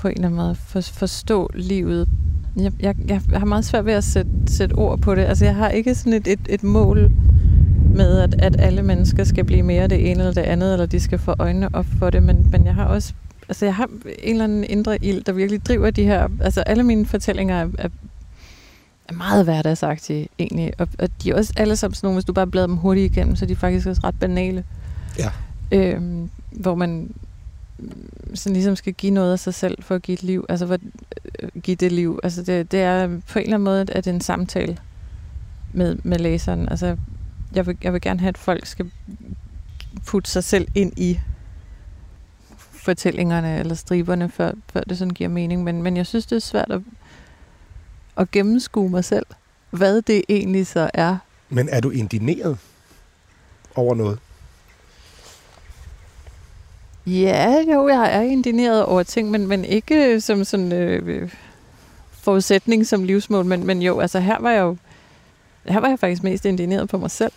På 0.00 0.08
en 0.08 0.14
eller 0.14 0.26
anden 0.26 0.40
måde. 0.40 0.54
For, 0.54 0.80
forstå 0.80 1.50
livet. 1.54 2.08
Jeg, 2.56 2.72
jeg, 2.80 2.94
jeg 3.08 3.20
har 3.36 3.46
meget 3.46 3.64
svært 3.64 3.86
ved 3.86 3.92
at 3.92 4.04
sætte, 4.04 4.30
sætte 4.46 4.72
ord 4.72 4.98
på 4.98 5.14
det. 5.14 5.24
Altså, 5.24 5.44
jeg 5.44 5.54
har 5.54 5.68
ikke 5.68 5.94
sådan 5.94 6.12
et, 6.12 6.26
et, 6.26 6.40
et 6.48 6.62
mål 6.62 7.10
med, 7.94 8.18
at, 8.18 8.34
at 8.42 8.60
alle 8.60 8.82
mennesker 8.82 9.24
skal 9.24 9.44
blive 9.44 9.62
mere 9.62 9.88
det 9.88 10.10
ene 10.10 10.20
eller 10.20 10.32
det 10.32 10.40
andet, 10.40 10.72
eller 10.72 10.86
de 10.86 11.00
skal 11.00 11.18
få 11.18 11.34
øjnene 11.38 11.68
op 11.72 11.86
for 11.98 12.10
det, 12.10 12.22
men, 12.22 12.48
men 12.50 12.66
jeg 12.66 12.74
har 12.74 12.84
også 12.84 13.14
altså 13.48 13.64
jeg 13.64 13.74
har 13.74 13.88
en 14.18 14.32
eller 14.32 14.44
anden 14.44 14.64
indre 14.64 15.04
ild, 15.04 15.24
der 15.24 15.32
virkelig 15.32 15.66
driver 15.66 15.90
de 15.90 16.04
her, 16.04 16.28
altså 16.40 16.60
alle 16.60 16.82
mine 16.82 17.06
fortællinger 17.06 17.56
er, 17.56 17.68
er, 17.78 17.88
er 19.08 19.12
meget 19.12 19.44
hverdagsagtige 19.44 20.28
egentlig, 20.38 20.72
og, 20.78 20.88
og 20.98 21.08
de 21.22 21.30
er 21.30 21.34
også 21.34 21.52
alle 21.56 21.76
sammen 21.76 21.94
sådan 21.94 22.06
nogle, 22.06 22.16
hvis 22.16 22.24
du 22.24 22.32
bare 22.32 22.46
bladrer 22.46 22.66
dem 22.66 22.76
hurtigt 22.76 23.16
igennem, 23.16 23.36
så 23.36 23.44
er 23.44 23.46
de 23.46 23.56
faktisk 23.56 23.86
også 23.86 24.00
ret 24.04 24.18
banale. 24.20 24.64
Ja. 25.18 25.30
Øhm, 25.72 26.30
hvor 26.50 26.74
man 26.74 27.10
sådan 28.34 28.52
ligesom 28.52 28.76
skal 28.76 28.92
give 28.92 29.12
noget 29.12 29.32
af 29.32 29.38
sig 29.38 29.54
selv 29.54 29.82
for 29.82 29.94
at 29.94 30.02
give 30.02 30.14
et 30.14 30.22
liv, 30.22 30.46
altså 30.48 30.66
for 30.66 30.74
at 30.74 30.80
øh, 31.42 31.48
give 31.62 31.76
det 31.76 31.92
liv. 31.92 32.20
Altså 32.22 32.42
det, 32.42 32.72
det 32.72 32.80
er 32.80 33.06
på 33.06 33.38
en 33.38 33.42
eller 33.44 33.56
anden 33.56 33.64
måde, 33.64 33.80
at 33.80 34.04
det 34.04 34.06
er 34.06 34.14
en 34.14 34.20
samtale 34.20 34.78
med, 35.72 35.96
med 36.02 36.18
læseren. 36.18 36.68
Altså 36.68 36.96
jeg 37.54 37.66
vil, 37.66 37.78
jeg 37.82 37.92
vil 37.92 38.00
gerne 38.00 38.20
have, 38.20 38.28
at 38.28 38.38
folk 38.38 38.66
skal 38.66 38.90
putte 40.06 40.30
sig 40.30 40.44
selv 40.44 40.68
ind 40.74 40.92
i 40.96 41.20
fortællingerne 42.58 43.58
eller 43.58 43.74
striberne, 43.74 44.28
før, 44.28 44.52
før 44.72 44.80
det 44.80 44.98
sådan 44.98 45.14
giver 45.14 45.30
mening. 45.30 45.64
Men, 45.64 45.82
men 45.82 45.96
jeg 45.96 46.06
synes, 46.06 46.26
det 46.26 46.36
er 46.36 46.40
svært 46.40 46.70
at, 46.70 46.80
at 48.16 48.30
gennemskue 48.30 48.90
mig 48.90 49.04
selv, 49.04 49.26
hvad 49.70 50.02
det 50.02 50.22
egentlig 50.28 50.66
så 50.66 50.90
er. 50.94 51.16
Men 51.48 51.68
er 51.68 51.80
du 51.80 51.90
indineret 51.90 52.58
over 53.74 53.94
noget? 53.94 54.18
Ja, 57.10 57.64
jo, 57.74 57.88
jeg 57.88 58.16
er 58.16 58.20
indineret 58.20 58.84
over 58.84 59.02
ting, 59.02 59.30
men, 59.30 59.46
men 59.46 59.64
ikke 59.64 60.20
som 60.20 60.44
sådan 60.44 60.72
øh, 60.72 61.30
forudsætning 62.12 62.86
som 62.86 63.04
livsmål. 63.04 63.44
Men, 63.44 63.66
men 63.66 63.82
jo, 63.82 64.00
altså 64.00 64.20
her 64.20 64.40
var 64.40 64.50
jeg 64.50 64.60
jo 64.60 64.76
her 65.68 65.80
var 65.80 65.88
jeg 65.88 65.98
faktisk 65.98 66.22
mest 66.22 66.44
indineret 66.44 66.88
på 66.88 66.98
mig 66.98 67.10
selv. 67.10 67.32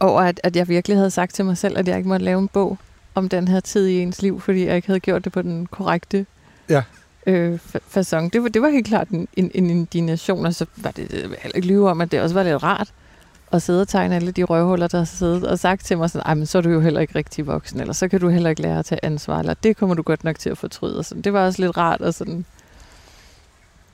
Over 0.00 0.20
at, 0.20 0.40
at 0.42 0.56
jeg 0.56 0.68
virkelig 0.68 0.96
havde 0.96 1.10
sagt 1.10 1.34
til 1.34 1.44
mig 1.44 1.58
selv, 1.58 1.78
at 1.78 1.88
jeg 1.88 1.96
ikke 1.96 2.08
måtte 2.08 2.24
lave 2.24 2.38
en 2.38 2.48
bog 2.48 2.78
om 3.14 3.28
den 3.28 3.48
her 3.48 3.60
tid 3.60 3.86
i 3.86 4.00
ens 4.00 4.22
liv, 4.22 4.40
fordi 4.40 4.66
jeg 4.66 4.76
ikke 4.76 4.86
havde 4.88 5.00
gjort 5.00 5.24
det 5.24 5.32
på 5.32 5.42
den 5.42 5.66
korrekte 5.66 6.26
Ja. 6.68 6.82
øh, 7.26 7.58
fa- 7.74 7.78
facon. 7.88 8.28
Det 8.28 8.42
var, 8.42 8.48
det 8.48 8.62
var 8.62 8.68
helt 8.68 8.86
klart 8.86 9.08
en, 9.08 9.28
en, 9.36 9.50
en 9.54 9.70
indignation, 9.70 10.46
og 10.46 10.54
så 10.54 10.66
var 10.76 10.90
det 10.90 11.08
heller 11.12 11.56
ikke 11.56 11.68
lyve 11.68 11.90
om, 11.90 12.00
at 12.00 12.12
det 12.12 12.20
også 12.20 12.34
var 12.34 12.42
lidt 12.42 12.62
rart 12.62 12.92
og 13.52 13.62
sidde 13.62 13.80
og 13.80 13.88
tegne 13.88 14.16
alle 14.16 14.32
de 14.32 14.42
røvhuller, 14.42 14.88
der 14.88 14.98
har 14.98 15.04
siddet 15.04 15.46
og 15.46 15.58
sagt 15.58 15.84
til 15.84 15.98
mig 15.98 16.10
sådan, 16.10 16.26
ej, 16.26 16.34
men 16.34 16.46
så 16.46 16.58
er 16.58 16.62
du 16.62 16.70
jo 16.70 16.80
heller 16.80 17.00
ikke 17.00 17.14
rigtig 17.14 17.46
voksen, 17.46 17.80
eller 17.80 17.92
så 17.92 18.08
kan 18.08 18.20
du 18.20 18.28
heller 18.28 18.50
ikke 18.50 18.62
lære 18.62 18.78
at 18.78 18.84
tage 18.84 19.04
ansvar, 19.04 19.38
eller 19.38 19.54
det 19.54 19.76
kommer 19.76 19.94
du 19.94 20.02
godt 20.02 20.24
nok 20.24 20.38
til 20.38 20.50
at 20.50 20.58
fortryde. 20.58 20.98
Og 20.98 21.04
sådan. 21.04 21.22
Det 21.22 21.32
var 21.32 21.46
også 21.46 21.62
lidt 21.62 21.76
rart 21.76 22.00
at 22.00 22.14
sådan 22.14 22.44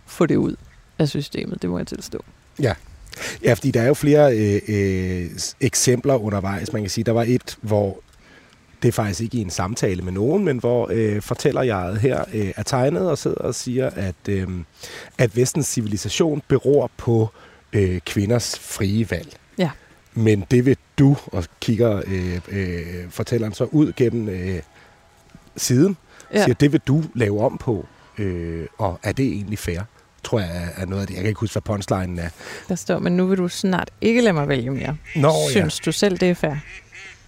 få 0.07 0.27
det 0.27 0.37
ud 0.37 0.57
af 0.99 1.09
systemet, 1.09 1.63
det 1.63 1.71
må 1.71 1.79
jeg 1.79 1.87
tilstå. 1.87 2.25
Ja, 2.63 2.75
ja 3.45 3.53
fordi 3.53 3.71
der 3.71 3.83
er 3.83 3.87
jo 3.87 3.95
flere 3.95 4.37
øh, 4.37 4.61
øh, 4.69 5.31
eksempler 5.61 6.15
undervejs. 6.15 6.73
Man 6.73 6.83
kan 6.83 6.91
sige, 6.91 7.05
der 7.05 7.13
var 7.13 7.25
et, 7.29 7.59
hvor 7.61 8.01
det 8.83 8.89
er 8.89 8.93
faktisk 8.93 9.21
ikke 9.21 9.39
i 9.39 9.41
en 9.41 9.51
samtale 9.51 10.03
med 10.03 10.13
nogen, 10.13 10.45
men 10.45 10.59
hvor 10.59 10.89
øh, 10.93 11.23
fortæller 11.23 11.63
jeg 11.63 11.97
her 11.97 12.25
øh, 12.35 12.53
er 12.57 12.63
tegnet 12.63 13.11
og 13.11 13.19
sidder 13.19 13.37
og 13.37 13.55
siger, 13.55 13.91
at, 13.91 14.29
øh, 14.29 14.49
at 15.19 15.37
vestens 15.37 15.67
civilisation 15.67 16.43
beror 16.49 16.91
på 16.97 17.29
øh, 17.73 18.01
kvinders 18.01 18.59
frie 18.59 19.11
valg. 19.11 19.37
Ja. 19.59 19.71
Men 20.15 20.45
det 20.51 20.67
vil 20.67 20.77
du, 20.99 21.17
og 21.27 21.45
kigger 21.61 22.03
øh, 22.07 22.41
øh, 22.49 23.11
fortælleren 23.11 23.53
så 23.53 23.65
ud 23.65 23.93
gennem 23.97 24.29
øh, 24.29 24.59
siden, 25.57 25.97
ja. 26.35 26.45
siger, 26.45 26.55
det 26.55 26.73
vil 26.73 26.81
du 26.87 27.05
lave 27.15 27.45
om 27.45 27.59
på, 27.59 27.87
øh, 28.19 28.67
og 28.79 29.01
er 29.03 29.13
det 29.13 29.25
egentlig 29.27 29.59
fair? 29.59 29.81
Tror 30.25 30.41
jeg 30.41 30.73
er- 30.77 30.87
noget 30.87 31.01
af 31.03 31.07
det. 31.07 31.15
Jeg 31.15 31.23
kan 31.23 31.29
ikke 31.29 31.41
huske, 31.41 31.55
hvad 31.55 31.63
punchlinen 31.63 32.19
er. 32.19 32.29
Der 32.69 32.75
står, 32.75 32.99
men 32.99 33.17
nu 33.17 33.27
vil 33.27 33.39
du 33.39 33.49
snart 33.49 33.91
ikke 34.01 34.21
lade 34.21 34.33
mig 34.33 34.49
vælge 34.49 34.71
mere. 34.71 34.97
Nå, 35.17 35.33
Synes 35.51 35.81
du 35.81 35.93
selv, 35.93 36.19
det 36.19 36.31
er 36.31 36.35
fair? 36.35 36.55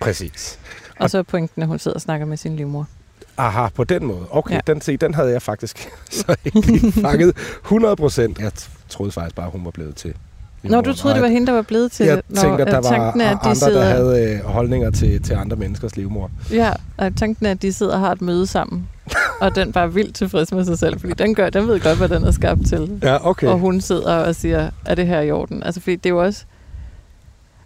Præcis. 0.01 0.59
Og 0.99 1.11
så 1.11 1.19
er 1.19 1.23
pointen, 1.23 1.63
at 1.63 1.69
hun 1.69 1.79
sidder 1.79 1.95
og 1.95 2.01
snakker 2.01 2.27
med 2.27 2.37
sin 2.37 2.57
livmor. 2.57 2.89
Aha, 3.37 3.69
på 3.69 3.85
den 3.85 4.05
måde. 4.07 4.27
Okay, 4.31 4.51
ja. 4.55 4.61
Ja. 4.67 4.73
den, 4.73 4.81
se, 4.81 4.97
den 4.97 5.15
havde 5.15 5.31
jeg 5.31 5.43
faktisk 5.43 5.89
så 6.11 6.37
ikke 6.45 6.93
fanget 7.03 7.37
100 7.63 7.97
procent. 7.97 8.39
Jeg 8.39 8.53
t- 8.59 8.69
troede 8.89 9.13
faktisk 9.13 9.37
bare, 9.37 9.51
hun 9.51 9.65
var 9.65 9.71
blevet 9.71 9.97
til. 9.97 10.15
Nå, 10.63 10.81
du 10.81 10.95
troede, 10.95 11.15
det 11.15 11.23
var 11.23 11.29
hende, 11.29 11.47
der 11.47 11.53
var 11.53 11.63
blevet 11.63 11.93
til 11.93 12.07
Jeg 12.07 12.23
Nå, 12.29 12.41
tænkte, 12.41 12.65
at 12.65 12.73
der 12.73 12.81
var 12.91 12.97
er, 12.97 13.39
andre, 13.39 13.55
sidder, 13.55 13.81
der 13.81 13.89
havde 13.89 14.35
øh, 14.35 14.45
holdninger 14.45 14.91
til, 14.91 15.23
til 15.23 15.35
andre 15.35 15.57
menneskers 15.57 15.97
livmor. 15.97 16.31
Ja, 16.53 16.73
og 16.97 17.17
tanken 17.17 17.47
er, 17.47 17.51
at 17.51 17.63
de 17.63 17.73
sidder 17.73 17.93
og 17.95 18.01
har 18.01 18.13
et 18.13 18.23
møde 18.23 18.47
sammen. 18.47 18.89
og 19.41 19.55
den 19.55 19.73
bare 19.73 19.93
vildt 19.95 20.15
tilfreds 20.15 20.53
med 20.53 20.65
sig 20.65 20.79
selv, 20.79 21.01
fordi 21.01 21.13
den, 21.13 21.35
gør, 21.35 21.51
den 21.51 21.69
ved 21.69 21.81
godt, 21.81 21.99
hvad 21.99 22.09
den 22.09 22.25
er 22.25 22.31
skabt 22.31 22.67
til. 22.69 23.01
Ja, 23.03 23.29
okay. 23.29 23.47
Og 23.47 23.59
hun 23.59 23.81
sidder 23.81 24.15
og 24.15 24.35
siger, 24.35 24.71
er 24.87 24.95
det 24.95 25.07
her 25.07 25.21
i 25.21 25.31
orden? 25.31 25.63
Altså, 25.63 25.81
fordi 25.81 25.97
det 25.97 26.07
er 26.07 26.11
jo 26.11 26.23
også... 26.23 26.45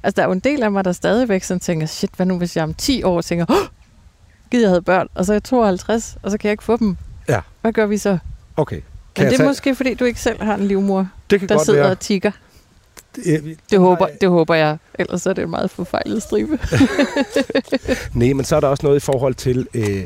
Altså, 0.02 0.16
der 0.16 0.22
er 0.22 0.26
jo 0.26 0.32
en 0.32 0.40
del 0.40 0.62
af 0.62 0.72
mig, 0.72 0.84
der 0.84 0.92
stadigvæk 0.92 1.42
sådan 1.42 1.60
tænker, 1.60 1.86
shit, 1.86 2.10
hvad 2.16 2.26
nu 2.26 2.38
hvis 2.38 2.56
jeg 2.56 2.64
om 2.64 2.74
10 2.74 3.02
år 3.02 3.20
tænker, 3.20 3.44
oh, 3.48 3.56
gider 4.50 4.62
jeg 4.64 4.70
havde 4.70 4.82
børn, 4.82 5.08
og 5.14 5.24
så 5.24 5.32
er 5.32 5.34
jeg 5.34 5.42
52, 5.42 6.16
og 6.22 6.30
så 6.30 6.38
kan 6.38 6.48
jeg 6.48 6.52
ikke 6.52 6.64
få 6.64 6.76
dem. 6.76 6.96
Ja. 7.28 7.40
Hvad 7.60 7.72
gør 7.72 7.86
vi 7.86 7.98
så? 7.98 8.18
Okay. 8.56 8.76
Kan 9.14 9.24
Men 9.24 9.26
det 9.26 9.32
er 9.34 9.36
tage- 9.38 9.48
måske, 9.48 9.74
fordi 9.74 9.94
du 9.94 10.04
ikke 10.04 10.20
selv 10.20 10.42
har 10.42 10.54
en 10.54 10.64
livmor, 10.68 11.08
det 11.30 11.40
kan 11.40 11.48
der 11.48 11.54
godt 11.54 11.64
sidder 11.66 11.80
være. 11.80 11.90
og 11.90 12.00
tigger. 12.00 12.30
Det, 13.16 13.56
Det 13.70 13.78
håber, 13.78 14.06
det 14.20 14.28
håber 14.28 14.54
jeg. 14.54 14.78
Ellers 14.98 15.26
er 15.26 15.32
det 15.32 15.42
en 15.44 15.50
meget 15.50 15.70
forfejlet 15.70 16.22
stribe. 16.22 16.58
Nej, 18.14 18.32
men 18.32 18.44
så 18.44 18.56
er 18.56 18.60
der 18.60 18.68
også 18.68 18.86
noget 18.86 18.96
i 18.96 19.00
forhold 19.00 19.34
til, 19.34 19.66
øh, 19.74 20.04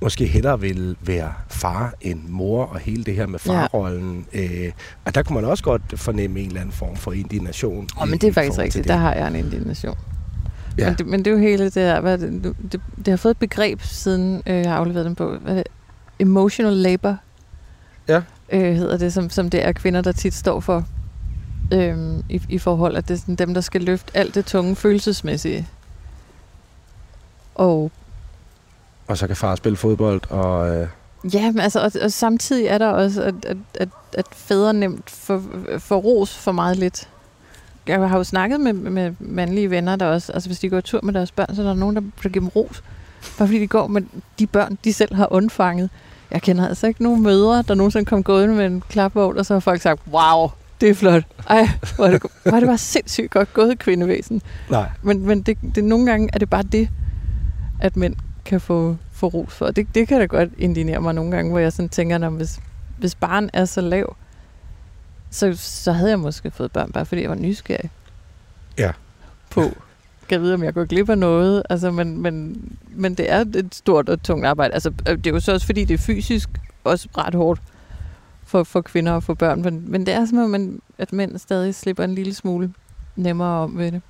måske 0.00 0.26
hellere 0.26 0.60
vil 0.60 0.96
være 1.00 1.32
far 1.48 1.94
end 2.00 2.20
mor, 2.28 2.64
og 2.64 2.78
hele 2.78 3.04
det 3.04 3.14
her 3.14 3.26
med 3.26 3.38
Ja. 3.46 3.52
farrollen. 3.52 4.26
Øh, 4.32 4.72
og 5.04 5.14
der 5.14 5.22
kunne 5.22 5.34
man 5.40 5.44
også 5.50 5.64
godt 5.64 5.82
fornemme 5.96 6.40
en 6.40 6.46
eller 6.46 6.60
anden 6.60 6.72
form 6.74 6.96
for 6.96 7.12
indignation. 7.12 7.88
Oh, 7.96 8.08
men 8.08 8.18
det 8.18 8.28
er 8.28 8.32
faktisk 8.32 8.58
rigtigt. 8.58 8.88
Der 8.88 8.96
har 8.96 9.14
jeg 9.14 9.28
en 9.28 9.36
indignation. 9.36 9.96
Ja. 10.78 10.82
Ja. 10.84 10.88
Men, 10.88 10.98
det, 10.98 11.06
men 11.06 11.18
det 11.20 11.26
er 11.26 11.30
jo 11.34 11.38
hele 11.38 11.64
det 11.64 11.74
der, 11.74 12.00
hvad 12.00 12.18
det, 12.18 12.54
det, 12.72 12.80
det 12.96 13.08
har 13.08 13.16
fået 13.16 13.30
et 13.30 13.38
begreb, 13.38 13.82
siden 13.82 14.42
øh, 14.46 14.56
jeg 14.56 14.70
har 14.70 14.76
afleveret 14.78 15.06
den 15.06 15.14
på. 15.14 15.36
Hvad 15.36 15.56
det? 15.56 15.64
Emotional 16.18 16.72
labor. 16.72 17.16
Ja. 18.08 18.22
Øh, 18.52 18.74
hedder 18.74 18.96
det, 18.98 19.12
som, 19.12 19.30
som 19.30 19.50
det 19.50 19.64
er 19.64 19.72
kvinder, 19.72 20.00
der 20.00 20.12
tit 20.12 20.34
står 20.34 20.60
for. 20.60 20.84
Øhm, 21.72 22.24
i, 22.28 22.42
I 22.48 22.58
forhold, 22.58 22.96
at 22.96 23.08
det 23.08 23.14
er 23.14 23.18
sådan 23.18 23.34
dem, 23.34 23.54
der 23.54 23.60
skal 23.60 23.80
løfte 23.80 24.16
alt 24.16 24.34
det 24.34 24.46
tunge 24.46 24.76
følelsesmæssige. 24.76 25.68
Og 27.54 27.90
Og 29.08 29.18
så 29.18 29.26
kan 29.26 29.36
far 29.36 29.54
spille 29.54 29.76
fodbold, 29.76 30.30
og... 30.30 30.76
Øh, 30.76 30.88
Ja, 31.32 31.50
men 31.52 31.60
altså, 31.60 31.80
og, 31.80 31.92
og 32.02 32.12
samtidig 32.12 32.66
er 32.66 32.78
der 32.78 32.88
også, 32.88 33.22
at, 33.22 33.34
at, 33.44 33.56
at, 33.74 33.88
at 34.12 34.26
fædre 34.32 34.72
nemt 34.74 35.10
får, 35.10 35.42
får 35.78 35.96
ros 35.96 36.34
for 36.36 36.52
meget 36.52 36.76
lidt. 36.76 37.08
Jeg 37.86 38.08
har 38.08 38.16
jo 38.16 38.24
snakket 38.24 38.60
med, 38.60 38.72
med 38.72 39.14
mandlige 39.18 39.70
venner, 39.70 39.96
der 39.96 40.06
også, 40.06 40.32
altså 40.32 40.48
hvis 40.48 40.58
de 40.58 40.68
går 40.68 40.80
tur 40.80 41.00
med 41.02 41.14
deres 41.14 41.30
børn, 41.30 41.54
så 41.54 41.62
er 41.62 41.66
der 41.66 41.74
nogen, 41.74 41.96
der, 41.96 42.02
der 42.22 42.28
giver 42.28 42.40
dem 42.40 42.48
ros. 42.48 42.82
Bare 43.38 43.48
fordi 43.48 43.60
de 43.60 43.66
går 43.66 43.86
med 43.86 44.02
de 44.38 44.46
børn, 44.46 44.78
de 44.84 44.92
selv 44.92 45.14
har 45.14 45.32
undfanget. 45.32 45.90
Jeg 46.30 46.42
kender 46.42 46.68
altså 46.68 46.86
ikke 46.86 47.02
nogen 47.02 47.22
mødre, 47.22 47.62
der 47.68 47.74
nogensinde 47.74 48.04
kom 48.04 48.22
gående 48.22 48.54
med 48.54 48.66
en 48.66 48.82
klapvogn, 48.88 49.38
og 49.38 49.46
så 49.46 49.54
har 49.54 49.60
folk 49.60 49.80
sagt, 49.82 50.00
wow, 50.12 50.50
det 50.80 50.90
er 50.90 50.94
flot. 50.94 51.22
Ej, 51.48 51.68
hvor 51.96 52.06
det, 52.06 52.22
er 52.44 52.60
det 52.60 52.68
bare 52.68 52.78
sindssygt 52.78 53.30
godt 53.30 53.54
gået, 53.54 53.78
kvindevæsen. 53.78 54.42
nej, 54.70 54.90
Men, 55.02 55.26
men 55.26 55.42
det, 55.42 55.58
det, 55.74 55.84
nogle 55.84 56.06
gange 56.06 56.28
er 56.32 56.38
det 56.38 56.50
bare 56.50 56.62
det, 56.62 56.88
at 57.80 57.96
mænd 57.96 58.16
kan 58.44 58.60
få, 58.60 58.96
få 59.12 59.26
ros 59.26 59.54
for. 59.54 59.70
Det, 59.70 59.86
det 59.94 60.08
kan 60.08 60.20
da 60.20 60.26
godt 60.26 60.50
indignere 60.58 61.00
mig 61.00 61.14
nogle 61.14 61.30
gange, 61.30 61.50
hvor 61.50 61.58
jeg 61.58 61.72
sådan 61.72 61.88
tænker, 61.88 62.18
når 62.18 62.30
hvis, 62.30 62.60
hvis 62.98 63.14
barn 63.14 63.50
er 63.52 63.64
så 63.64 63.80
lav, 63.80 64.16
så, 65.30 65.52
så 65.56 65.92
havde 65.92 66.10
jeg 66.10 66.18
måske 66.18 66.50
fået 66.50 66.72
børn, 66.72 66.92
bare 66.92 67.06
fordi 67.06 67.22
jeg 67.22 67.30
var 67.30 67.36
nysgerrig. 67.36 67.90
Ja. 68.78 68.90
På, 69.50 69.60
kan 70.28 70.30
jeg 70.30 70.40
vide, 70.40 70.54
om 70.54 70.62
jeg 70.62 70.74
går 70.74 70.84
glip 70.84 71.10
af 71.10 71.18
noget. 71.18 71.62
Altså, 71.70 71.90
men, 71.90 72.22
men, 72.22 72.62
men 72.88 73.14
det 73.14 73.32
er 73.32 73.40
et 73.40 73.68
stort 73.72 74.08
og 74.08 74.22
tungt 74.22 74.46
arbejde. 74.46 74.74
Altså, 74.74 74.92
øh, 75.08 75.16
det 75.18 75.26
er 75.26 75.30
jo 75.30 75.40
så 75.40 75.52
også, 75.52 75.66
fordi 75.66 75.84
det 75.84 75.94
er 75.94 75.98
fysisk 75.98 76.48
også 76.84 77.08
ret 77.18 77.34
hårdt 77.34 77.60
for, 78.46 78.64
for 78.64 78.80
kvinder 78.80 79.16
at 79.16 79.22
få 79.22 79.34
børn. 79.34 79.62
Men, 79.62 79.84
men 79.90 80.06
det 80.06 80.14
er 80.14 80.26
som 80.26 80.38
om, 80.38 80.50
man, 80.50 80.80
at 80.98 81.12
mænd 81.12 81.38
stadig 81.38 81.74
slipper 81.74 82.04
en 82.04 82.14
lille 82.14 82.34
smule 82.34 82.72
nemmere 83.16 83.48
om 83.48 83.78
ved 83.78 83.92
det. 83.92 84.02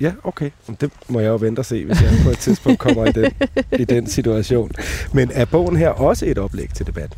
Ja, 0.00 0.12
okay. 0.24 0.50
Det 0.80 0.92
må 1.08 1.20
jeg 1.20 1.28
jo 1.28 1.36
vente 1.36 1.60
og 1.60 1.64
se, 1.64 1.84
hvis 1.84 2.02
jeg 2.02 2.10
på 2.24 2.30
et 2.30 2.38
tidspunkt 2.38 2.78
kommer 2.78 3.06
i 3.06 3.12
den, 3.12 3.32
i 3.78 3.84
den 3.84 4.06
situation. 4.06 4.70
Men 5.12 5.30
er 5.34 5.44
bogen 5.44 5.76
her 5.76 5.88
også 5.88 6.26
et 6.26 6.38
oplæg 6.38 6.74
til 6.74 6.86
debat? 6.86 7.16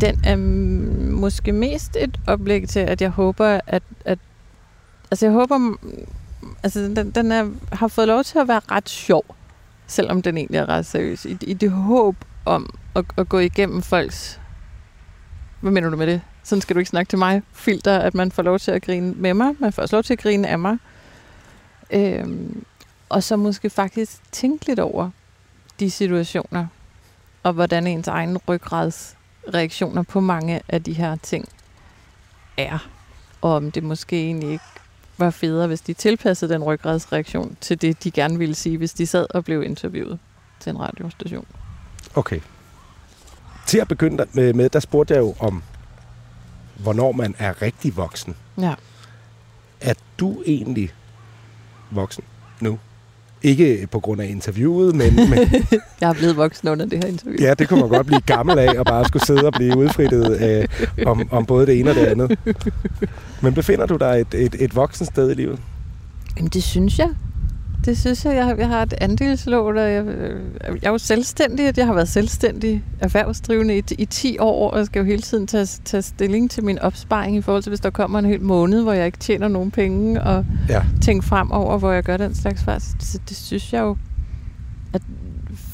Den 0.00 0.20
er 0.24 0.36
måske 1.10 1.52
mest 1.52 1.96
et 1.96 2.20
oplæg 2.26 2.68
til, 2.68 2.80
at 2.80 3.02
jeg 3.02 3.10
håber, 3.10 3.60
at... 3.66 3.82
at 4.04 4.18
altså, 5.10 5.26
jeg 5.26 5.32
håber... 5.32 5.76
Altså, 6.62 6.80
den, 6.80 7.10
den 7.10 7.32
er, 7.32 7.50
har 7.72 7.88
fået 7.88 8.08
lov 8.08 8.24
til 8.24 8.38
at 8.38 8.48
være 8.48 8.60
ret 8.70 8.88
sjov, 8.88 9.24
selvom 9.86 10.22
den 10.22 10.36
egentlig 10.36 10.58
er 10.58 10.68
ret 10.68 10.86
seriøs. 10.86 11.24
I, 11.24 11.36
i 11.40 11.54
det 11.54 11.70
håb 11.70 12.16
om 12.44 12.74
at, 12.94 13.04
at 13.16 13.28
gå 13.28 13.38
igennem 13.38 13.82
folks... 13.82 14.40
Hvad 15.60 15.72
mener 15.72 15.90
du 15.90 15.96
med 15.96 16.06
det? 16.06 16.20
Sådan 16.42 16.62
skal 16.62 16.76
du 16.76 16.78
ikke 16.78 16.88
snakke 16.88 17.10
til 17.10 17.18
mig. 17.18 17.42
Filter, 17.52 17.98
at 17.98 18.14
man 18.14 18.32
får 18.32 18.42
lov 18.42 18.58
til 18.58 18.70
at 18.70 18.82
grine 18.82 19.12
med 19.12 19.34
mig. 19.34 19.54
Man 19.58 19.72
får 19.72 19.82
også 19.82 19.96
lov 19.96 20.02
til 20.02 20.12
at 20.12 20.18
grine 20.18 20.48
af 20.48 20.58
mig. 20.58 20.78
Øhm, 21.90 22.64
og 23.08 23.22
så 23.22 23.36
måske 23.36 23.70
faktisk 23.70 24.32
tænke 24.32 24.66
lidt 24.66 24.78
over 24.78 25.10
de 25.80 25.90
situationer, 25.90 26.66
og 27.42 27.52
hvordan 27.52 27.86
ens 27.86 28.08
egen 28.08 28.38
ryggrads 28.38 29.16
reaktioner 29.54 30.02
på 30.02 30.20
mange 30.20 30.60
af 30.68 30.82
de 30.82 30.92
her 30.92 31.16
ting 31.16 31.48
er. 32.56 32.88
Og 33.40 33.54
om 33.54 33.70
det 33.70 33.82
måske 33.82 34.24
egentlig 34.24 34.50
ikke 34.52 34.64
var 35.18 35.30
federe, 35.30 35.66
hvis 35.66 35.80
de 35.80 35.92
tilpassede 35.92 36.52
den 36.54 36.64
ryggradsreaktion 36.64 37.56
til 37.60 37.82
det, 37.82 38.04
de 38.04 38.10
gerne 38.10 38.38
ville 38.38 38.54
sige, 38.54 38.78
hvis 38.78 38.92
de 38.92 39.06
sad 39.06 39.26
og 39.30 39.44
blev 39.44 39.62
interviewet 39.62 40.18
til 40.60 40.70
en 40.70 40.80
radiostation. 40.80 41.46
Okay. 42.14 42.40
Til 43.70 43.78
at 43.78 43.88
begynde 43.88 44.26
med, 44.32 44.52
med, 44.52 44.68
der 44.68 44.80
spurgte 44.80 45.14
jeg 45.14 45.20
jo 45.20 45.34
om, 45.38 45.62
hvornår 46.76 47.12
man 47.12 47.34
er 47.38 47.62
rigtig 47.62 47.96
voksen. 47.96 48.34
Ja. 48.60 48.74
Er 49.80 49.94
du 50.18 50.42
egentlig 50.46 50.90
voksen 51.90 52.24
nu? 52.60 52.78
Ikke 53.42 53.88
på 53.90 54.00
grund 54.00 54.20
af 54.20 54.26
interviewet, 54.26 54.94
men, 54.94 55.14
men 55.14 55.38
Jeg 56.00 56.10
er 56.10 56.12
blevet 56.12 56.36
voksen 56.36 56.68
under 56.68 56.86
det 56.86 57.04
her 57.04 57.10
interview. 57.10 57.36
ja, 57.40 57.54
det 57.54 57.68
kunne 57.68 57.80
man 57.80 57.88
godt 57.88 58.06
blive 58.06 58.20
gammel 58.20 58.58
af, 58.58 58.78
og 58.78 58.84
bare 58.86 59.04
skulle 59.04 59.26
sidde 59.26 59.46
og 59.46 59.52
blive 59.52 59.76
udfrittet 59.76 60.40
øh, 60.42 61.06
om, 61.06 61.28
om 61.32 61.46
både 61.46 61.66
det 61.66 61.80
ene 61.80 61.90
og 61.90 61.96
det 61.96 62.06
andet. 62.06 62.38
Men 63.42 63.54
befinder 63.54 63.86
du 63.86 63.96
dig 63.96 64.20
et, 64.20 64.34
et, 64.34 64.56
et 64.58 64.76
voksen 64.76 65.06
sted 65.06 65.30
i 65.30 65.34
livet? 65.34 65.58
Jamen, 66.36 66.48
det 66.48 66.62
synes 66.62 66.98
jeg. 66.98 67.08
Det 67.84 67.98
synes 67.98 68.24
jeg. 68.24 68.34
Jeg 68.34 68.44
har, 68.44 68.54
jeg 68.54 68.68
har 68.68 68.82
et 68.82 68.94
andelslån, 69.00 69.76
og 69.78 69.92
jeg, 69.92 70.04
jeg 70.64 70.74
er 70.82 70.90
jo 70.90 70.98
selvstændig. 70.98 71.72
Jeg 71.76 71.86
har 71.86 71.94
været 71.94 72.08
selvstændig 72.08 72.84
erhvervsdrivende 73.00 73.78
i, 73.78 73.82
i 73.98 74.04
10 74.04 74.38
år, 74.38 74.70
og 74.70 74.78
jeg 74.78 74.86
skal 74.86 75.00
jo 75.00 75.04
hele 75.06 75.22
tiden 75.22 75.46
tage, 75.46 75.66
tage 75.84 76.02
stilling 76.02 76.50
til 76.50 76.64
min 76.64 76.78
opsparing 76.78 77.36
i 77.36 77.40
forhold 77.42 77.62
til, 77.62 77.70
hvis 77.70 77.80
der 77.80 77.90
kommer 77.90 78.18
en 78.18 78.24
hel 78.24 78.40
måned, 78.42 78.82
hvor 78.82 78.92
jeg 78.92 79.06
ikke 79.06 79.18
tjener 79.18 79.48
nogen 79.48 79.70
penge, 79.70 80.22
og 80.22 80.46
Ja. 80.68 80.82
tænke 81.02 81.26
fremover, 81.26 81.78
hvor 81.78 81.92
jeg 81.92 82.02
gør 82.02 82.16
den 82.16 82.34
slags 82.34 82.62
fejl. 82.64 82.80
Så 82.80 83.18
det, 83.28 83.36
synes 83.36 83.72
jeg 83.72 83.80
jo, 83.80 83.96
at 84.92 85.02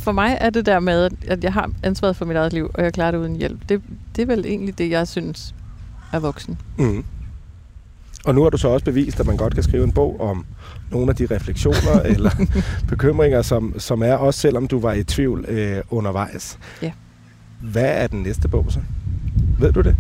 for 0.02 0.12
mig 0.12 0.36
er 0.40 0.50
det 0.50 0.66
der 0.66 0.80
med, 0.80 1.04
at- 1.04 1.12
at 1.28 1.44
jeg 1.44 1.52
har 1.52 1.70
ansvaret 1.82 2.16
for 2.16 2.24
mit 2.24 2.36
eget 2.36 2.52
liv, 2.52 2.70
og 2.74 2.84
jeg 2.84 2.92
klarer 2.92 3.10
det 3.10 3.18
uden 3.18 3.36
hjælp. 3.36 3.60
Det, 3.68 3.82
det 4.16 4.22
er 4.22 4.26
vel 4.26 4.46
egentlig 4.46 4.78
det, 4.78 4.90
jeg 4.90 5.08
synes 5.08 5.54
er 6.12 6.18
voksen. 6.18 6.58
Mm. 6.78 7.04
Og 8.24 8.34
nu 8.34 8.42
har 8.42 8.50
du 8.50 8.56
så 8.56 8.68
også 8.68 8.84
bevist, 8.84 9.20
at 9.20 9.26
man 9.26 9.36
godt 9.36 9.54
kan 9.54 9.62
skrive 9.62 9.84
en 9.84 9.92
bog 9.92 10.20
om 10.20 10.44
nogle 10.90 11.10
af 11.10 11.16
de 11.16 11.26
refleksioner 11.30 12.00
eller 12.14 12.30
bekymringer, 12.88 13.42
som, 13.42 13.74
som 13.78 14.02
er, 14.02 14.14
også 14.14 14.40
selvom 14.40 14.68
du 14.68 14.80
var 14.80 14.92
i 14.92 15.04
tvivl 15.04 15.44
øh, 15.48 15.82
undervejs. 15.90 16.58
Ja. 16.82 16.92
Hvad 17.60 18.02
er 18.02 18.06
den 18.06 18.22
næste 18.22 18.48
bog 18.48 18.66
så? 18.68 18.80
Ved 19.58 19.72
du 19.72 19.80
det? 19.80 19.96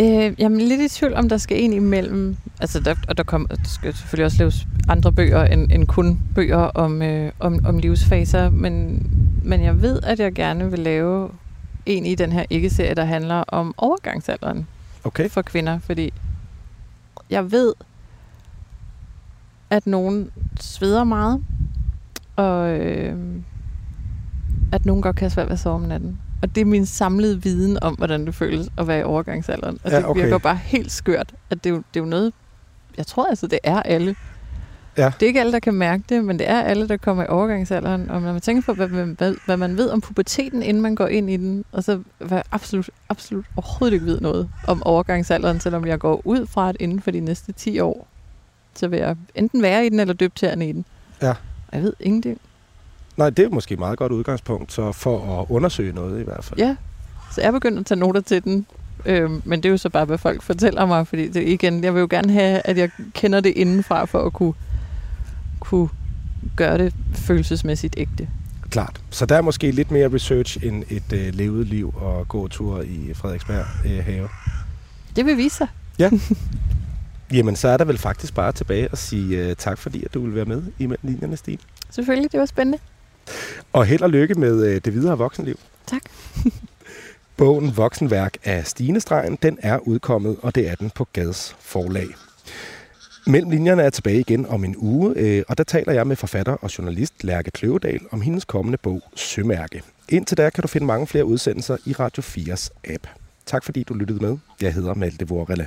Øh, 0.00 0.40
jamen 0.40 0.60
lidt 0.60 0.80
i 0.80 0.88
tvivl, 0.88 1.14
om 1.14 1.28
der 1.28 1.36
skal 1.36 1.62
en 1.62 1.72
imellem. 1.72 2.36
Altså, 2.60 2.80
der, 2.80 2.94
og 3.08 3.16
der, 3.16 3.22
kom, 3.22 3.46
der 3.46 3.56
skal 3.64 3.94
selvfølgelig 3.94 4.24
også 4.24 4.38
laves 4.38 4.66
andre 4.88 5.12
bøger, 5.12 5.44
end, 5.44 5.72
end 5.72 5.86
kun 5.86 6.20
bøger 6.34 6.56
om, 6.56 7.02
øh, 7.02 7.32
om, 7.40 7.66
om 7.66 7.78
livsfaser. 7.78 8.50
Men, 8.50 9.06
men 9.44 9.62
jeg 9.62 9.82
ved, 9.82 10.00
at 10.02 10.20
jeg 10.20 10.32
gerne 10.32 10.70
vil 10.70 10.78
lave 10.78 11.28
en 11.86 12.06
i 12.06 12.14
den 12.14 12.32
her 12.32 12.44
ikke-serie, 12.50 12.94
der 12.94 13.04
handler 13.04 13.34
om 13.34 13.74
overgangsalderen 13.76 14.66
Okay. 15.04 15.28
for 15.28 15.42
kvinder. 15.42 15.78
Fordi 15.78 16.12
jeg 17.30 17.52
ved, 17.52 17.72
at 19.70 19.86
nogen 19.86 20.30
sveder 20.60 21.04
meget, 21.04 21.44
og 22.36 22.80
øh, 22.80 23.16
at 24.72 24.86
nogen 24.86 25.02
godt 25.02 25.16
kan 25.16 25.24
have 25.24 25.30
svært 25.30 25.46
ved 25.46 25.52
at 25.52 25.58
sove 25.58 25.74
om 25.74 25.80
natten. 25.80 26.18
Og 26.42 26.54
det 26.54 26.60
er 26.60 26.64
min 26.64 26.86
samlede 26.86 27.42
viden 27.42 27.78
om, 27.82 27.94
hvordan 27.94 28.26
det 28.26 28.34
føles 28.34 28.68
at 28.78 28.86
være 28.88 29.00
i 29.00 29.02
overgangsalderen. 29.02 29.78
Og 29.84 29.90
Ja, 29.90 29.96
det 29.96 30.06
okay. 30.06 30.20
virker 30.20 30.38
bare 30.38 30.56
helt 30.56 30.92
skørt, 30.92 31.34
at 31.50 31.64
det 31.64 31.70
er, 31.70 31.74
jo, 31.74 31.82
det 31.94 32.00
er 32.00 32.04
jo 32.04 32.10
noget, 32.10 32.32
jeg 32.96 33.06
tror 33.06 33.26
altså, 33.26 33.46
det 33.46 33.58
er 33.62 33.82
alle. 33.82 34.16
Ja. 34.96 35.12
Det 35.20 35.22
er 35.22 35.26
ikke 35.26 35.40
alle, 35.40 35.52
der 35.52 35.58
kan 35.58 35.74
mærke 35.74 36.02
det, 36.08 36.24
men 36.24 36.38
det 36.38 36.50
er 36.50 36.60
alle, 36.60 36.88
der 36.88 36.96
kommer 36.96 37.22
i 37.24 37.26
overgangsalderen. 37.26 38.10
Og 38.10 38.22
når 38.22 38.32
man 38.32 38.40
tænker 38.40 38.62
på, 38.62 38.72
hvad, 38.72 38.88
hvad, 38.88 39.06
hvad, 39.06 39.34
hvad 39.46 39.56
man 39.56 39.76
ved 39.76 39.90
om 39.90 40.00
puberteten, 40.00 40.62
inden 40.62 40.82
man 40.82 40.94
går 40.94 41.06
ind 41.06 41.30
i 41.30 41.36
den, 41.36 41.64
og 41.72 41.84
så 41.84 42.02
hvad 42.18 42.38
jeg 42.38 42.42
absolut, 42.52 42.90
absolut 43.08 43.44
overhovedet 43.56 43.94
ikke 43.94 44.06
ved 44.06 44.20
noget 44.20 44.48
om 44.66 44.82
overgangsalderen, 44.82 45.60
selvom 45.60 45.86
jeg 45.86 45.98
går 45.98 46.22
ud 46.24 46.46
fra, 46.46 46.68
at 46.68 46.76
inden 46.80 47.00
for 47.00 47.10
de 47.10 47.20
næste 47.20 47.52
10 47.52 47.80
år, 47.80 48.06
så 48.78 48.88
vil 48.88 48.98
jeg 48.98 49.16
enten 49.34 49.62
være 49.62 49.86
i 49.86 49.88
den, 49.88 50.00
eller 50.00 50.14
døbe 50.14 50.32
tæerne 50.36 50.68
i 50.68 50.72
den. 50.72 50.84
Ja. 51.22 51.32
Jeg 51.72 51.82
ved 51.82 51.92
ingenting. 52.00 52.40
Nej, 53.16 53.30
det 53.30 53.44
er 53.44 53.48
måske 53.48 53.72
et 53.72 53.78
meget 53.78 53.98
godt 53.98 54.12
udgangspunkt 54.12 54.72
så 54.72 54.92
for 54.92 55.40
at 55.40 55.46
undersøge 55.48 55.92
noget 55.92 56.20
i 56.20 56.24
hvert 56.24 56.44
fald. 56.44 56.60
Ja, 56.60 56.76
så 57.32 57.40
jeg 57.40 57.52
begynder 57.52 57.80
at 57.80 57.86
tage 57.86 58.00
noter 58.00 58.20
til 58.20 58.44
den. 58.44 58.66
Øhm, 59.06 59.42
men 59.44 59.62
det 59.62 59.68
er 59.68 59.70
jo 59.70 59.76
så 59.76 59.88
bare, 59.88 60.04
hvad 60.04 60.18
folk 60.18 60.42
fortæller 60.42 60.86
mig, 60.86 61.06
fordi 61.06 61.28
det, 61.28 61.48
igen, 61.48 61.84
jeg 61.84 61.94
vil 61.94 62.00
jo 62.00 62.06
gerne 62.10 62.32
have, 62.32 62.60
at 62.64 62.78
jeg 62.78 62.90
kender 63.12 63.40
det 63.40 63.50
indenfra, 63.50 64.04
for 64.04 64.22
at 64.26 64.32
kunne, 64.32 64.54
kunne 65.60 65.88
gøre 66.56 66.78
det 66.78 66.94
følelsesmæssigt 67.14 67.94
ægte. 67.98 68.28
Klart. 68.70 69.00
Så 69.10 69.26
der 69.26 69.36
er 69.36 69.42
måske 69.42 69.70
lidt 69.70 69.90
mere 69.90 70.14
research 70.14 70.58
end 70.66 70.84
et 70.88 71.12
øh, 71.12 71.34
levet 71.34 71.66
liv 71.66 71.94
og 71.96 72.28
gåtur 72.28 72.80
i 72.80 73.14
Frederiksberg 73.14 73.64
øh, 73.84 74.04
have. 74.04 74.28
Det 75.16 75.26
vil 75.26 75.36
vise 75.36 75.56
sig. 75.56 75.68
Jamen, 77.32 77.56
så 77.56 77.68
er 77.68 77.76
der 77.76 77.84
vel 77.84 77.98
faktisk 77.98 78.34
bare 78.34 78.52
tilbage 78.52 78.88
at 78.92 78.98
sige 78.98 79.50
uh, 79.50 79.56
tak, 79.56 79.78
fordi 79.78 80.04
at 80.04 80.14
du 80.14 80.20
vil 80.20 80.34
være 80.34 80.44
med 80.44 80.62
i 80.78 80.86
mellem 80.86 80.98
linjerne, 81.02 81.36
Stine. 81.36 81.58
Selvfølgelig, 81.90 82.32
det 82.32 82.40
var 82.40 82.46
spændende. 82.46 82.78
Og 83.72 83.86
held 83.86 84.02
og 84.02 84.10
lykke 84.10 84.34
med 84.34 84.54
uh, 84.54 84.74
det 84.84 84.94
videre 84.94 85.18
voksenliv. 85.18 85.58
Tak. 85.86 86.02
Bogen 87.36 87.76
Voksenværk 87.76 88.36
af 88.44 88.66
Stine 88.66 89.00
Stregen, 89.00 89.38
den 89.42 89.58
er 89.62 89.78
udkommet, 89.78 90.36
og 90.42 90.54
det 90.54 90.68
er 90.68 90.74
den 90.74 90.90
på 90.90 91.08
Gads 91.12 91.56
forlag. 91.60 92.06
Mellem 93.26 93.50
linjerne 93.50 93.82
er 93.82 93.90
tilbage 93.90 94.20
igen 94.20 94.46
om 94.46 94.64
en 94.64 94.74
uge, 94.78 95.14
øh, 95.16 95.42
og 95.48 95.58
der 95.58 95.64
taler 95.64 95.92
jeg 95.92 96.06
med 96.06 96.16
forfatter 96.16 96.52
og 96.52 96.78
journalist 96.78 97.24
Lærke 97.24 97.50
Kløvedal 97.50 98.00
om 98.10 98.20
hendes 98.20 98.44
kommende 98.44 98.78
bog 98.78 99.02
Sømærke. 99.16 99.82
Indtil 100.08 100.36
der 100.36 100.50
kan 100.50 100.62
du 100.62 100.68
finde 100.68 100.86
mange 100.86 101.06
flere 101.06 101.24
udsendelser 101.24 101.76
i 101.86 101.92
Radio 101.92 102.22
4's 102.22 102.68
app. 102.94 103.06
Tak 103.46 103.64
fordi 103.64 103.82
du 103.82 103.94
lyttede 103.94 104.22
med. 104.22 104.38
Jeg 104.60 104.74
hedder 104.74 104.94
Malte 104.94 105.28
Vorrelle. 105.28 105.66